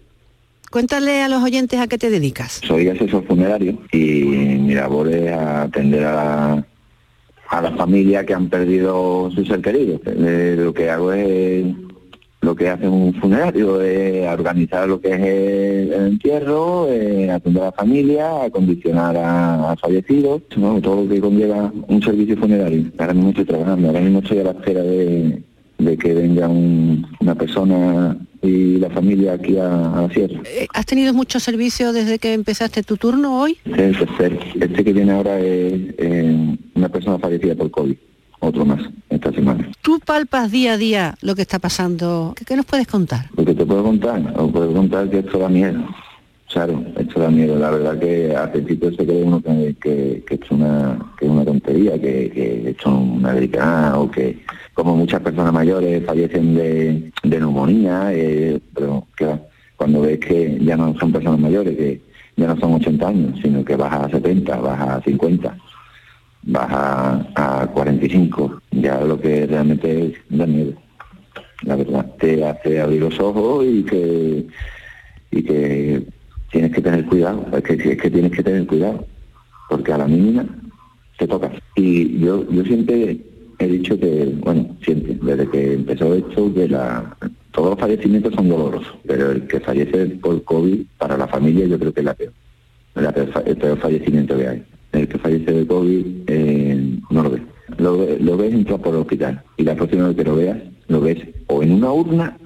Cuéntale 0.71 1.21
a 1.21 1.27
los 1.27 1.43
oyentes 1.43 1.79
a 1.79 1.87
qué 1.87 1.97
te 1.97 2.09
dedicas. 2.09 2.61
Soy 2.65 2.87
asesor 2.87 3.25
funerario 3.27 3.77
y 3.91 3.97
mi 3.97 4.73
labor 4.73 5.09
es 5.09 5.31
atender 5.33 6.05
a, 6.05 6.65
a 7.49 7.61
las 7.61 7.75
familias 7.75 8.25
que 8.25 8.33
han 8.33 8.49
perdido 8.49 9.29
su 9.31 9.43
ser 9.45 9.61
querido. 9.61 9.99
Eh, 10.05 10.55
lo 10.57 10.73
que 10.73 10.89
hago 10.89 11.11
es 11.11 11.65
lo 12.45 12.55
que 12.55 12.69
hace 12.69 12.87
un 12.87 13.13
funerario, 13.15 13.81
es 13.81 14.27
organizar 14.29 14.87
lo 14.87 15.01
que 15.01 15.09
es 15.09 15.19
el, 15.19 15.93
el 15.93 16.07
entierro, 16.13 16.87
eh, 16.89 17.29
atender 17.31 17.63
a 17.63 17.65
la 17.67 17.71
familia, 17.71 18.43
acondicionar 18.43 19.17
a, 19.17 19.71
a 19.71 19.75
fallecidos, 19.77 20.43
todo 20.49 21.03
lo 21.03 21.09
que 21.09 21.19
conlleva 21.19 21.71
un 21.87 22.01
servicio 22.01 22.37
funerario. 22.37 22.83
Ahora 22.97 23.13
mismo 23.13 23.29
estoy 23.31 23.45
trabajando, 23.45 23.87
ahora 23.87 24.01
mismo 24.01 24.19
estoy 24.19 24.39
a 24.39 24.43
la 24.43 24.51
espera 24.51 24.81
de, 24.83 25.41
de 25.79 25.97
que 25.97 26.13
venga 26.13 26.47
un- 26.47 27.05
una 27.19 27.35
persona 27.35 28.17
y 28.41 28.77
la 28.77 28.89
familia 28.91 29.33
aquí 29.33 29.57
a, 29.57 29.97
a 29.97 30.01
la 30.03 30.09
sierra. 30.13 30.39
Eh, 30.45 30.67
¿Has 30.73 30.85
tenido 30.85 31.13
mucho 31.15 31.39
servicio 31.39 31.91
desde 31.93 32.19
que 32.19 32.33
empezaste 32.33 32.83
tu 32.83 32.95
turno 32.95 33.41
hoy? 33.41 33.57
Es 33.65 33.79
el 33.79 33.97
tercer. 33.97 34.39
Este 34.61 34.83
que 34.83 34.93
viene 34.93 35.11
ahora 35.13 35.39
es 35.39 35.73
eh, 35.97 36.57
una 36.75 36.89
persona 36.89 37.17
fallecida 37.17 37.55
por 37.55 37.71
COVID. 37.71 37.95
Otro 38.39 38.65
más 38.65 38.81
esta 39.09 39.31
semana. 39.31 39.69
¿Tú 39.81 39.99
palpas 39.99 40.51
día 40.51 40.73
a 40.73 40.77
día 40.77 41.15
lo 41.21 41.35
que 41.35 41.41
está 41.41 41.59
pasando? 41.59 42.33
¿Qué, 42.35 42.45
qué 42.45 42.55
nos 42.55 42.65
puedes 42.65 42.87
contar? 42.87 43.25
Lo 43.35 43.45
que 43.45 43.53
te 43.55 43.65
puedo 43.65 43.83
contar, 43.83 44.21
os 44.37 44.51
puedo 44.51 44.73
contar 44.73 45.09
que 45.09 45.19
esto 45.19 45.39
da 45.39 45.49
miedo. 45.49 45.81
Claro, 46.51 46.85
esto 46.97 47.19
da 47.19 47.29
miedo. 47.29 47.57
La 47.57 47.71
verdad 47.71 47.99
que 47.99 48.35
al 48.35 48.51
principio 48.51 48.89
se 48.91 49.05
cree 49.05 49.23
uno 49.23 49.41
que, 49.41 49.75
que, 49.81 50.23
que 50.25 50.35
es 50.35 50.51
una, 50.51 50.97
que 51.17 51.25
es 51.25 51.31
una 51.31 51.43
tontería, 51.43 51.93
que, 51.93 52.29
que 52.29 52.69
esto 52.69 52.89
es 52.89 53.17
una 53.17 53.33
delicada 53.33 53.99
o 53.99 54.09
que 54.09 54.45
como 54.73 54.95
muchas 54.95 55.21
personas 55.21 55.53
mayores 55.53 56.05
fallecen 56.05 56.53
de, 56.53 57.11
de 57.23 57.39
neumonía, 57.39 58.13
eh, 58.13 58.59
pero 58.73 59.07
va, 59.21 59.39
cuando 59.75 60.01
ves 60.01 60.19
que 60.19 60.57
ya 60.61 60.77
no 60.77 60.93
son 60.99 61.11
personas 61.11 61.39
mayores, 61.39 61.75
que 61.75 62.01
ya 62.35 62.47
no 62.47 62.59
son 62.59 62.73
80 62.73 63.07
años, 63.07 63.39
sino 63.41 63.63
que 63.63 63.75
baja 63.75 64.05
a 64.05 64.09
70, 64.09 64.55
baja 64.57 64.95
a 64.95 65.01
50, 65.01 65.57
baja 66.45 67.27
a 67.35 67.67
45, 67.67 68.61
ya 68.71 69.01
lo 69.01 69.19
que 69.19 69.45
realmente 69.47 70.07
es 70.07 70.13
da 70.29 70.45
miedo. 70.45 70.73
La 71.63 71.75
verdad, 71.75 72.05
te 72.19 72.45
hace 72.45 72.79
abrir 72.79 73.01
los 73.01 73.19
ojos 73.19 73.65
y 73.65 73.83
que 73.83 74.45
y 75.31 75.43
que 75.43 76.03
tienes 76.51 76.71
que 76.71 76.81
tener 76.81 77.05
cuidado, 77.05 77.45
es 77.51 77.63
que, 77.63 77.73
es 77.73 78.01
que 78.01 78.09
tienes 78.09 78.31
que 78.31 78.43
tener 78.43 78.65
cuidado, 78.65 79.05
porque 79.69 79.91
a 79.91 79.97
la 79.97 80.07
mínima 80.07 80.45
te 81.17 81.27
toca. 81.27 81.51
Y 81.75 82.19
yo, 82.19 82.49
yo 82.49 82.63
siempre 82.63 83.19
he 83.59 83.67
dicho 83.67 83.99
que, 83.99 84.33
bueno, 84.39 84.75
siempre, 84.83 85.17
desde 85.21 85.49
que 85.49 85.73
empezó 85.73 86.13
esto, 86.13 86.53
que 86.53 86.69
la, 86.69 87.17
todos 87.51 87.71
los 87.71 87.79
fallecimientos 87.79 88.33
son 88.33 88.49
dolorosos, 88.49 88.95
pero 89.05 89.31
el 89.31 89.47
que 89.47 89.59
fallece 89.59 90.05
por 90.21 90.41
COVID, 90.43 90.85
para 90.97 91.17
la 91.17 91.27
familia 91.27 91.65
yo 91.65 91.79
creo 91.79 91.93
que 91.93 92.01
es 92.01 92.05
la 92.05 92.13
peor, 92.13 92.33
la 92.95 93.13
el 93.45 93.57
peor 93.57 93.77
fallecimiento 93.79 94.37
que 94.37 94.47
hay. 94.47 94.63
El 94.95 95.07
que 95.07 95.17
fallece 95.17 95.51
de 95.51 95.67
COVID 95.67 96.05
eh, 96.27 96.99
no 97.09 97.23
lo 97.23 97.29
ves. 97.31 97.41
Lo, 97.77 98.05
lo 98.19 98.37
ves 98.37 98.53
entrar 98.53 98.79
por 98.79 98.93
el 98.93 99.01
hospital 99.01 99.41
y 99.57 99.63
la 99.63 99.75
próxima 99.75 100.07
vez 100.07 100.15
que 100.15 100.23
lo 100.23 100.35
veas 100.35 100.57
lo 100.87 101.01
ves 101.01 101.19
o 101.47 101.63
en 101.63 101.71
una 101.71 101.91
urna 101.91 102.37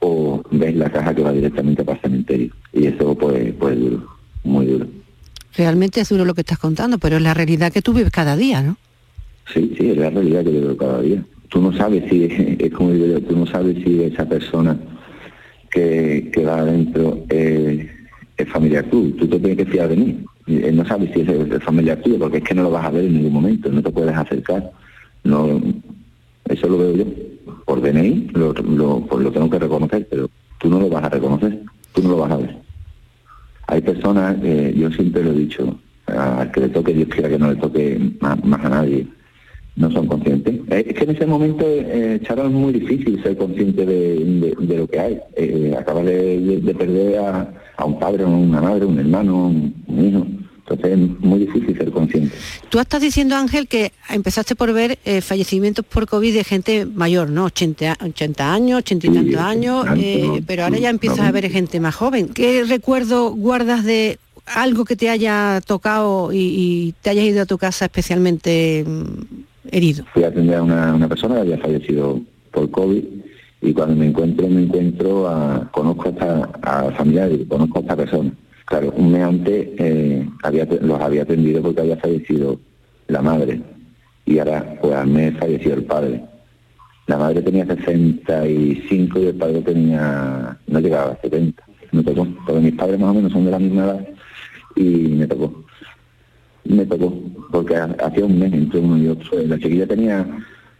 o 0.00 0.42
ves 0.50 0.74
la 0.74 0.90
caja 0.90 1.14
que 1.14 1.22
va 1.22 1.32
directamente 1.32 1.84
para 1.84 1.96
el 1.96 2.02
cementerio. 2.02 2.52
Y 2.72 2.86
eso 2.86 3.14
pues, 3.16 3.54
pues 3.58 3.78
duro, 3.78 4.06
muy 4.44 4.66
duro. 4.66 4.86
Realmente 5.56 6.00
es 6.00 6.08
duro 6.08 6.24
lo 6.24 6.34
que 6.34 6.40
estás 6.40 6.58
contando, 6.58 6.98
pero 6.98 7.16
es 7.16 7.22
la 7.22 7.34
realidad 7.34 7.72
que 7.72 7.82
tú 7.82 7.92
vives 7.92 8.10
cada 8.10 8.36
día, 8.36 8.62
¿no? 8.62 8.76
Sí, 9.52 9.74
sí, 9.78 9.90
es 9.90 9.96
la 9.96 10.10
realidad 10.10 10.44
que 10.44 10.54
yo 10.54 10.60
veo 10.62 10.76
cada 10.76 11.00
día. 11.00 11.24
Tú 11.48 11.60
no 11.60 11.72
sabes 11.76 12.04
si, 12.10 12.24
es 12.58 12.72
como 12.72 12.90
digo 12.90 13.06
yo, 13.06 13.20
tú 13.22 13.36
no 13.36 13.46
sabes 13.46 13.76
si 13.84 14.02
esa 14.02 14.28
persona 14.28 14.76
que, 15.70 16.30
que 16.32 16.44
va 16.44 16.58
adentro 16.58 17.24
es, 17.28 17.86
es 18.36 18.48
familiar 18.48 18.84
tuyo. 18.84 19.14
Tú 19.16 19.28
te 19.28 19.38
tienes 19.38 19.58
que 19.58 19.66
fiar 19.66 19.88
de 19.88 19.96
mí. 19.96 20.24
No 20.46 20.84
sabe 20.84 21.12
si 21.12 21.20
es 21.20 21.28
el, 21.28 21.60
familiar 21.60 21.98
tuyo, 21.98 22.18
porque 22.18 22.38
es 22.38 22.44
que 22.44 22.54
no 22.54 22.64
lo 22.64 22.70
vas 22.70 22.86
a 22.86 22.90
ver 22.90 23.04
en 23.04 23.14
ningún 23.14 23.32
momento, 23.32 23.70
no 23.70 23.82
te 23.82 23.90
puedes 23.90 24.14
acercar. 24.14 24.72
No, 25.24 25.60
eso 26.46 26.68
lo 26.68 26.78
veo 26.78 26.96
yo. 26.96 27.04
Por 27.64 27.80
DNI 27.80 28.30
lo, 28.32 28.52
lo, 28.52 29.00
pues 29.00 29.22
lo 29.22 29.30
tengo 29.32 29.48
que 29.48 29.58
reconocer, 29.58 30.06
pero 30.10 30.28
tú 30.58 30.68
no 30.68 30.80
lo 30.80 30.88
vas 30.88 31.04
a 31.04 31.08
reconocer, 31.08 31.60
tú 31.92 32.02
no 32.02 32.10
lo 32.10 32.16
vas 32.18 32.32
a 32.32 32.36
ver. 32.36 32.56
Hay 33.68 33.80
personas, 33.82 34.36
eh, 34.42 34.74
yo 34.76 34.90
siempre 34.90 35.24
lo 35.24 35.30
he 35.30 35.34
dicho, 35.34 35.78
al 36.06 36.50
que 36.50 36.60
le 36.60 36.68
toque, 36.68 36.92
Dios 36.92 37.08
quiera 37.08 37.28
que 37.28 37.38
no 37.38 37.50
le 37.50 37.56
toque 37.56 37.98
más, 38.20 38.64
a 38.64 38.68
nadie, 38.68 39.06
no 39.76 39.90
son 39.90 40.06
conscientes. 40.06 40.54
Eh, 40.70 40.84
es 40.88 40.94
que 40.94 41.04
en 41.04 41.10
ese 41.10 41.26
momento, 41.26 41.64
eh, 41.66 42.20
Charo, 42.24 42.46
es 42.46 42.52
muy 42.52 42.72
difícil 42.72 43.22
ser 43.22 43.36
consciente 43.36 43.86
de, 43.86 44.54
lo 44.58 44.86
que 44.86 45.00
hay. 45.00 45.20
Eh, 45.36 45.74
acaba 45.78 46.02
de, 46.02 46.74
perder 46.78 47.18
a, 47.18 47.54
a, 47.76 47.84
un 47.84 47.98
padre, 47.98 48.24
una 48.24 48.60
madre, 48.60 48.84
un 48.84 48.98
hermano, 48.98 49.46
un, 49.46 49.74
hijo. 49.88 50.26
Entonces 50.68 50.92
es 50.92 51.20
muy 51.20 51.40
difícil 51.40 51.76
ser 51.76 51.90
consciente. 51.90 52.34
Tú 52.68 52.78
estás 52.78 53.02
diciendo, 53.02 53.34
Ángel, 53.34 53.66
que 53.66 53.92
empezaste 54.08 54.54
por 54.54 54.72
ver 54.72 54.98
eh, 55.04 55.20
fallecimientos 55.20 55.84
por 55.84 56.06
COVID 56.06 56.34
de 56.34 56.44
gente 56.44 56.86
mayor, 56.86 57.30
¿no? 57.30 57.46
80, 57.46 57.98
80 58.00 58.54
años, 58.54 58.78
80 58.78 59.06
y 59.06 59.10
tantos 59.10 59.40
años, 59.40 59.86
pero 60.46 60.64
ahora 60.64 60.78
ya 60.78 60.90
empiezas 60.90 61.20
a 61.20 61.32
ver 61.32 61.50
gente 61.50 61.80
más 61.80 61.94
joven. 61.94 62.28
¿Qué 62.28 62.64
recuerdo 62.64 63.32
guardas 63.32 63.84
de 63.84 64.18
algo 64.46 64.84
que 64.84 64.96
te 64.96 65.08
haya 65.10 65.60
tocado 65.66 66.30
y, 66.32 66.94
te 67.02 67.10
hayas 67.10 67.24
ido 67.24 67.42
a 67.42 67.46
tu 67.46 67.58
casa 67.58 67.86
especialmente 67.86 68.84
mm, 68.86 69.51
herido? 69.70 70.04
Fui 70.12 70.24
a 70.24 70.28
atender 70.28 70.56
a 70.56 70.62
una, 70.62 71.08
persona 71.08 71.36
que 71.36 71.40
había 71.42 71.58
fallecido 71.58 72.20
por 72.50 72.70
COVID 72.70 73.04
y 73.60 73.72
cuando 73.72 73.96
me 73.96 74.06
encuentro, 74.06 74.48
me 74.48 74.62
encuentro 74.62 75.28
a, 75.28 75.68
conozco 75.70 76.08
a, 76.08 76.10
esta, 76.10 76.50
a 76.62 76.90
familiares, 76.92 77.40
conozco 77.48 77.78
a 77.78 77.82
esta 77.82 77.96
persona. 77.96 78.32
Claro, 78.66 78.92
un 78.96 79.12
mes 79.12 79.22
antes 79.22 79.68
eh, 79.78 80.28
había, 80.42 80.64
los 80.80 81.00
había 81.00 81.22
atendido 81.22 81.62
porque 81.62 81.80
había 81.80 81.96
fallecido 81.96 82.58
la 83.08 83.22
madre 83.22 83.60
y 84.24 84.38
ahora 84.38 84.78
pues 84.80 84.94
al 84.94 85.08
mes 85.08 85.36
falleció 85.38 85.74
el 85.74 85.84
padre. 85.84 86.22
La 87.06 87.18
madre 87.18 87.42
tenía 87.42 87.66
65 87.66 89.18
y 89.18 89.26
el 89.26 89.34
padre 89.34 89.60
tenía, 89.62 90.56
no 90.66 90.80
llegaba 90.80 91.12
a 91.12 91.20
70. 91.20 91.62
Me 91.90 92.02
tocó, 92.02 92.26
porque 92.46 92.60
mis 92.60 92.74
padres 92.74 92.98
más 92.98 93.10
o 93.10 93.14
menos 93.14 93.32
son 93.32 93.44
de 93.44 93.50
la 93.50 93.58
misma 93.58 93.84
edad 93.84 94.08
y 94.76 94.82
me 94.82 95.26
tocó. 95.26 95.64
Me 96.64 96.86
tocó, 96.86 97.12
porque 97.50 97.76
hacía 97.76 98.24
un 98.24 98.38
mes 98.38 98.52
entre 98.52 98.80
uno 98.80 98.96
y 98.98 99.08
otro. 99.08 99.42
La 99.46 99.58
chiquilla 99.58 99.86
tenía 99.86 100.26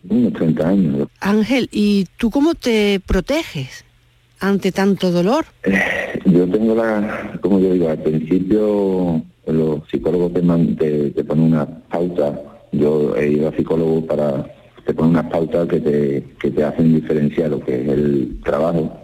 unos 0.09 0.33
30 0.35 0.68
años. 0.68 1.09
Ángel, 1.20 1.68
¿y 1.72 2.07
tú 2.16 2.30
cómo 2.30 2.55
te 2.55 3.01
proteges 3.05 3.85
ante 4.41 4.72
tanto 4.72 5.11
dolor? 5.11 5.45
Eh, 5.64 6.20
yo 6.26 6.49
tengo 6.49 6.74
la, 6.74 7.39
como 7.41 7.59
yo 7.59 7.72
digo, 7.72 7.89
al 7.89 8.03
principio 8.03 9.22
los 9.47 9.80
psicólogos 9.91 10.33
te, 10.33 11.11
te, 11.11 11.24
ponen 11.24 11.45
una 11.45 11.66
pauta. 11.66 12.41
Yo 12.72 13.14
he 13.16 13.28
ido 13.33 13.49
a 13.49 13.57
psicólogos 13.57 14.05
para, 14.05 14.47
te 14.87 14.95
ponen 14.95 15.12
unas 15.12 15.30
pautas 15.30 15.68
que 15.68 15.80
te, 15.80 16.24
que 16.41 16.51
te 16.51 16.64
hacen 16.64 16.95
diferenciar 16.95 17.51
lo 17.51 17.61
que 17.61 17.83
es 17.83 17.89
el 17.89 18.41
trabajo 18.45 18.99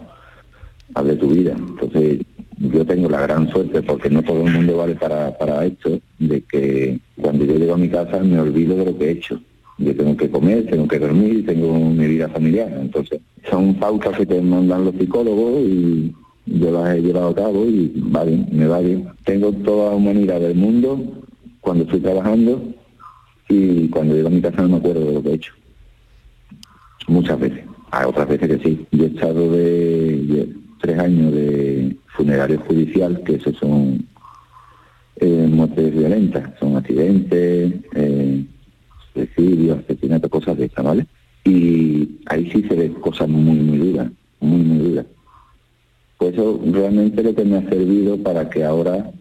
de 1.03 1.15
tu 1.15 1.29
vida. 1.29 1.55
Entonces 1.57 2.21
yo 2.59 2.85
tengo 2.85 3.09
la 3.09 3.21
gran 3.21 3.49
suerte, 3.49 3.81
porque 3.81 4.09
no 4.09 4.21
todo 4.21 4.45
el 4.45 4.53
mundo 4.53 4.77
vale 4.77 4.95
para, 4.95 5.37
para 5.37 5.65
esto, 5.65 5.99
de 6.19 6.41
que 6.41 6.99
cuando 7.21 7.45
yo 7.45 7.55
llego 7.55 7.73
a 7.73 7.77
mi 7.77 7.89
casa 7.89 8.19
me 8.19 8.39
olvido 8.39 8.75
de 8.75 8.85
lo 8.85 8.97
que 8.97 9.05
he 9.05 9.11
hecho. 9.11 9.39
Yo 9.77 9.95
tengo 9.95 10.17
que 10.17 10.29
comer, 10.29 10.65
tengo 10.69 10.87
que 10.87 10.99
dormir, 10.99 11.45
tengo 11.45 11.73
mi 11.73 12.05
vida 12.05 12.27
familiar. 12.27 12.69
Entonces, 12.81 13.21
son 13.49 13.75
pautas 13.75 14.17
que 14.17 14.25
te 14.25 14.41
mandan 14.41 14.83
los 14.83 14.95
psicólogos 14.95 15.61
y 15.61 16.13
yo 16.47 16.71
las 16.71 16.97
he 16.97 17.01
llevado 17.01 17.29
a 17.29 17.35
cabo 17.35 17.65
y 17.65 17.93
va 18.13 18.25
bien, 18.25 18.45
me 18.51 18.67
va. 18.67 18.81
Tengo 19.23 19.53
toda 19.53 19.91
la 19.91 19.95
humanidad 19.95 20.41
del 20.41 20.55
mundo 20.55 20.99
cuando 21.61 21.85
estoy 21.85 22.01
trabajando 22.01 22.61
y 23.47 23.87
cuando 23.87 24.15
llego 24.15 24.27
a 24.27 24.31
mi 24.31 24.41
casa 24.41 24.61
no 24.63 24.69
me 24.69 24.77
acuerdo 24.77 25.05
de 25.05 25.13
lo 25.13 25.23
que 25.23 25.29
he 25.29 25.35
hecho. 25.35 25.53
Muchas 27.07 27.39
veces. 27.39 27.63
Hay 27.91 28.05
otras 28.05 28.27
veces 28.27 28.49
que 28.49 28.59
sí. 28.59 28.85
Yo 28.91 29.05
he 29.05 29.07
estado 29.07 29.49
de 29.49 30.49
tres 30.79 30.97
años 30.99 31.33
de 31.33 31.95
funerario 32.15 32.59
judicial, 32.67 33.21
que 33.23 33.35
eso 33.35 33.53
son 33.53 34.05
eh, 35.17 35.47
muertes 35.49 35.93
violentas, 35.93 36.51
son 36.59 36.77
accidentes, 36.77 37.73
eh, 37.95 38.45
suicidios, 39.13 39.79
asesinatos, 39.79 40.29
cosas 40.29 40.57
de 40.57 40.65
estas, 40.65 40.85
¿vale? 40.85 41.05
Y 41.43 42.19
ahí 42.27 42.49
sí 42.51 42.63
se 42.67 42.75
ven 42.75 42.93
cosas 42.95 43.27
muy, 43.27 43.57
muy 43.57 43.77
duras, 43.77 44.11
muy, 44.39 44.61
muy 44.61 44.89
duras. 44.89 45.05
Pues 46.17 46.33
eso 46.33 46.61
realmente 46.71 47.23
lo 47.23 47.33
que 47.33 47.45
me 47.45 47.57
ha 47.57 47.69
servido 47.69 48.17
para 48.17 48.49
que 48.49 48.63
ahora, 48.63 49.11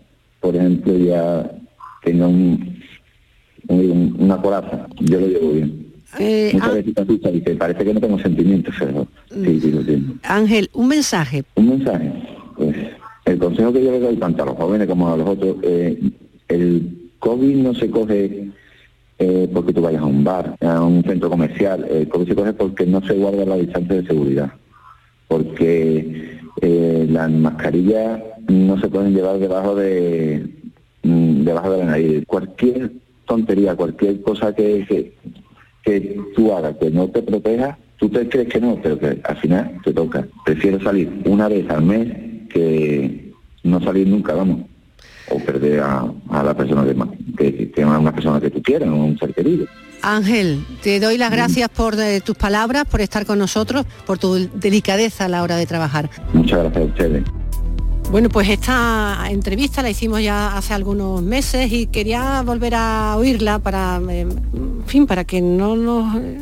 por 0.41 0.57
ejemplo, 0.57 0.97
ya 0.97 1.51
tenga 2.03 2.27
un, 2.27 2.79
una 3.69 4.41
coraza. 4.41 4.87
Yo 5.01 5.21
lo 5.21 5.27
llevo 5.29 5.53
bien. 5.53 5.88
Eh, 6.19 6.51
Muchas 6.55 6.75
veces 6.75 6.99
asusta 6.99 7.31
y 7.31 7.41
parece 7.41 7.85
que 7.85 7.95
no 7.95 8.01
tengo 8.01 8.19
sentimientos, 8.19 8.75
pero 8.79 9.07
sí, 9.31 9.61
sí 9.61 9.71
lo 9.71 9.85
tengo. 9.85 10.15
Ángel, 10.23 10.71
un 10.73 10.89
mensaje. 10.89 11.45
Un 11.57 11.69
mensaje. 11.69 12.13
Pues 12.57 12.77
el 13.27 13.39
consejo 13.39 13.73
que 13.73 13.85
yo 13.85 13.93
le 13.93 14.01
doy 14.01 14.17
tanto 14.17 14.43
a 14.43 14.47
los 14.47 14.57
jóvenes 14.57 14.89
como 14.89 15.13
a 15.13 15.17
los 15.17 15.29
otros, 15.29 15.57
eh, 15.63 16.01
el 16.49 17.11
COVID 17.19 17.57
no 17.57 17.75
se 17.75 17.91
coge 17.91 18.49
eh, 19.19 19.51
porque 19.53 19.73
tú 19.73 19.83
vayas 19.83 20.03
a 20.03 20.07
un 20.07 20.25
bar, 20.25 20.57
a 20.61 20.81
un 20.83 21.03
centro 21.05 21.29
comercial, 21.29 21.85
el 21.91 22.09
COVID 22.09 22.29
se 22.29 22.35
coge 22.35 22.53
porque 22.55 22.87
no 22.87 23.03
se 23.07 23.15
guarda 23.15 23.45
la 23.45 23.57
distancia 23.57 23.97
de 23.97 24.07
seguridad, 24.07 24.53
porque 25.27 26.39
las 26.61 27.31
mascarillas 27.31 28.21
no 28.49 28.81
se 28.81 28.89
pueden 28.89 29.15
llevar 29.15 29.39
debajo 29.39 29.75
de 29.75 30.49
mm, 31.03 31.45
debajo 31.45 31.71
de 31.73 31.79
la 31.79 31.85
nariz. 31.85 32.25
Cualquier 32.27 32.93
tontería, 33.27 33.77
cualquier 33.77 34.23
cosa 34.23 34.55
que 34.55 34.85
que 34.89 35.13
tú 36.35 36.53
hagas 36.53 36.77
que 36.77 36.91
no 36.91 37.09
te 37.09 37.23
proteja, 37.23 37.79
tú 37.99 38.09
te 38.09 38.29
crees 38.29 38.49
que 38.49 38.61
no, 38.61 38.79
pero 38.83 38.99
que 38.99 39.21
al 39.23 39.37
final 39.37 39.81
te 39.85 39.93
toca. 39.93 40.27
Prefiero 40.45 40.81
salir 40.83 41.23
una 41.25 41.49
vez 41.49 41.69
al 41.71 41.83
mes 41.83 42.09
que 42.49 43.33
no 43.65 43.81
salir 43.81 44.07
nunca, 44.07 44.35
vamos. 44.35 44.63
O 45.31 45.39
perder 45.39 45.81
a, 45.81 46.11
la 46.43 46.55
persona 46.57 46.87
que, 47.37 47.71
que, 47.71 47.85
una 47.85 48.13
persona 48.13 48.41
que 48.41 48.51
tú 48.51 48.63
quieras, 48.63 48.89
un 48.89 49.19
ser 49.19 49.35
querido. 49.35 49.67
Ángel, 50.03 50.65
te 50.83 51.01
doy 51.01 51.19
las 51.19 51.31
gracias 51.31 51.69
por 51.69 51.99
eh, 52.01 52.21
tus 52.21 52.37
palabras, 52.37 52.85
por 52.85 53.01
estar 53.01 53.27
con 53.27 53.39
nosotros, 53.39 53.85
por 54.07 54.19
tu 54.19 54.49
delicadeza 54.55 55.27
a 55.27 55.29
la 55.29 55.43
hora 55.43 55.57
de 55.57 55.67
trabajar. 55.67 56.09
Muchas 56.33 56.61
gracias 56.61 56.83
a 56.83 56.87
ustedes. 56.87 57.25
Bueno, 58.11 58.31
pues 58.31 58.49
esta 58.49 59.27
entrevista 59.29 59.83
la 59.83 59.91
hicimos 59.91 60.23
ya 60.23 60.57
hace 60.57 60.73
algunos 60.73 61.21
meses 61.21 61.71
y 61.71 61.89
quería 61.89 62.41
volver 62.41 62.75
a 62.75 63.17
oírla 63.19 63.59
para, 63.59 64.01
eh, 64.09 64.27
fin, 64.87 65.07
para 65.07 65.25
que 65.25 65.43
no 65.43 65.77
nos 65.77 66.17
eh, 66.17 66.39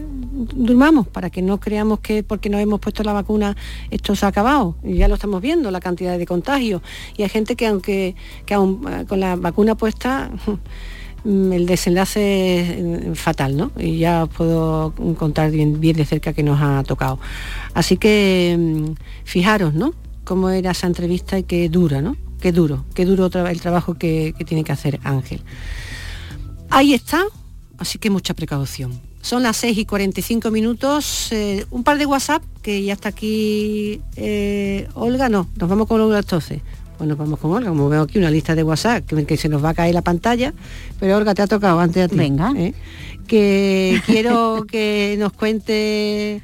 durmamos, 0.55 1.09
para 1.09 1.29
que 1.29 1.43
no 1.43 1.59
creamos 1.59 1.99
que 1.99 2.23
porque 2.23 2.49
nos 2.51 2.61
hemos 2.61 2.79
puesto 2.79 3.03
la 3.03 3.13
vacuna 3.13 3.57
esto 3.91 4.15
se 4.15 4.25
ha 4.25 4.29
acabado. 4.29 4.77
Y 4.85 4.95
ya 4.99 5.09
lo 5.09 5.15
estamos 5.15 5.43
viendo, 5.43 5.73
la 5.73 5.81
cantidad 5.81 6.17
de 6.17 6.25
contagios. 6.25 6.83
Y 7.17 7.25
hay 7.25 7.29
gente 7.29 7.57
que 7.57 7.67
aunque 7.67 8.15
que 8.47 8.55
aún 8.55 8.87
eh, 8.89 9.05
con 9.09 9.19
la 9.19 9.35
vacuna 9.35 9.75
puesta 9.75 10.31
el 11.25 11.67
desenlace 11.67 13.11
es 13.11 13.19
fatal, 13.19 13.57
¿no? 13.57 13.73
Y 13.77 13.99
ya 13.99 14.23
os 14.23 14.31
puedo 14.31 14.95
contar 15.19 15.51
bien, 15.51 15.81
bien 15.81 15.97
de 15.97 16.05
cerca 16.05 16.33
que 16.33 16.45
nos 16.45 16.61
ha 16.63 16.85
tocado. 16.85 17.19
Así 17.75 17.97
que 17.97 18.57
mm, 18.57 18.93
fijaros, 19.25 19.75
¿no? 19.75 19.93
Cómo 20.27 20.51
era 20.51 20.73
esa 20.73 20.89
entrevista 20.89 21.39
y 21.39 21.45
qué 21.45 21.69
dura, 21.71 22.03
¿no? 22.03 22.17
Qué 22.41 22.53
duro, 22.53 22.85
qué 22.95 23.07
duro 23.07 23.31
el 23.33 23.61
trabajo 23.61 23.95
que, 23.95 24.35
tiene 24.45 24.65
que 24.65 24.73
hacer 24.73 25.01
Ángel. 25.05 25.41
Ahí 26.69 26.93
está, 26.93 27.25
así 27.79 27.99
que 27.99 28.11
mucha 28.11 28.35
precaución. 28.35 29.01
Son 29.23 29.43
las 29.43 29.57
6 29.57 29.79
y 29.79 29.85
45 29.87 30.51
minutos. 30.51 31.33
Eh, 31.33 31.65
un 31.71 31.83
par 31.83 31.97
de 31.99 32.07
WhatsApp, 32.07 32.43
que 32.63 32.83
ya 32.83 32.93
está 32.93 33.09
aquí 33.09 34.01
eh, 34.17 34.89
Olga. 34.95 35.29
No, 35.29 35.49
nos 35.57 35.69
vamos 35.69 35.89
con 35.89 36.01
Olga 36.01 36.19
entonces. 36.19 36.61
Bueno, 36.99 37.17
vamos 37.17 37.39
con 37.39 37.53
Olga, 37.53 37.69
como 37.69 37.89
veo 37.89 38.03
aquí 38.03 38.19
una 38.19 38.31
lista 38.31 38.55
de 38.55 38.63
WhatsApp 38.63 39.07
que, 39.07 39.25
que, 39.25 39.37
se 39.37 39.49
nos 39.49 39.65
va 39.65 39.71
a 39.71 39.75
caer 39.75 39.95
la 39.95 40.03
pantalla. 40.03 40.53
Pero 41.01 41.17
Olga, 41.17 41.35
te 41.35 41.43
ha 41.43 41.47
tocado 41.47 41.81
antes 41.81 42.05
a 42.05 42.09
ti. 42.09 42.17
Venga. 42.17 42.53
¿eh? 42.57 42.75
Que 43.27 44.01
quiero 44.07 44.67
que 44.71 45.17
nos 45.19 45.33
cuente 45.33 46.43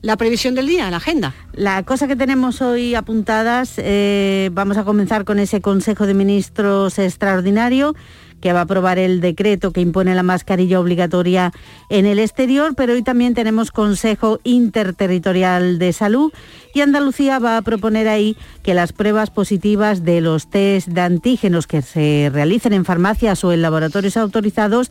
la 0.00 0.16
previsión 0.16 0.54
del 0.54 0.66
día, 0.66 0.90
la 0.90 0.98
agenda. 0.98 1.34
La 1.52 1.82
cosa 1.82 2.06
que 2.06 2.16
tenemos 2.16 2.62
hoy 2.62 2.94
apuntadas, 2.94 3.74
eh, 3.78 4.50
vamos 4.52 4.76
a 4.76 4.84
comenzar 4.84 5.24
con 5.24 5.38
ese 5.38 5.60
Consejo 5.60 6.06
de 6.06 6.14
Ministros 6.14 6.98
extraordinario 6.98 7.94
que 8.40 8.52
va 8.52 8.60
a 8.60 8.62
aprobar 8.62 8.98
el 8.98 9.20
decreto 9.20 9.72
que 9.72 9.80
impone 9.80 10.14
la 10.14 10.22
mascarilla 10.22 10.80
obligatoria 10.80 11.52
en 11.88 12.06
el 12.06 12.18
exterior, 12.18 12.74
pero 12.76 12.92
hoy 12.92 13.02
también 13.02 13.34
tenemos 13.34 13.70
Consejo 13.70 14.38
Interterritorial 14.44 15.78
de 15.78 15.92
Salud 15.92 16.32
y 16.74 16.80
Andalucía 16.80 17.38
va 17.38 17.56
a 17.56 17.62
proponer 17.62 18.08
ahí 18.08 18.36
que 18.62 18.74
las 18.74 18.92
pruebas 18.92 19.30
positivas 19.30 20.04
de 20.04 20.20
los 20.20 20.48
test 20.48 20.88
de 20.88 21.00
antígenos 21.00 21.66
que 21.66 21.82
se 21.82 22.30
realicen 22.32 22.72
en 22.72 22.84
farmacias 22.84 23.42
o 23.44 23.52
en 23.52 23.62
laboratorios 23.62 24.16
autorizados 24.16 24.90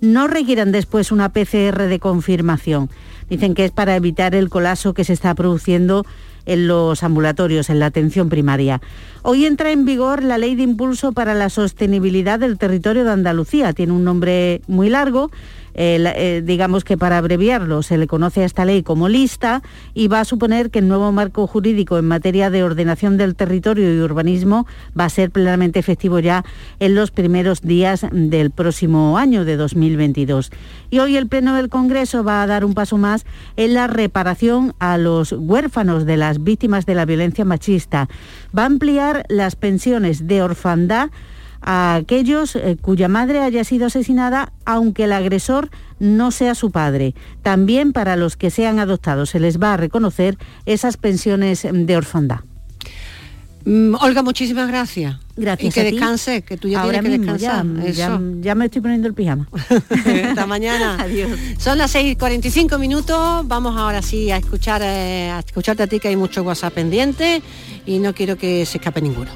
no 0.00 0.26
requieran 0.28 0.72
después 0.72 1.12
una 1.12 1.32
PCR 1.32 1.82
de 1.82 1.98
confirmación. 1.98 2.90
Dicen 3.28 3.54
que 3.54 3.64
es 3.64 3.70
para 3.70 3.96
evitar 3.96 4.34
el 4.34 4.50
colapso 4.50 4.94
que 4.94 5.04
se 5.04 5.12
está 5.12 5.34
produciendo 5.34 6.04
en 6.46 6.68
los 6.68 7.02
ambulatorios, 7.02 7.70
en 7.70 7.80
la 7.80 7.86
atención 7.86 8.28
primaria. 8.28 8.80
Hoy 9.22 9.46
entra 9.46 9.72
en 9.72 9.84
vigor 9.84 10.22
la 10.22 10.38
Ley 10.38 10.54
de 10.54 10.62
Impulso 10.62 11.12
para 11.12 11.34
la 11.34 11.48
Sostenibilidad 11.48 12.38
del 12.38 12.58
Territorio 12.58 13.04
de 13.04 13.12
Andalucía. 13.12 13.72
Tiene 13.72 13.92
un 13.92 14.04
nombre 14.04 14.60
muy 14.66 14.90
largo 14.90 15.30
eh, 15.74 16.12
eh, 16.16 16.42
digamos 16.44 16.84
que 16.84 16.96
para 16.96 17.18
abreviarlo, 17.18 17.82
se 17.82 17.98
le 17.98 18.06
conoce 18.06 18.42
a 18.42 18.44
esta 18.44 18.64
ley 18.64 18.82
como 18.82 19.08
lista 19.08 19.62
y 19.92 20.08
va 20.08 20.20
a 20.20 20.24
suponer 20.24 20.70
que 20.70 20.78
el 20.78 20.88
nuevo 20.88 21.10
marco 21.10 21.46
jurídico 21.46 21.98
en 21.98 22.06
materia 22.06 22.48
de 22.48 22.62
ordenación 22.62 23.16
del 23.16 23.34
territorio 23.34 23.92
y 23.92 24.00
urbanismo 24.00 24.66
va 24.98 25.06
a 25.06 25.10
ser 25.10 25.30
plenamente 25.30 25.80
efectivo 25.80 26.20
ya 26.20 26.44
en 26.78 26.94
los 26.94 27.10
primeros 27.10 27.60
días 27.60 28.06
del 28.12 28.52
próximo 28.52 29.18
año 29.18 29.44
de 29.44 29.56
2022. 29.56 30.52
Y 30.90 31.00
hoy 31.00 31.16
el 31.16 31.26
Pleno 31.26 31.54
del 31.54 31.68
Congreso 31.68 32.22
va 32.22 32.42
a 32.42 32.46
dar 32.46 32.64
un 32.64 32.74
paso 32.74 32.96
más 32.96 33.26
en 33.56 33.74
la 33.74 33.88
reparación 33.88 34.74
a 34.78 34.96
los 34.96 35.32
huérfanos 35.32 36.06
de 36.06 36.16
las 36.16 36.33
víctimas 36.42 36.86
de 36.86 36.94
la 36.94 37.04
violencia 37.04 37.44
machista. 37.44 38.08
Va 38.56 38.62
a 38.62 38.66
ampliar 38.66 39.24
las 39.28 39.56
pensiones 39.56 40.26
de 40.26 40.42
orfandad 40.42 41.10
a 41.60 41.94
aquellos 41.94 42.56
eh, 42.56 42.76
cuya 42.80 43.08
madre 43.08 43.40
haya 43.40 43.64
sido 43.64 43.86
asesinada, 43.86 44.52
aunque 44.64 45.04
el 45.04 45.12
agresor 45.12 45.70
no 45.98 46.30
sea 46.30 46.54
su 46.54 46.70
padre. 46.70 47.14
También 47.42 47.92
para 47.92 48.16
los 48.16 48.36
que 48.36 48.50
sean 48.50 48.78
adoptados 48.78 49.30
se 49.30 49.40
les 49.40 49.60
va 49.60 49.74
a 49.74 49.76
reconocer 49.76 50.36
esas 50.66 50.96
pensiones 50.96 51.66
de 51.70 51.96
orfandad. 51.96 52.40
Mm, 53.66 53.94
Olga, 54.00 54.22
muchísimas 54.22 54.68
gracias. 54.68 55.16
Gracias. 55.36 55.70
Y 55.76 55.80
que 55.80 55.90
descanse, 55.90 56.42
que 56.42 56.56
tú 56.56 56.68
ya 56.68 56.82
Ahora 56.82 57.00
tienes 57.00 57.20
que 57.20 57.32
descansar. 57.32 57.64
ya, 57.66 57.84
Eso. 57.86 57.98
ya, 57.98 58.20
ya 58.40 58.54
me 58.54 58.66
estoy 58.66 58.82
poniendo 58.82 59.08
el 59.08 59.14
pijama. 59.14 59.48
Hasta 60.28 60.46
mañana. 60.46 60.96
Adiós. 61.00 61.30
Son 61.58 61.78
las 61.78 61.94
6.45 61.94 62.78
minutos. 62.78 63.48
Vamos 63.48 63.76
ahora 63.76 64.02
sí 64.02 64.30
a 64.30 64.36
escuchar 64.36 64.82
eh, 64.84 65.30
a 65.30 65.38
escucharte 65.40 65.82
a 65.82 65.86
ti 65.86 65.98
que 65.98 66.08
hay 66.08 66.16
mucho 66.16 66.42
WhatsApp 66.42 66.74
pendiente 66.74 67.42
y 67.86 67.98
no 68.00 68.12
quiero 68.14 68.36
que 68.36 68.66
se 68.66 68.78
escape 68.78 69.00
ninguno. 69.00 69.30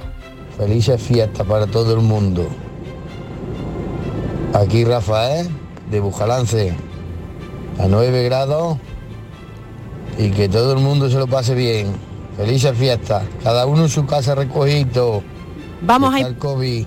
Felices 0.58 1.00
fiestas 1.00 1.46
para 1.46 1.66
todo 1.66 1.94
el 1.94 2.00
mundo. 2.00 2.48
Aquí 4.54 4.84
Rafael, 4.84 5.48
de 5.90 6.00
Bujalance, 6.00 6.74
a 7.78 7.86
9 7.86 8.24
grados 8.24 8.76
y 10.18 10.30
que 10.30 10.48
todo 10.48 10.72
el 10.72 10.80
mundo 10.80 11.08
se 11.10 11.16
lo 11.16 11.26
pase 11.26 11.54
bien. 11.54 12.07
Felices 12.38 12.72
fiestas, 12.78 13.24
cada 13.42 13.66
uno 13.66 13.82
en 13.82 13.88
su 13.88 14.06
casa 14.06 14.34
recogido. 14.34 15.22
Vamos 15.82 16.14
a 16.14 16.20
ir, 16.20 16.36
COVID. 16.38 16.86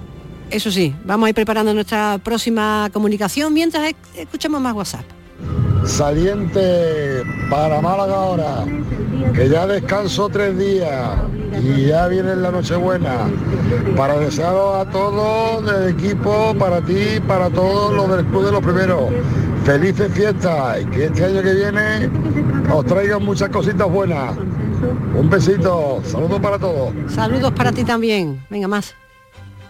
eso 0.49 0.72
sí, 0.72 0.95
vamos 1.06 1.28
a 1.28 1.30
ir 1.30 1.36
preparando 1.36 1.74
nuestra 1.74 2.18
próxima 2.24 2.89
comunicación 2.93 3.54
mientras 3.54 3.84
esc- 3.91 3.95
escuchamos 4.16 4.62
más 4.62 4.74
WhatsApp. 4.74 5.04
Saliente 5.86 7.24
para 7.49 7.82
Málaga 7.82 8.16
ahora, 8.16 8.66
que 9.34 9.49
ya 9.49 9.68
descanso 9.68 10.30
tres 10.30 10.58
días 10.58 11.16
y 11.62 11.88
ya 11.88 12.08
viene 12.08 12.36
la 12.38 12.49
Nochebuena. 12.52 13.30
Para 13.97 14.18
desearos 14.20 14.76
a 14.88 14.89
todos 14.89 15.66
del 15.66 15.89
equipo, 15.89 16.56
para 16.58 16.80
ti, 16.82 17.20
para 17.28 17.49
todos 17.49 17.93
los 17.93 18.10
del 18.16 18.26
Club 18.28 18.45
de 18.45 18.52
los 18.54 18.62
Primeros. 18.64 19.10
Felices 19.66 20.12
fiestas 20.14 20.82
y 20.82 20.86
que 20.86 21.06
este 21.06 21.26
año 21.26 21.41
que 21.41 21.54
viene 21.54 22.10
os 22.74 22.86
traigan 22.86 23.24
muchas 23.26 23.49
cositas 23.49 23.89
buenas. 23.89 24.34
Un 25.18 25.30
besito, 25.30 26.02
saludos 26.06 26.40
para 26.40 26.58
todos. 26.58 26.94
Saludos 27.12 27.52
para 27.54 27.72
ti 27.72 27.84
también. 27.84 28.44
Venga 28.50 28.68
más. 28.68 28.96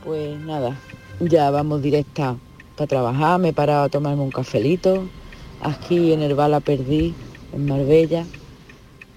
Pues 0.03 0.39
nada, 0.39 0.75
ya 1.19 1.51
vamos 1.51 1.81
directa 1.81 2.35
para 2.75 2.87
trabajar, 2.87 3.39
me 3.39 3.49
he 3.49 3.53
parado 3.53 3.83
a 3.83 3.89
tomarme 3.89 4.23
un 4.23 4.31
cafelito, 4.31 5.03
aquí 5.61 6.13
en 6.13 6.21
el 6.21 6.33
Bala 6.33 6.59
Perdí, 6.59 7.13
en 7.53 7.65
Marbella, 7.65 8.25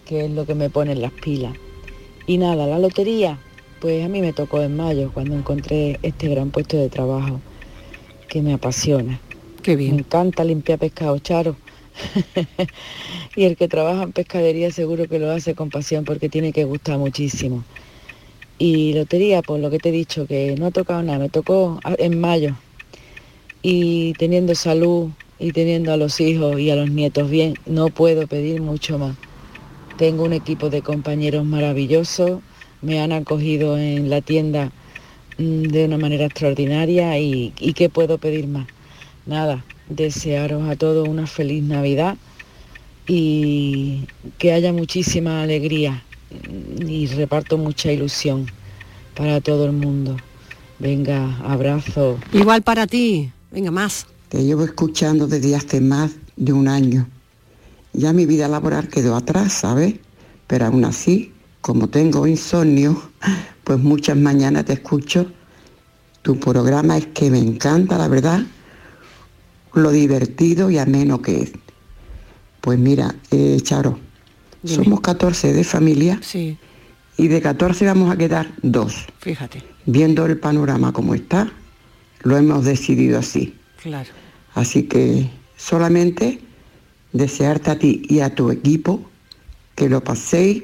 que 0.04 0.26
es 0.26 0.30
lo 0.30 0.44
que 0.44 0.54
me 0.54 0.68
pone 0.68 0.92
en 0.92 1.00
las 1.00 1.12
pilas. 1.12 1.54
Y 2.26 2.38
nada, 2.38 2.66
la 2.66 2.78
lotería, 2.78 3.38
pues 3.80 4.04
a 4.04 4.08
mí 4.08 4.20
me 4.20 4.32
tocó 4.32 4.60
en 4.60 4.76
mayo, 4.76 5.10
cuando 5.14 5.34
encontré 5.34 5.98
este 6.02 6.28
gran 6.28 6.50
puesto 6.50 6.76
de 6.76 6.88
trabajo, 6.88 7.40
que 8.28 8.42
me 8.42 8.52
apasiona. 8.52 9.20
Qué 9.62 9.76
bien. 9.76 9.92
Me 9.94 9.98
encanta 10.00 10.44
limpiar 10.44 10.78
pescado, 10.78 11.18
Charo. 11.18 11.56
y 13.36 13.44
el 13.44 13.56
que 13.56 13.68
trabaja 13.68 14.02
en 14.02 14.12
pescadería 14.12 14.70
seguro 14.70 15.06
que 15.08 15.18
lo 15.18 15.30
hace 15.30 15.54
con 15.54 15.70
pasión 15.70 16.04
porque 16.04 16.28
tiene 16.28 16.52
que 16.52 16.64
gustar 16.64 16.98
muchísimo. 16.98 17.64
Y 18.58 18.92
lotería, 18.94 19.42
por 19.42 19.58
lo 19.58 19.70
que 19.70 19.78
te 19.78 19.88
he 19.88 19.92
dicho, 19.92 20.26
que 20.26 20.54
no 20.56 20.66
ha 20.66 20.70
tocado 20.70 21.02
nada, 21.02 21.18
me 21.18 21.28
tocó 21.28 21.80
en 21.98 22.20
mayo. 22.20 22.56
Y 23.62 24.12
teniendo 24.14 24.54
salud 24.54 25.10
y 25.38 25.52
teniendo 25.52 25.92
a 25.92 25.96
los 25.96 26.20
hijos 26.20 26.60
y 26.60 26.70
a 26.70 26.76
los 26.76 26.90
nietos 26.90 27.30
bien, 27.30 27.54
no 27.66 27.88
puedo 27.88 28.26
pedir 28.26 28.60
mucho 28.60 28.98
más. 28.98 29.16
Tengo 29.96 30.24
un 30.24 30.32
equipo 30.32 30.70
de 30.70 30.82
compañeros 30.82 31.44
maravillosos, 31.44 32.40
me 32.82 33.00
han 33.00 33.12
acogido 33.12 33.78
en 33.78 34.10
la 34.10 34.20
tienda 34.20 34.70
mm, 35.38 35.62
de 35.62 35.84
una 35.86 35.98
manera 35.98 36.26
extraordinaria 36.26 37.18
y, 37.18 37.52
y 37.58 37.72
¿qué 37.72 37.88
puedo 37.88 38.18
pedir 38.18 38.46
más? 38.46 38.66
Nada, 39.26 39.64
desearos 39.88 40.68
a 40.68 40.76
todos 40.76 41.08
una 41.08 41.26
feliz 41.26 41.62
Navidad 41.62 42.16
y 43.06 44.06
que 44.38 44.52
haya 44.52 44.72
muchísima 44.72 45.42
alegría 45.42 46.02
y 46.86 47.06
reparto 47.06 47.58
mucha 47.58 47.92
ilusión 47.92 48.50
para 49.14 49.40
todo 49.40 49.66
el 49.66 49.72
mundo. 49.72 50.16
Venga, 50.78 51.38
abrazo. 51.38 52.18
Igual 52.32 52.62
para 52.62 52.86
ti. 52.86 53.30
Venga 53.52 53.70
más. 53.70 54.06
Te 54.28 54.42
llevo 54.44 54.64
escuchando 54.64 55.26
desde 55.26 55.54
hace 55.54 55.80
más 55.80 56.12
de 56.36 56.52
un 56.52 56.66
año. 56.66 57.08
Ya 57.92 58.12
mi 58.12 58.26
vida 58.26 58.48
laboral 58.48 58.88
quedó 58.88 59.14
atrás, 59.14 59.52
¿sabes? 59.52 59.94
Pero 60.48 60.66
aún 60.66 60.84
así, 60.84 61.32
como 61.60 61.88
tengo 61.88 62.26
insomnio, 62.26 63.00
pues 63.62 63.78
muchas 63.78 64.16
mañanas 64.16 64.64
te 64.64 64.72
escucho. 64.72 65.30
Tu 66.22 66.38
programa 66.40 66.96
es 66.98 67.06
que 67.06 67.30
me 67.30 67.38
encanta, 67.38 67.96
la 67.96 68.08
verdad, 68.08 68.40
lo 69.74 69.90
divertido 69.90 70.70
y 70.70 70.78
ameno 70.78 71.20
que 71.22 71.42
es. 71.42 71.52
Pues 72.60 72.78
mira, 72.78 73.14
eh, 73.30 73.58
Charo, 73.62 73.98
Dime. 74.62 74.84
somos 74.84 75.00
14 75.00 75.52
de 75.52 75.64
familia 75.64 76.18
Sí, 76.22 76.56
y 77.16 77.28
de 77.28 77.40
14 77.42 77.84
vamos 77.86 78.10
a 78.12 78.16
quedar 78.16 78.50
dos. 78.62 79.06
fíjate. 79.18 79.62
Viendo 79.86 80.24
el 80.26 80.38
panorama 80.38 80.92
como 80.92 81.14
está, 81.14 81.52
lo 82.22 82.36
hemos 82.38 82.64
decidido 82.64 83.18
así. 83.18 83.54
Claro. 83.82 84.08
Así 84.54 84.84
que 84.84 85.30
solamente 85.56 86.40
desearte 87.12 87.70
a 87.70 87.78
ti 87.78 88.02
y 88.08 88.20
a 88.20 88.34
tu 88.34 88.50
equipo 88.50 89.02
que 89.74 89.88
lo 89.90 90.02
paséis 90.02 90.62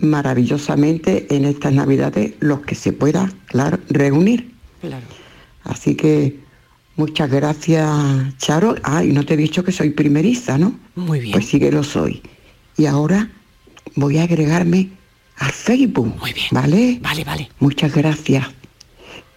maravillosamente 0.00 1.26
en 1.34 1.44
estas 1.44 1.72
navidades, 1.72 2.34
los 2.40 2.60
que 2.60 2.74
se 2.74 2.92
pueda, 2.92 3.30
claro, 3.46 3.78
reunir. 3.88 4.50
Claro. 4.80 5.06
Así 5.64 5.94
que 5.94 6.38
muchas 6.98 7.30
gracias, 7.30 7.88
Charo. 8.36 8.74
Ah, 8.82 9.02
y 9.02 9.12
no 9.12 9.24
te 9.24 9.34
he 9.34 9.36
dicho 9.36 9.64
que 9.64 9.72
soy 9.72 9.90
primeriza, 9.90 10.58
¿no? 10.58 10.78
Muy 10.94 11.20
bien. 11.20 11.32
Pues 11.32 11.46
sí 11.46 11.58
que 11.58 11.72
lo 11.72 11.82
soy. 11.82 12.20
Y 12.76 12.84
ahora 12.84 13.30
voy 13.94 14.18
a 14.18 14.24
agregarme 14.24 14.90
al 15.36 15.52
Facebook. 15.52 16.14
Muy 16.20 16.32
bien. 16.34 16.48
¿Vale? 16.50 16.98
Vale, 17.00 17.24
vale. 17.24 17.48
Muchas 17.58 17.94
gracias. 17.94 18.46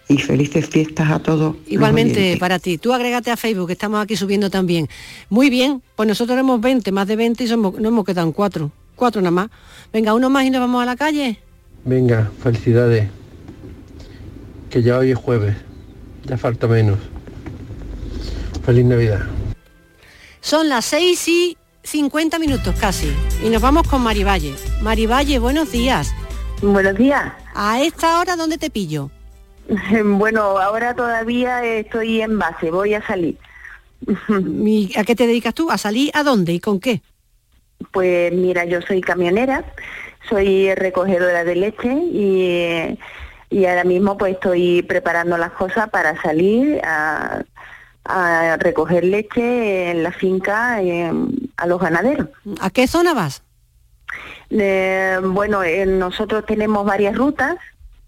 Y 0.08 0.18
felices 0.18 0.68
fiestas 0.68 1.10
a 1.10 1.20
todos. 1.20 1.56
Igualmente 1.68 2.36
para 2.38 2.58
ti. 2.58 2.76
Tú 2.76 2.92
agrégate 2.92 3.30
a 3.30 3.36
Facebook, 3.36 3.68
que 3.68 3.72
estamos 3.72 4.02
aquí 4.02 4.16
subiendo 4.16 4.50
también. 4.50 4.88
Muy 5.30 5.48
bien, 5.48 5.82
pues 5.96 6.06
nosotros 6.06 6.34
éramos 6.34 6.60
20, 6.60 6.92
más 6.92 7.08
de 7.08 7.16
20 7.16 7.44
y 7.44 7.46
somos, 7.46 7.80
no 7.80 7.88
hemos 7.88 8.04
quedado 8.04 8.26
en 8.26 8.32
cuatro. 8.32 8.70
Cuatro 8.94 9.22
nada 9.22 9.30
más. 9.30 9.50
Venga, 9.92 10.12
uno 10.12 10.28
más 10.28 10.44
y 10.44 10.50
nos 10.50 10.60
vamos 10.60 10.82
a 10.82 10.86
la 10.86 10.96
calle. 10.96 11.38
Venga, 11.84 12.30
felicidades. 12.42 13.08
Que 14.68 14.82
ya 14.82 14.98
hoy 14.98 15.10
es 15.10 15.18
jueves. 15.18 15.56
Ya 16.24 16.36
falta 16.36 16.66
menos. 16.66 16.98
Feliz 18.64 18.84
Navidad. 18.84 19.20
Son 20.40 20.68
las 20.68 20.84
6 20.86 21.28
y 21.28 21.58
50 21.82 22.38
minutos 22.38 22.74
casi. 22.80 23.12
Y 23.44 23.48
nos 23.48 23.60
vamos 23.60 23.86
con 23.88 24.02
Marivalle. 24.02 24.54
Marivalle, 24.80 25.38
buenos 25.38 25.72
días. 25.72 26.12
Buenos 26.60 26.94
días. 26.94 27.32
¿A 27.54 27.82
esta 27.82 28.20
hora 28.20 28.36
dónde 28.36 28.58
te 28.58 28.70
pillo? 28.70 29.10
Bueno, 30.04 30.58
ahora 30.58 30.94
todavía 30.94 31.64
estoy 31.64 32.20
en 32.20 32.38
base, 32.38 32.70
voy 32.70 32.94
a 32.94 33.06
salir. 33.06 33.36
¿Y 34.28 34.92
¿A 34.96 35.04
qué 35.04 35.14
te 35.14 35.26
dedicas 35.26 35.54
tú? 35.54 35.70
¿A 35.70 35.78
salir 35.78 36.10
a 36.14 36.22
dónde 36.22 36.52
y 36.52 36.60
con 36.60 36.80
qué? 36.80 37.02
Pues 37.90 38.32
mira, 38.32 38.64
yo 38.64 38.80
soy 38.82 39.00
camionera, 39.00 39.64
soy 40.28 40.74
recogedora 40.74 41.44
de 41.44 41.54
leche 41.56 41.92
y 41.92 42.98
y 43.52 43.66
ahora 43.66 43.84
mismo 43.84 44.16
pues 44.16 44.34
estoy 44.34 44.82
preparando 44.82 45.36
las 45.36 45.52
cosas 45.52 45.90
para 45.90 46.20
salir 46.22 46.80
a, 46.84 47.42
a 48.04 48.56
recoger 48.58 49.04
leche 49.04 49.90
en 49.90 50.02
la 50.02 50.12
finca 50.12 50.82
eh, 50.82 51.12
a 51.56 51.66
los 51.66 51.80
ganaderos. 51.80 52.28
¿A 52.60 52.70
qué 52.70 52.86
zona 52.86 53.14
vas? 53.14 53.42
Eh, 54.50 55.18
bueno, 55.22 55.62
eh, 55.62 55.86
nosotros 55.86 56.44
tenemos 56.46 56.84
varias 56.84 57.16
rutas 57.16 57.56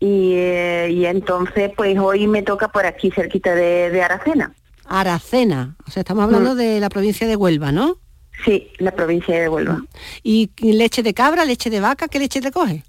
y, 0.01 0.33
eh, 0.35 0.89
y 0.91 1.07
entonces 1.07 1.71
pues 1.77 1.99
hoy 1.99 2.27
me 2.27 2.43
toca 2.43 2.69
por 2.69 2.87
aquí 2.87 3.11
cerquita 3.11 3.55
de, 3.55 3.91
de 3.91 4.03
Aracena. 4.03 4.53
Aracena, 4.87 5.77
o 5.87 5.91
sea, 5.91 6.01
estamos 6.01 6.25
hablando 6.25 6.55
Mm. 6.55 6.59
de 6.59 6.81
la 6.81 6.91
provincia 6.91 7.27
de 7.27 7.37
Huelva, 7.37 7.73
¿no? 7.73 7.97
Sí, 8.45 8.71
la 8.79 8.91
provincia 8.91 9.41
de 9.41 9.49
Huelva. 9.49 9.81
¿Y 10.23 10.51
leche 10.61 11.03
de 11.03 11.15
cabra, 11.15 11.45
leche 11.45 11.71
de 11.71 11.81
vaca? 11.81 12.09
¿Qué 12.09 12.19
leche 12.19 12.41
te 12.43 12.51
coge? 12.51 12.83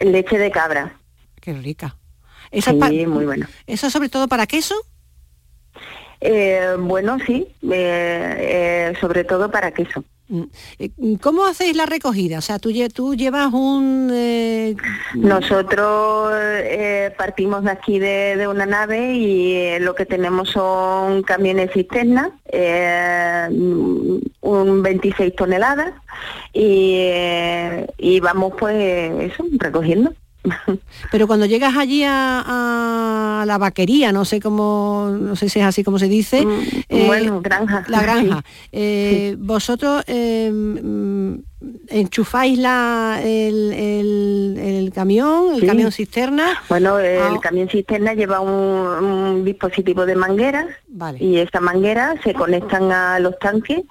Leche 0.00 0.38
de 0.38 0.50
cabra. 0.50 0.96
Qué 1.40 1.52
rica. 1.52 1.96
Esa 2.50 2.72
Sí, 2.72 3.06
muy 3.06 3.26
buena. 3.26 3.48
¿Eso 3.66 3.90
sobre 3.90 4.08
todo 4.08 4.26
para 4.26 4.46
queso? 4.46 4.74
Eh, 6.20 6.76
bueno, 6.78 7.16
sí, 7.26 7.46
eh, 7.70 8.36
eh, 8.92 8.92
sobre 9.00 9.24
todo 9.24 9.50
para 9.50 9.70
queso. 9.72 10.04
Mm. 10.28 10.42
Eh, 10.78 10.90
¿Cómo 11.20 11.44
hacéis 11.44 11.74
la 11.74 11.86
recogida? 11.86 12.38
O 12.38 12.40
sea, 12.40 12.58
tú, 12.60 12.70
lle- 12.70 12.92
tú 12.92 13.14
llevas 13.16 13.52
un... 13.52 14.10
eh, 14.12 14.76
Nosotros 15.14 16.32
eh, 16.36 17.12
partimos 17.18 17.64
de 17.64 17.70
aquí 17.72 17.98
de, 17.98 18.36
de 18.36 18.46
una 18.46 18.64
nave 18.66 19.14
y 19.14 19.54
eh, 19.56 19.80
lo 19.80 19.94
que 19.96 20.06
tenemos 20.06 20.50
son 20.50 21.22
camiones 21.24 21.72
cisterna, 21.72 22.30
eh, 22.52 23.48
un 23.50 24.82
26 24.82 25.34
toneladas 25.34 25.94
y, 26.52 26.94
eh, 26.98 27.86
y 27.98 28.20
vamos 28.20 28.52
pues 28.58 28.76
eso, 29.32 29.44
recogiendo. 29.58 30.12
Pero 31.12 31.26
cuando 31.26 31.44
llegas 31.46 31.76
allí 31.76 32.02
a, 32.04 32.42
a 32.46 33.19
la 33.46 33.58
vaquería, 33.58 34.12
no 34.12 34.24
sé 34.24 34.40
cómo, 34.40 35.10
no 35.18 35.36
sé 35.36 35.48
si 35.48 35.58
es 35.60 35.64
así 35.66 35.82
como 35.84 35.98
se 35.98 36.08
dice. 36.08 36.40
eh, 36.88 37.04
Mm, 37.04 37.06
bueno, 37.06 37.40
granja. 37.40 37.84
La 37.88 38.02
granja. 38.02 38.42
Sí. 38.44 38.68
eh, 38.72 39.36
Vosotros 39.38 40.02
eh, 40.06 40.50
mm, 40.52 41.34
enchufáis 41.88 42.58
la, 42.58 43.20
el, 43.22 43.72
el- 43.72 44.58
el 44.58 44.92
camión, 44.92 45.54
el 45.54 45.60
Sí. 45.60 45.66
camión 45.66 45.92
cisterna. 45.92 46.46
Bueno, 46.68 46.98
el 46.98 47.18
Ah. 47.20 47.38
camión 47.42 47.68
cisterna 47.68 48.14
lleva 48.14 48.40
un, 48.40 48.50
un 49.04 49.44
dispositivo 49.44 50.06
de 50.06 50.14
mangueras 50.16 50.66
y 51.18 51.36
esas 51.38 51.60
mangueras 51.62 52.16
se 52.24 52.32
conectan 52.34 52.90
a 52.92 53.18
los 53.18 53.38
tanques 53.38 53.82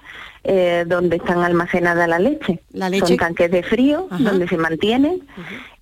eh, 0.44 0.84
donde 0.86 1.16
están 1.16 1.40
almacenadas 1.42 2.08
la 2.08 2.18
leche. 2.18 2.60
La 2.72 2.88
leche- 2.88 3.06
Son 3.08 3.16
tanques 3.16 3.50
de 3.50 3.62
frío 3.62 4.06
Ajá. 4.10 4.22
donde 4.22 4.48
se 4.48 4.56
mantienen 4.56 5.22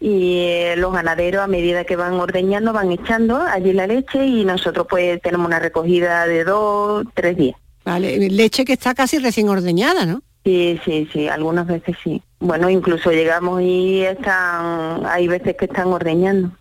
y 0.00 0.36
eh, 0.38 0.74
los 0.76 0.92
ganaderos 0.92 1.42
a 1.42 1.46
medida 1.46 1.84
que 1.84 1.96
van 1.96 2.14
ordeñando 2.14 2.72
van 2.72 2.90
echando 2.92 3.40
allí 3.42 3.72
la 3.72 3.86
leche 3.86 4.24
y 4.26 4.44
nosotros 4.44 4.86
pues 4.90 5.20
tenemos 5.22 5.46
una 5.46 5.58
recogida 5.60 6.26
de 6.26 6.44
dos, 6.44 7.04
tres 7.14 7.36
días. 7.36 7.56
Vale, 7.84 8.28
leche 8.30 8.64
que 8.64 8.74
está 8.74 8.94
casi 8.94 9.18
recién 9.18 9.48
ordeñada, 9.48 10.04
¿no? 10.06 10.22
Sí, 10.44 10.80
sí, 10.84 11.08
sí, 11.12 11.28
algunas 11.28 11.66
veces 11.66 11.96
sí. 12.02 12.22
Bueno, 12.40 12.70
incluso 12.70 13.10
llegamos 13.10 13.60
y 13.62 14.02
están, 14.02 15.04
hay 15.06 15.26
veces 15.28 15.56
que 15.56 15.64
están 15.66 15.88
ordeñando. 15.88 16.52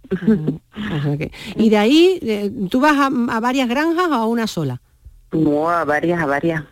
Y 1.56 1.70
de 1.70 1.78
ahí, 1.78 2.20
eh, 2.22 2.52
¿tú 2.70 2.80
vas 2.80 2.98
a, 2.98 3.08
a 3.36 3.40
varias 3.40 3.70
granjas 3.70 4.08
o 4.10 4.14
a 4.14 4.26
una 4.26 4.48
sola? 4.48 4.82
No, 5.32 5.70
a 5.70 5.84
varias, 5.86 6.22
a 6.22 6.26
varias. 6.26 6.64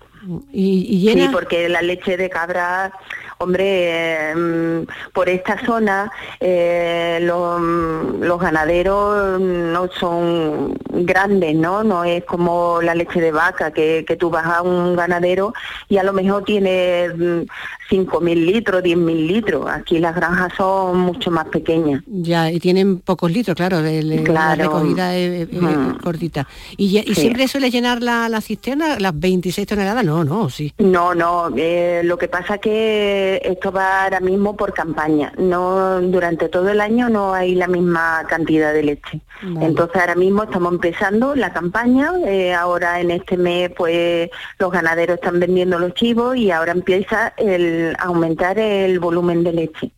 Y, 0.52 0.86
y 0.90 1.00
llena... 1.00 1.28
Sí, 1.28 1.30
porque 1.32 1.70
la 1.70 1.82
leche 1.82 2.18
de 2.18 2.30
cabra, 2.30 2.92
hombre, 3.38 4.32
eh, 4.32 4.36
mm, 4.36 5.12
por 5.14 5.30
esta 5.30 5.58
zona 5.66 6.12
eh, 6.40 7.20
los, 7.22 7.60
mm, 7.60 8.24
los 8.24 8.40
ganaderos 8.40 9.40
no 9.42 9.88
son 10.00 10.78
grandes, 10.90 11.56
¿no? 11.56 11.84
No 11.84 12.04
es 12.04 12.24
como 12.26 12.82
la 12.82 12.96
leche 12.96 13.20
de 13.22 13.32
vaca, 13.32 13.72
que, 13.72 14.06
que 14.08 14.16
tú 14.16 14.30
vas 14.30 14.46
a 14.46 14.62
un 14.62 14.96
ganadero 14.96 15.54
y 15.90 15.98
a 15.98 16.04
lo 16.04 16.14
mejor 16.14 16.44
tiene 16.44 17.10
mm, 17.10 17.42
5.000 17.90 18.46
litros, 18.46 18.82
10.000 18.82 19.28
litros. 19.28 19.68
Aquí 19.70 20.00
las 20.00 20.16
granjas 20.16 20.54
son 20.58 20.98
mucho 21.00 21.30
más 21.30 21.46
pequeñas. 21.50 22.02
Ya, 22.08 22.50
y 22.52 22.60
tienen 22.60 23.00
pocos 23.00 23.30
litros, 23.32 23.56
claro, 23.56 23.82
de, 23.82 24.04
de- 24.04 24.18
la 24.18 24.24
Claro. 24.24 24.64
recogida 24.64 25.16
es, 25.16 25.48
Mm. 25.52 25.98
cortita. 26.04 26.48
¿Y, 26.78 26.92
ya- 26.92 27.02
y 27.02 27.14
Sí. 27.14 27.22
siempre 27.22 27.48
suele 27.48 27.70
llenar 27.70 28.02
la, 28.02 28.28
la 28.30 28.42
cisterna 28.42 29.00
las 29.00 29.18
26 29.20 29.68
toneladas? 29.68 30.04
No, 30.04 30.24
no, 30.24 30.50
sí. 30.50 30.74
No, 30.80 31.14
no, 31.14 31.50
eh, 31.56 32.02
lo 32.04 32.18
que 32.18 32.28
pasa 32.28 32.58
que 32.58 33.25
esto 33.44 33.72
va 33.72 34.04
ahora 34.04 34.20
mismo 34.20 34.56
por 34.56 34.74
campaña. 34.74 35.32
No, 35.38 36.02
durante 36.02 36.50
todo 36.50 36.70
el 36.70 36.82
año 36.82 37.10
no 37.10 37.34
hay 37.34 37.56
la 37.56 37.68
misma 37.68 38.26
cantidad 38.28 38.74
de 38.74 38.84
leche. 38.84 39.22
Vale. 39.42 39.66
Entonces 39.66 40.02
ahora 40.02 40.16
mismo 40.16 40.44
estamos 40.44 40.74
empezando 40.74 41.36
la 41.36 41.52
campaña. 41.52 42.12
eh, 42.26 42.54
ahora 42.54 43.00
en 43.00 43.12
este 43.12 43.38
mes, 43.38 43.72
pues 43.78 44.30
los 44.60 44.72
ganaderos 44.72 45.16
están 45.16 45.40
vendiendo 45.40 45.80
los 45.80 45.94
chivos 45.94 46.36
y 46.38 46.52
ahora 46.52 46.72
empieza 46.72 47.34
el 47.38 47.96
a 48.00 48.06
aumentar 48.06 48.58
el 48.60 49.00
volumen 49.00 49.44
de 49.44 49.54
leche. 49.54 49.92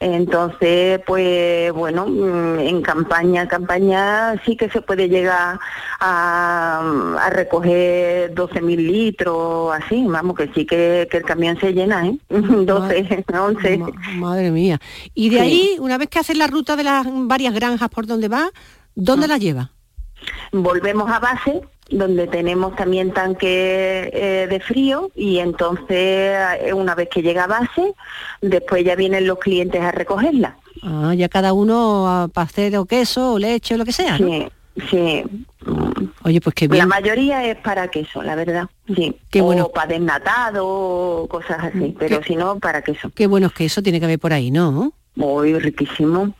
Entonces, 0.00 1.00
pues 1.06 1.72
bueno, 1.72 2.06
mm, 2.06 2.60
en 2.60 2.82
campaña, 2.82 3.48
campaña 3.48 4.40
sí 4.44 4.56
que 4.56 4.70
se 4.70 4.80
puede 4.80 5.08
llegar 5.08 5.58
a, 6.00 7.16
a 7.20 7.30
recoger 7.30 8.32
12.000 8.34 8.76
litros, 8.76 9.72
así, 9.74 10.04
vamos, 10.06 10.36
que 10.36 10.48
sí 10.54 10.64
que, 10.66 11.08
que 11.10 11.16
el 11.16 11.24
camión 11.24 11.58
se 11.60 11.72
llena, 11.72 12.06
¿eh? 12.06 12.16
12, 12.30 13.24
11. 13.32 13.80
Madre 14.14 14.50
mía. 14.52 14.80
Y 15.14 15.30
de 15.30 15.36
Sí. 15.38 15.42
ahí, 15.42 15.76
una 15.80 15.98
vez 15.98 16.08
que 16.08 16.18
haces 16.20 16.36
la 16.36 16.46
ruta 16.46 16.76
de 16.76 16.84
las 16.84 17.04
varias 17.26 17.52
granjas 17.54 17.88
por 17.88 18.06
donde 18.06 18.28
va, 18.28 18.50
¿dónde 18.94 19.26
Ah. 19.26 19.28
la 19.30 19.38
lleva? 19.38 19.70
Volvemos 20.52 21.10
a 21.10 21.18
base, 21.20 21.60
donde 21.90 22.26
tenemos 22.26 22.76
también 22.76 23.12
tanque 23.12 24.10
eh, 24.12 24.46
de 24.48 24.60
frío 24.60 25.10
y 25.14 25.38
entonces 25.38 26.36
eh, 26.60 26.72
una 26.74 26.94
vez 26.94 27.08
que 27.10 27.22
llega 27.22 27.44
a 27.44 27.46
base, 27.46 27.94
después 28.42 28.84
ya 28.84 28.94
vienen 28.94 29.26
los 29.26 29.38
clientes 29.38 29.80
a 29.80 29.90
recogerla. 29.92 30.56
Ah, 30.82 31.14
ya 31.16 31.28
cada 31.28 31.52
uno 31.52 32.06
a- 32.08 32.28
para 32.28 32.44
hacer 32.46 32.76
o 32.76 32.84
queso 32.84 33.32
o 33.34 33.38
leche 33.38 33.74
o 33.74 33.78
lo 33.78 33.84
que 33.84 33.92
sea. 33.92 34.18
¿no? 34.18 34.26
Sí, 34.28 34.46
sí. 34.90 35.24
Oye, 36.24 36.40
pues 36.40 36.54
qué 36.54 36.68
La 36.68 36.74
bien. 36.74 36.88
mayoría 36.88 37.44
es 37.44 37.56
para 37.56 37.88
queso, 37.88 38.22
la 38.22 38.34
verdad. 38.34 38.66
Sí. 38.94 39.16
Qué 39.30 39.40
o 39.40 39.44
bueno. 39.44 39.68
para 39.68 39.88
desnatado, 39.88 40.66
o 40.66 41.26
cosas 41.28 41.58
así, 41.64 41.94
pero 41.98 42.22
si 42.22 42.36
no, 42.36 42.58
para 42.58 42.82
queso. 42.82 43.10
Qué 43.14 43.26
buenos 43.26 43.52
quesos 43.52 43.82
tiene 43.82 43.98
que 43.98 44.04
haber 44.04 44.18
por 44.18 44.32
ahí, 44.32 44.50
¿no? 44.50 44.92
Muy 45.18 45.52
riquísimo. 45.58 46.32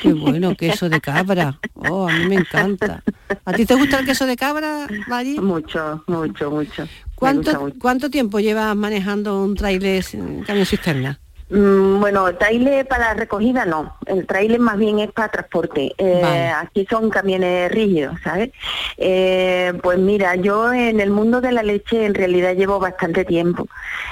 Qué 0.00 0.12
bueno, 0.12 0.54
queso 0.54 0.88
de 0.88 1.00
cabra. 1.00 1.58
Oh, 1.74 2.08
a 2.08 2.12
mí 2.12 2.26
me 2.26 2.36
encanta. 2.36 3.02
¿A 3.44 3.52
ti 3.52 3.66
te 3.66 3.74
gusta 3.74 3.98
el 3.98 4.06
queso 4.06 4.24
de 4.24 4.36
cabra, 4.36 4.86
Mari? 5.08 5.40
Mucho, 5.40 6.04
mucho, 6.06 6.48
mucho. 6.48 6.86
¿Cuánto, 7.16 7.60
mucho. 7.60 7.76
¿Cuánto 7.80 8.08
tiempo 8.08 8.38
llevas 8.38 8.76
manejando 8.76 9.42
un 9.42 9.56
trailer 9.56 10.04
camión 10.46 10.64
cisterna? 10.64 11.18
Mm, 11.50 12.00
Bueno, 12.00 12.32
trailer 12.36 12.86
para 12.86 13.14
recogida 13.14 13.64
no, 13.64 13.96
el 14.06 14.26
trailer 14.26 14.60
más 14.60 14.78
bien 14.78 15.00
es 15.00 15.10
para 15.12 15.28
transporte. 15.28 15.92
Eh, 15.98 16.20
Vale. 16.22 16.48
Aquí 16.50 16.86
son 16.88 17.10
camiones 17.10 17.70
rígidos, 17.72 18.16
¿sabes? 18.22 18.50
Eh, 18.96 19.72
pues 19.82 19.98
mira, 19.98 20.36
yo 20.36 20.72
en 20.72 21.00
el 21.00 21.10
mundo 21.10 21.40
de 21.40 21.52
la 21.52 21.62
leche 21.62 22.06
en 22.06 22.14
realidad 22.14 22.54
llevo 22.54 22.78
bastante 22.78 23.24
tiempo. 23.24 23.66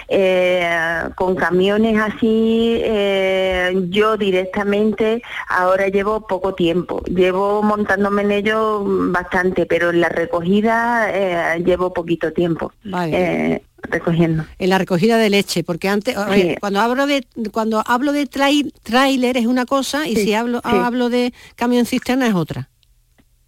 Eh, 0.08 0.68
con 1.14 1.36
camiones 1.36 2.00
así, 2.00 2.80
eh, 2.82 3.72
yo 3.88 4.16
directamente 4.16 5.22
ahora 5.48 5.88
llevo 5.88 6.26
poco 6.26 6.54
tiempo. 6.54 7.02
Llevo 7.04 7.62
montándome 7.62 8.22
en 8.22 8.32
ellos 8.32 8.82
bastante, 8.84 9.64
pero 9.66 9.90
en 9.90 10.00
la 10.00 10.08
recogida 10.08 11.08
eh, 11.12 11.62
llevo 11.64 11.92
poquito 11.92 12.32
tiempo. 12.32 12.72
Vale. 12.84 13.62
Recogiendo. 13.82 14.44
En 14.58 14.70
la 14.70 14.78
recogida 14.78 15.16
de 15.18 15.30
leche, 15.30 15.64
porque 15.64 15.88
antes, 15.88 16.14
Sí. 16.34 16.56
cuando 16.60 16.80
hablo 16.80 17.06
de 17.06 17.26
cuando 17.52 17.82
hablo 17.86 18.12
de 18.12 18.28
trai- 18.28 18.72
tráiler 18.82 19.36
es 19.36 19.46
una 19.46 19.66
cosa 19.66 20.06
y 20.06 20.16
Sí, 20.16 20.24
si 20.24 20.34
hablo 20.34 20.58
sí. 20.64 20.70
hablo 20.72 21.08
de 21.08 21.32
camión 21.56 21.86
cisterna 21.86 22.26
es 22.26 22.34
otra. 22.34 22.68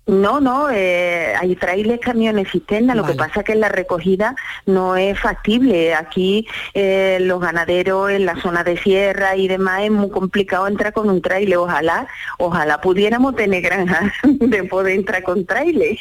No, 0.06 0.40
no, 0.40 0.68
eh, 0.72 1.34
hay 1.38 1.54
trailers, 1.54 2.00
camiones, 2.00 2.50
cisterna. 2.50 2.96
Lo 2.96 3.04
que 3.04 3.12
pasa 3.14 3.44
que 3.44 3.52
en 3.52 3.60
la 3.60 3.68
recogida 3.68 4.34
no 4.66 4.96
es 4.96 5.16
factible. 5.20 5.94
Aquí 5.94 6.48
eh, 6.74 7.18
los 7.20 7.38
ganaderos 7.40 8.10
en 8.10 8.26
la 8.26 8.34
zona 8.40 8.64
de 8.64 8.76
sierra 8.76 9.36
y 9.36 9.46
demás 9.46 9.82
es 9.82 9.92
muy 9.92 10.10
complicado 10.10 10.66
entrar 10.66 10.92
con 10.92 11.08
un 11.08 11.22
trailer. 11.22 11.58
Ojalá, 11.58 12.08
ojalá 12.38 12.80
pudiéramos 12.80 13.36
tener 13.36 13.62
granjas 13.62 14.12
de 14.24 14.64
poder 14.64 14.96
entrar 14.96 15.22
con 15.22 15.46
trailer. 15.46 15.96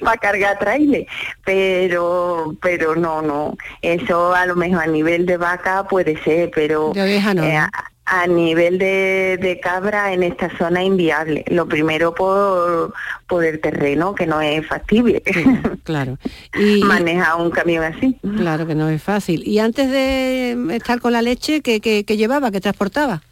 Para 0.00 0.16
cargar 0.20 0.58
trailer 0.58 1.06
pero 1.44 2.54
pero 2.60 2.94
no 2.96 3.22
no 3.22 3.56
eso 3.82 4.34
a 4.34 4.46
lo 4.46 4.56
mejor 4.56 4.82
a 4.82 4.86
nivel 4.86 5.26
de 5.26 5.36
vaca 5.36 5.84
puede 5.88 6.22
ser 6.22 6.50
pero 6.54 6.92
De 6.94 7.02
oveja 7.02 7.34
no, 7.34 7.42
eh, 7.44 7.56
a, 7.56 7.70
a 8.04 8.26
nivel 8.26 8.78
de, 8.78 9.38
de 9.40 9.60
cabra 9.60 10.12
en 10.12 10.22
esta 10.22 10.50
zona 10.58 10.82
inviable 10.82 11.44
lo 11.48 11.66
primero 11.68 12.14
por 12.14 12.92
por 13.26 13.44
el 13.44 13.60
terreno 13.60 14.14
que 14.14 14.26
no 14.26 14.40
es 14.40 14.66
factible 14.66 15.22
Claro. 15.84 16.18
Y 16.58 16.82
manejar 16.84 17.36
un 17.40 17.50
camión 17.50 17.84
así 17.84 18.16
claro 18.36 18.66
que 18.66 18.74
no 18.74 18.88
es 18.88 19.02
fácil. 19.02 19.42
Y 19.46 19.58
antes 19.58 19.90
de 19.90 20.56
estar 20.76 21.00
con 21.00 21.12
la 21.12 21.22
leche, 21.22 21.60
¿qué, 21.60 21.80
qué- 21.80 22.04
qué 22.04 22.16
llevaba, 22.16 22.50
qué 22.50 22.60
transportaba? 22.60 23.22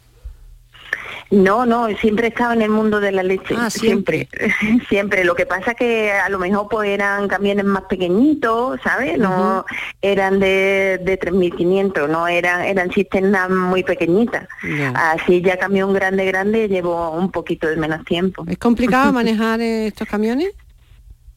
No, 1.31 1.65
no, 1.65 1.87
siempre 1.97 2.27
he 2.27 2.29
estado 2.29 2.51
en 2.53 2.61
el 2.61 2.69
mundo 2.69 2.99
de 2.99 3.13
la 3.13 3.23
leche, 3.23 3.55
Ah, 3.57 3.69
siempre, 3.69 4.27
siempre. 4.89 5.23
Lo 5.23 5.33
que 5.33 5.45
pasa 5.45 5.73
que 5.73 6.11
a 6.11 6.27
lo 6.29 6.37
mejor 6.37 6.67
pues 6.69 6.89
eran 6.89 7.29
camiones 7.29 7.63
más 7.63 7.83
pequeñitos, 7.83 8.79
¿sabes? 8.83 9.17
No 9.17 9.65
eran 10.01 10.39
de, 10.39 10.99
de 11.03 11.17
3.500, 11.17 12.09
no 12.09 12.27
eran 12.27 12.61
eran 12.65 12.91
cisternas 12.91 13.49
muy 13.49 13.83
pequeñitas. 13.83 14.47
Así 14.93 15.41
ya 15.41 15.57
camión 15.57 15.93
grande, 15.93 16.25
grande 16.25 16.67
llevo 16.67 17.11
un 17.11 17.31
poquito 17.31 17.67
de 17.67 17.77
menos 17.77 18.03
tiempo. 18.03 18.43
¿Es 18.47 18.57
complicado 18.57 19.13
manejar 19.13 19.61
eh, 19.61 19.87
estos 19.87 20.07
camiones? 20.07 20.49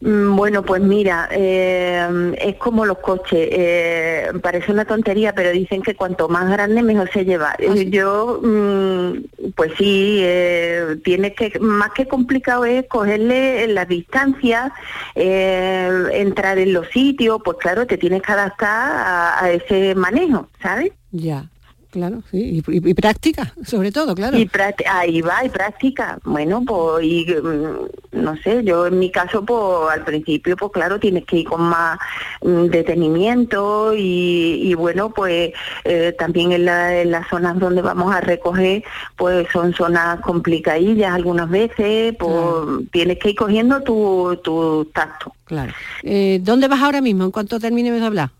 Mm, 0.01 0.37
Bueno, 0.37 0.63
pues 0.63 0.83
mira, 0.83 1.29
eh, 1.33 2.35
es 2.39 2.57
como 2.57 2.85
los 2.85 2.99
coches. 2.99 3.49
eh, 3.51 4.33
parece 4.43 4.71
una 4.73 4.85
tontería, 4.85 5.35
pero 5.35 5.51
dicen 5.51 5.81
que 5.83 5.95
cuanto 5.95 6.29
más 6.29 6.51
grande 6.51 6.83
mejor 6.83 7.11
se 7.11 7.25
lleva. 7.25 7.55
Eh, 7.59 7.89
Yo, 7.91 8.41
mm, 8.43 9.51
pues 9.55 9.73
sí, 9.79 10.19
eh, 10.23 10.97
tienes 11.05 11.35
que 11.35 11.59
más 11.61 11.91
que 11.93 12.07
complicado 12.07 12.65
es 12.67 12.87
cogerle 12.89 13.67
las 13.69 13.89
distancias, 13.89 14.73
eh, 15.15 15.89
entrar 16.13 16.59
en 16.59 16.73
los 16.73 16.89
sitios. 16.89 17.41
Pues 17.45 17.57
claro, 17.59 17.87
te 17.87 17.97
tienes 17.97 18.21
que 18.23 18.33
adaptar 18.33 18.93
a, 18.93 19.45
a 19.45 19.51
ese 19.53 19.95
manejo, 19.95 20.49
¿sabes? 20.63 20.93
Ya, 21.13 21.49
claro, 21.95 22.23
sí. 22.31 22.63
Y, 22.67 22.77
y- 22.77 22.91
y 22.91 22.95
práctica, 22.95 23.55
sobre 23.65 23.91
todo, 23.93 24.15
claro. 24.15 24.37
Y 24.37 24.51
ahí 24.91 25.21
va, 25.23 25.45
y 25.45 25.49
práctica. 25.49 26.19
Bueno, 26.25 26.63
pues, 26.67 27.05
y, 27.07 27.25
mm, 27.33 28.23
no 28.25 28.37
sé, 28.43 28.63
yo 28.65 28.87
en 28.87 28.99
mi 28.99 29.11
caso, 29.11 29.45
pues 29.45 29.93
al 29.97 30.05
principio, 30.05 30.57
pues 30.57 30.73
claro, 30.73 30.99
tienes 30.99 31.25
que 31.25 31.37
ir 31.39 31.47
con 31.47 31.63
más 31.63 31.99
mm, 32.43 32.65
detenimiento 32.67 33.95
y, 33.95 34.61
y 34.65 34.75
bueno, 34.75 35.11
pues 35.11 35.53
eh, 35.85 36.15
también 36.19 36.51
en, 36.53 36.65
la- 36.65 37.01
en 37.01 37.11
las 37.13 37.29
zonas 37.29 37.59
donde 37.59 37.81
vamos 37.81 38.13
a 38.15 38.21
recoger, 38.21 38.83
pues 39.17 39.47
son 39.53 39.73
zonas 39.73 40.21
complicadillas 40.21 41.13
algunas 41.15 41.49
veces, 41.49 42.15
pues 42.19 42.35
tienes 42.91 43.19
que 43.21 43.31
ir 43.31 43.37
cogiendo 43.37 43.81
tu, 43.83 44.37
tu 44.43 44.85
tacto. 44.93 45.33
Claro. 45.45 45.73
Eh, 46.03 46.41
¿Dónde 46.43 46.67
vas 46.69 46.83
ahora 46.83 47.01
mismo? 47.01 47.25
En 47.25 47.31
cuanto 47.31 47.61
terminemos 47.61 48.01
de 48.01 48.07
hablar. 48.07 48.31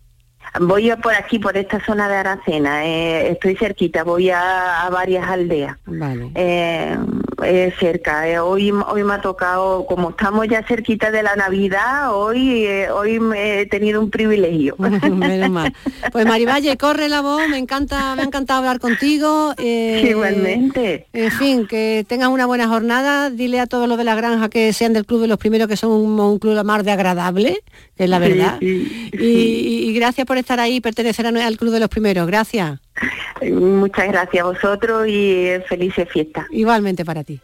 Voy 0.61 0.91
a 0.91 0.97
por 0.97 1.15
aquí, 1.15 1.39
por 1.39 1.57
esta 1.57 1.85
zona 1.85 2.09
de 2.09 2.15
Aracena, 2.15 2.87
eh, 2.87 3.33
estoy 3.33 3.57
cerquita, 3.57 4.05
voy 4.05 4.31
a, 4.31 4.87
a 4.87 4.91
varias 4.91 5.27
aldeas. 5.29 5.77
Vale. 5.85 6.31
Eh, 6.35 6.97
eh, 7.43 7.73
cerca. 7.81 8.29
eh, 8.29 8.39
hoy, 8.39 8.71
hoy 8.71 9.05
me 9.05 9.15
ha 9.15 9.21
tocado, 9.21 9.87
como 9.87 10.11
estamos 10.11 10.47
ya 10.49 10.63
cerquita 10.67 11.11
de 11.11 11.23
la 11.23 11.35
Navidad, 11.37 12.15
hoy, 12.15 12.65
eh, 12.67 12.91
hoy 12.91 13.19
me 13.21 13.61
he 13.61 13.67
tenido 13.67 14.01
un 14.01 14.11
privilegio. 14.11 14.77
Menos 14.79 15.51
mal. 15.51 15.75
Pues 16.13 16.27
Marivalle, 16.27 16.77
corre 16.77 17.09
la 17.09 17.21
voz, 17.23 17.49
me 17.49 17.59
encanta, 17.59 18.15
me 18.17 18.23
ha 18.23 18.25
encantado 18.27 18.59
hablar 18.61 18.79
contigo. 18.81 19.55
Igualmente. 19.59 21.07
En 21.13 21.31
fin, 21.31 21.67
que 21.67 22.05
tengas 22.09 22.29
una 22.29 22.47
buena 22.47 22.69
jornada. 22.69 23.31
Dile 23.31 23.61
a 23.61 23.67
todos 23.67 23.89
los 23.89 23.99
de 23.99 24.05
la 24.05 24.15
granja 24.15 24.49
que 24.49 24.73
sean 24.73 24.93
del 24.93 25.07
club 25.07 25.21
de 25.23 25.29
los 25.29 25.39
primeros, 25.39 25.69
que 25.69 25.77
son 25.77 25.91
un, 25.93 26.19
un 26.21 26.39
club 26.39 26.63
más 26.65 26.85
de 26.85 26.93
agradable, 26.93 27.61
que 27.97 28.05
es 28.05 28.11
la 28.11 28.19
Sí, 28.21 28.29
verdad. 28.29 28.57
sí, 28.61 29.11
Y, 29.13 29.25
y- 29.27 29.89
y 29.91 29.93
gracias 29.95 30.27
por 30.27 30.39
estar 30.39 30.61
ahí 30.61 30.77
y 30.77 30.81
pertenecer 30.81 31.27
a- 31.27 31.47
al 31.47 31.57
club 31.57 31.73
de 31.73 31.81
los 31.81 31.89
primeros. 31.89 32.27
Gracias. 32.27 32.81
Muchas 33.53 34.09
gracias 34.09 34.45
a 34.45 34.47
vosotros 34.47 35.09
y 35.09 35.47
eh, 35.47 35.65
felices 35.69 36.09
fiestas. 36.11 36.47
Igualmente 36.51 37.05
para 37.05 37.25
ti. 37.25 37.41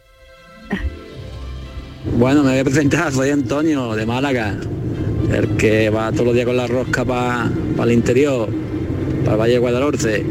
Bueno, 2.03 2.41
me 2.41 2.49
voy 2.49 2.59
a 2.59 2.63
presentar, 2.63 3.11
soy 3.11 3.29
Antonio 3.29 3.93
de 3.93 4.07
Málaga, 4.07 4.55
el 5.31 5.55
que 5.55 5.91
va 5.91 6.11
todos 6.11 6.25
los 6.25 6.33
días 6.33 6.47
con 6.47 6.57
la 6.57 6.65
rosca 6.65 7.05
para 7.05 7.47
el 7.83 7.91
interior, 7.91 8.49
para 9.23 9.33
el 9.33 9.39
Valle 9.39 9.53
de 9.53 9.59
Guadalhorce. 9.59 10.25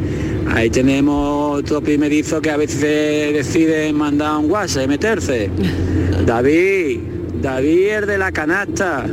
Ahí 0.53 0.69
tenemos 0.69 1.61
otro 1.61 1.81
primerizo 1.81 2.43
que 2.43 2.51
a 2.51 2.57
veces 2.57 3.33
deciden 3.33 3.97
mandar 3.97 4.39
un 4.39 4.51
WhatsApp 4.51 4.85
y 4.85 4.89
meterse. 4.89 5.51
David, 6.27 7.01
David 7.41 7.89
el 7.89 8.07
de 8.07 8.19
la 8.19 8.33
canasta, 8.33 9.07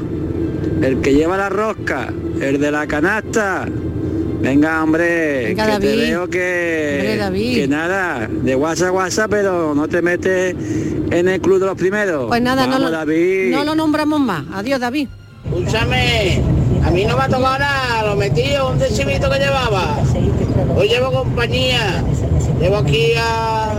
el 0.81 0.99
que 1.01 1.13
lleva 1.13 1.37
la 1.37 1.49
rosca, 1.49 2.11
el 2.41 2.59
de 2.59 2.71
la 2.71 2.87
canasta. 2.87 3.67
Venga, 4.39 4.83
hombre, 4.83 5.47
Venga, 5.47 5.79
que 5.79 5.87
te 5.87 5.95
veo 5.95 6.29
que, 6.29 6.97
Hombre, 6.99 7.17
David. 7.17 7.55
que 7.55 7.67
nada, 7.67 8.27
de 8.29 8.55
WhatsApp 8.55 8.89
a 8.89 8.91
WhatsApp, 8.91 9.31
pero 9.31 9.73
no 9.73 9.87
te 9.87 10.01
metes 10.01 10.55
en 11.11 11.27
el 11.27 11.41
club 11.41 11.59
de 11.59 11.65
los 11.65 11.75
primeros. 11.75 12.27
Pues 12.27 12.41
nada, 12.41 12.67
no 12.67 12.77
lo, 12.77 12.91
David. 12.91 13.51
no 13.51 13.63
lo 13.63 13.73
nombramos 13.75 14.19
más. 14.19 14.43
Adiós, 14.53 14.79
David. 14.79 15.07
Escúchame, 15.45 16.41
a 16.83 16.91
mí 16.91 17.05
no 17.05 17.17
me 17.17 17.23
ha 17.23 17.27
tocado 17.27 17.57
nada, 17.59 18.03
lo 18.05 18.15
metí 18.15 18.43
un 18.71 18.77
decimito 18.77 19.29
que 19.29 19.39
llevaba. 19.39 19.97
Hoy 20.75 20.87
llevo 20.87 21.11
compañía, 21.11 22.03
llevo 22.61 22.77
aquí 22.77 23.13
a, 23.17 23.71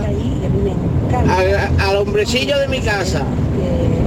a- 1.13 1.89
al 1.89 1.95
hombrecillo 1.97 2.57
de 2.59 2.67
mi 2.67 2.79
casa, 2.81 3.23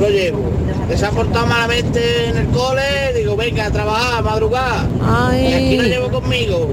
lo 0.01 0.09
llevo. 0.11 0.51
Que 0.93 0.99
se 0.99 1.07
ha 1.07 1.11
portado 1.11 1.47
malamente 1.47 2.28
en 2.28 2.36
el 2.36 2.49
cole, 2.49 3.14
digo, 3.16 3.34
venga 3.34 3.64
a 3.64 3.70
trabajar, 3.70 4.18
a 4.18 4.22
madrugar. 4.22 4.86
Ay. 5.03 5.40
Y 5.40 5.55
aquí 5.55 5.76
lo 5.78 5.82
llevo 5.84 6.11
conmigo. 6.11 6.68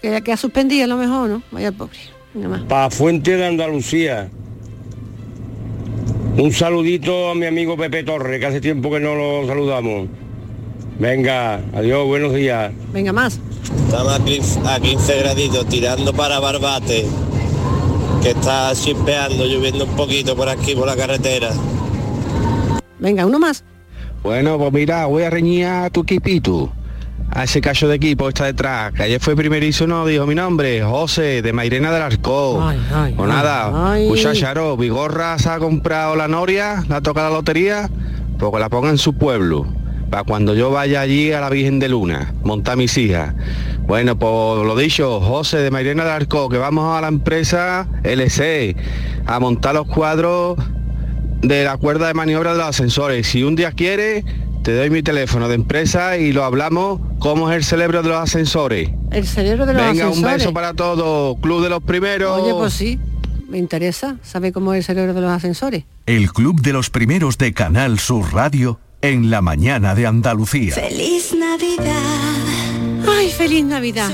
Que, 0.00 0.22
que 0.22 0.32
ha 0.32 0.36
suspendido 0.36 0.84
a 0.84 0.86
lo 0.86 0.96
mejor, 0.96 1.28
¿no? 1.28 1.42
Vaya 1.50 1.68
el 1.68 1.74
pobre. 1.74 1.98
Venga 2.34 2.50
más. 2.50 2.60
Pa' 2.62 2.90
Fuente 2.90 3.36
de 3.36 3.46
Andalucía. 3.46 4.30
Un 6.38 6.52
saludito 6.52 7.30
a 7.30 7.34
mi 7.34 7.46
amigo 7.46 7.76
Pepe 7.76 8.04
Torre, 8.04 8.38
que 8.38 8.46
hace 8.46 8.60
tiempo 8.60 8.92
que 8.92 9.00
no 9.00 9.16
lo 9.16 9.44
saludamos. 9.48 10.06
Venga, 10.96 11.62
adiós, 11.74 12.06
buenos 12.06 12.32
días. 12.32 12.72
Venga 12.92 13.12
más. 13.12 13.40
Estamos 13.86 14.20
aquí 14.20 14.40
a 14.64 14.78
15 14.78 15.18
graditos 15.18 15.66
tirando 15.66 16.12
para 16.12 16.38
Barbate, 16.38 17.06
que 18.22 18.30
está 18.30 18.70
chispeando, 18.72 19.46
lloviendo 19.46 19.84
un 19.84 19.96
poquito 19.96 20.36
por 20.36 20.48
aquí, 20.48 20.76
por 20.76 20.86
la 20.86 20.94
carretera. 20.94 21.50
Venga, 23.04 23.26
uno 23.26 23.38
más. 23.38 23.62
Bueno, 24.22 24.56
pues 24.56 24.72
mira, 24.72 25.04
voy 25.04 25.24
a 25.24 25.30
reñir 25.30 25.66
a 25.66 25.90
tu 25.90 26.00
equipito. 26.00 26.72
A 27.30 27.44
ese 27.44 27.60
cacho 27.60 27.86
de 27.86 27.96
equipo 27.96 28.30
está 28.30 28.46
detrás, 28.46 28.94
que 28.94 29.02
ayer 29.02 29.20
fue 29.20 29.36
primerizo, 29.36 29.86
no 29.86 30.06
dijo 30.06 30.26
mi 30.26 30.34
nombre, 30.34 30.82
José, 30.82 31.42
de 31.42 31.52
Mairena 31.52 31.92
del 31.92 32.00
Arco. 32.00 32.64
o 33.18 33.26
nada, 33.26 33.92
ay. 33.92 34.10
Charo, 34.32 34.78
Vigorra 34.78 35.38
se 35.38 35.50
ha 35.50 35.58
comprado 35.58 36.16
la 36.16 36.28
noria, 36.28 36.82
la 36.88 37.02
toca 37.02 37.24
la 37.24 37.28
lotería, 37.28 37.90
pues 38.38 38.50
que 38.50 38.58
la 38.58 38.70
ponga 38.70 38.88
en 38.88 38.98
su 38.98 39.12
pueblo. 39.12 39.66
Para 40.08 40.24
cuando 40.24 40.54
yo 40.54 40.70
vaya 40.70 41.02
allí 41.02 41.30
a 41.32 41.42
la 41.42 41.50
Virgen 41.50 41.80
de 41.80 41.90
Luna, 41.90 42.32
montar 42.42 42.78
mis 42.78 42.96
hijas. 42.96 43.34
Bueno, 43.80 44.18
pues 44.18 44.66
lo 44.66 44.74
dicho, 44.76 45.20
José 45.20 45.58
de 45.58 45.70
Mairena 45.70 46.04
del 46.04 46.12
Arco, 46.12 46.48
que 46.48 46.56
vamos 46.56 46.96
a 46.96 47.02
la 47.02 47.08
empresa 47.08 47.86
LC 48.02 48.76
a 49.26 49.40
montar 49.40 49.74
los 49.74 49.86
cuadros 49.88 50.56
de 51.48 51.64
la 51.64 51.76
cuerda 51.76 52.08
de 52.08 52.14
maniobra 52.14 52.52
de 52.52 52.58
los 52.58 52.68
ascensores. 52.68 53.26
Si 53.26 53.42
un 53.42 53.54
día 53.54 53.72
quiere, 53.72 54.24
te 54.62 54.74
doy 54.74 54.90
mi 54.90 55.02
teléfono 55.02 55.48
de 55.48 55.54
empresa 55.54 56.16
y 56.16 56.32
lo 56.32 56.44
hablamos 56.44 57.00
cómo 57.18 57.50
es 57.50 57.56
el 57.56 57.64
cerebro 57.64 58.02
de 58.02 58.08
los 58.08 58.18
ascensores. 58.18 58.90
El 59.10 59.26
cerebro 59.26 59.66
de 59.66 59.74
los 59.74 59.82
Venga, 59.82 60.04
un 60.06 60.10
ascensores. 60.10 60.38
beso 60.38 60.54
para 60.54 60.74
todos, 60.74 61.38
Club 61.40 61.62
de 61.62 61.68
los 61.68 61.82
Primeros. 61.82 62.40
Oye, 62.40 62.54
pues 62.54 62.72
sí, 62.72 62.98
me 63.48 63.58
interesa 63.58 64.16
saber 64.22 64.52
cómo 64.52 64.72
es 64.72 64.78
el 64.78 64.84
cerebro 64.84 65.12
de 65.14 65.20
los 65.20 65.30
ascensores. 65.30 65.84
El 66.06 66.32
Club 66.32 66.62
de 66.62 66.72
los 66.72 66.90
Primeros 66.90 67.36
de 67.38 67.52
Canal 67.52 67.98
Sur 67.98 68.32
Radio 68.32 68.80
en 69.02 69.30
la 69.30 69.42
mañana 69.42 69.94
de 69.94 70.06
Andalucía. 70.06 70.74
Feliz 70.74 71.34
Navidad. 71.34 71.92
Ay, 73.06 73.30
feliz 73.30 73.64
Navidad. 73.64 74.10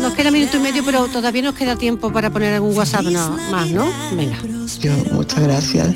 Nos 0.00 0.14
queda 0.14 0.32
minuto 0.32 0.56
y 0.56 0.60
medio, 0.60 0.84
pero 0.84 1.06
todavía 1.06 1.42
nos 1.42 1.54
queda 1.54 1.76
tiempo 1.76 2.12
para 2.12 2.30
poner 2.30 2.54
algún 2.54 2.76
WhatsApp 2.76 3.04
no, 3.04 3.38
más, 3.52 3.70
¿no? 3.70 3.88
Venga. 4.16 4.36
Yo, 4.80 4.92
muchas 5.12 5.40
gracias 5.44 5.94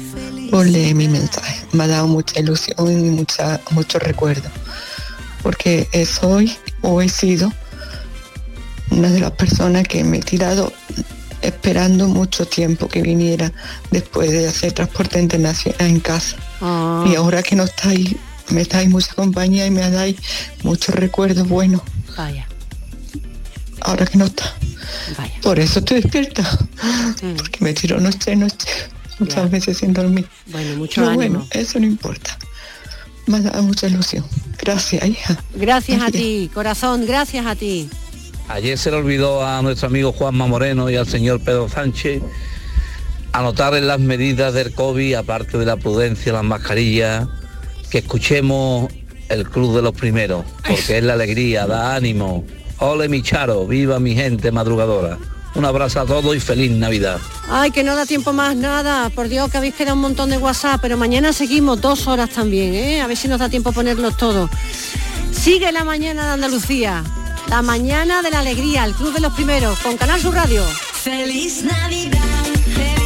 por 0.51 0.67
leer 0.67 0.95
mi 0.95 1.09
mensaje. 1.09 1.65
Me 1.73 1.85
ha 1.85 1.89
dado 1.89 2.07
mucha 2.07 2.41
ilusión 2.41 2.91
y 2.91 3.11
mucha, 3.11 3.61
muchos 3.71 4.03
recuerdos. 4.03 4.51
Porque 5.43 5.89
soy 6.07 6.57
o 6.83 7.01
he 7.01 7.09
sido 7.09 7.53
una 8.91 9.09
de 9.09 9.21
las 9.21 9.33
personas 9.33 9.87
que 9.87 10.05
me 10.05 10.19
he 10.19 10.23
tirado 10.23 10.73
esperando 11.43 12.09
mucho 12.09 12.47
tiempo 12.47 12.89
que 12.89 13.03
viniera 13.03 13.53
después 13.91 14.31
de 14.31 14.49
hacer 14.49 14.73
transporte 14.73 15.21
internacional 15.21 15.81
en 15.81 16.01
casa. 16.01 16.37
Ah. 16.61 17.05
Y 17.07 17.15
ahora 17.15 17.43
que 17.43 17.57
no 17.57 17.65
estáis, 17.65 18.17
me 18.51 18.65
dais 18.65 18.91
mucha 18.91 19.15
compañía 19.15 19.67
y 19.67 19.71
me 19.71 19.89
dais 19.91 20.17
muchos 20.63 20.95
recuerdos 20.95 21.49
buenos. 21.49 21.81
Vaya. 22.17 22.47
Ahora 23.81 24.05
que 24.05 24.19
no 24.19 24.27
está. 24.27 24.55
Por 25.43 25.59
eso 25.59 25.79
estoy 25.79 26.03
despierta. 26.03 26.43
Mm. 27.23 27.37
Porque 27.37 27.65
me 27.65 27.73
tiro 27.73 28.01
noche 28.01 28.37
noche, 28.37 28.69
muchas 29.21 29.51
veces 29.51 29.79
sin 29.79 29.93
dormir. 29.93 30.27
Bueno, 30.47 30.77
mucho 30.77 31.03
Pero 31.03 31.09
ánimo. 31.09 31.39
bueno, 31.41 31.47
eso 31.53 31.79
no 31.79 31.87
importa. 31.87 32.37
Me 33.27 33.37
ha 33.37 33.41
dado 33.43 33.63
mucha 33.63 33.87
ilusión. 33.87 34.25
Gracias, 34.59 35.07
hija. 35.07 35.37
Gracias 35.55 36.03
a 36.03 36.11
ti, 36.11 36.51
corazón, 36.53 37.07
gracias 37.07 37.47
a 37.47 37.55
ti. 37.55 37.89
Ayer 38.49 38.77
se 38.77 38.91
le 38.91 38.97
olvidó 38.97 39.47
a 39.47 39.63
nuestro 39.63 39.87
amigo 39.87 40.13
Juanma 40.13 40.49
Moreno 40.49 40.91
y 40.91 40.97
al 40.97 41.07
señor 41.07 41.41
Pedro 41.41 41.69
Sánchez 41.69 42.21
anotar 43.33 43.75
en 43.75 43.87
las 43.87 44.01
medidas 44.01 44.55
del 44.55 44.75
COVID, 44.75 45.15
aparte 45.15 45.59
de 45.59 45.67
la 45.67 45.77
prudencia, 45.77 46.33
las 46.33 46.43
mascarillas, 46.43 47.29
que 47.91 47.99
escuchemos 47.99 48.93
el 49.29 49.49
Club 49.49 49.77
de 49.77 49.83
los 49.83 49.95
Primeros, 49.95 50.45
porque 50.67 50.99
es 50.99 51.05
la 51.05 51.13
alegría, 51.13 51.67
da 51.67 51.95
ánimo. 51.95 52.45
Ole 52.79 53.09
mi 53.09 53.23
charo, 53.23 53.67
viva 53.67 54.01
mi 54.01 54.15
gente 54.15 54.51
madrugadora. 54.51 55.19
Un 55.55 55.65
abrazo 55.65 56.01
a 56.01 56.07
todos 56.07 56.35
y 56.37 56.41
feliz 56.41 56.71
Navidad. 56.71 57.19
Ay, 57.51 57.71
que 57.71 57.83
no 57.83 57.97
da 57.97 58.07
tiempo 58.07 58.33
más 58.33 58.55
nada. 58.57 59.11
Por 59.11 59.29
Dios, 59.29 59.51
que 59.51 59.59
habéis 59.59 59.75
quedado 59.75 59.97
un 59.97 60.03
montón 60.03 60.31
de 60.31 60.39
WhatsApp, 60.39 60.81
pero 60.81 60.97
mañana 60.97 61.33
seguimos 61.33 61.81
dos 61.81 62.07
horas 62.07 62.31
también, 62.31 62.75
¿eh? 62.75 63.01
A 63.01 63.07
ver 63.07 63.17
si 63.17 63.27
nos 63.29 63.41
da 63.41 63.49
tiempo 63.49 63.71
a 63.71 63.73
ponerlos 63.73 64.17
todos. 64.17 64.49
Sigue 65.33 65.73
la 65.73 65.85
mañana 65.85 66.27
de 66.27 66.33
Andalucía. 66.33 67.03
La 67.49 67.63
mañana 67.63 68.23
de 68.23 68.31
la 68.31 68.41
alegría, 68.41 68.85
el 68.85 68.95
Club 68.95 69.13
de 69.13 69.21
los 69.21 69.33
Primeros, 69.33 69.79
con 69.81 69.97
Canal 69.97 70.21
Sur 70.21 70.35
Radio. 70.35 70.65
Feliz 70.93 71.65
Navidad. 71.65 73.00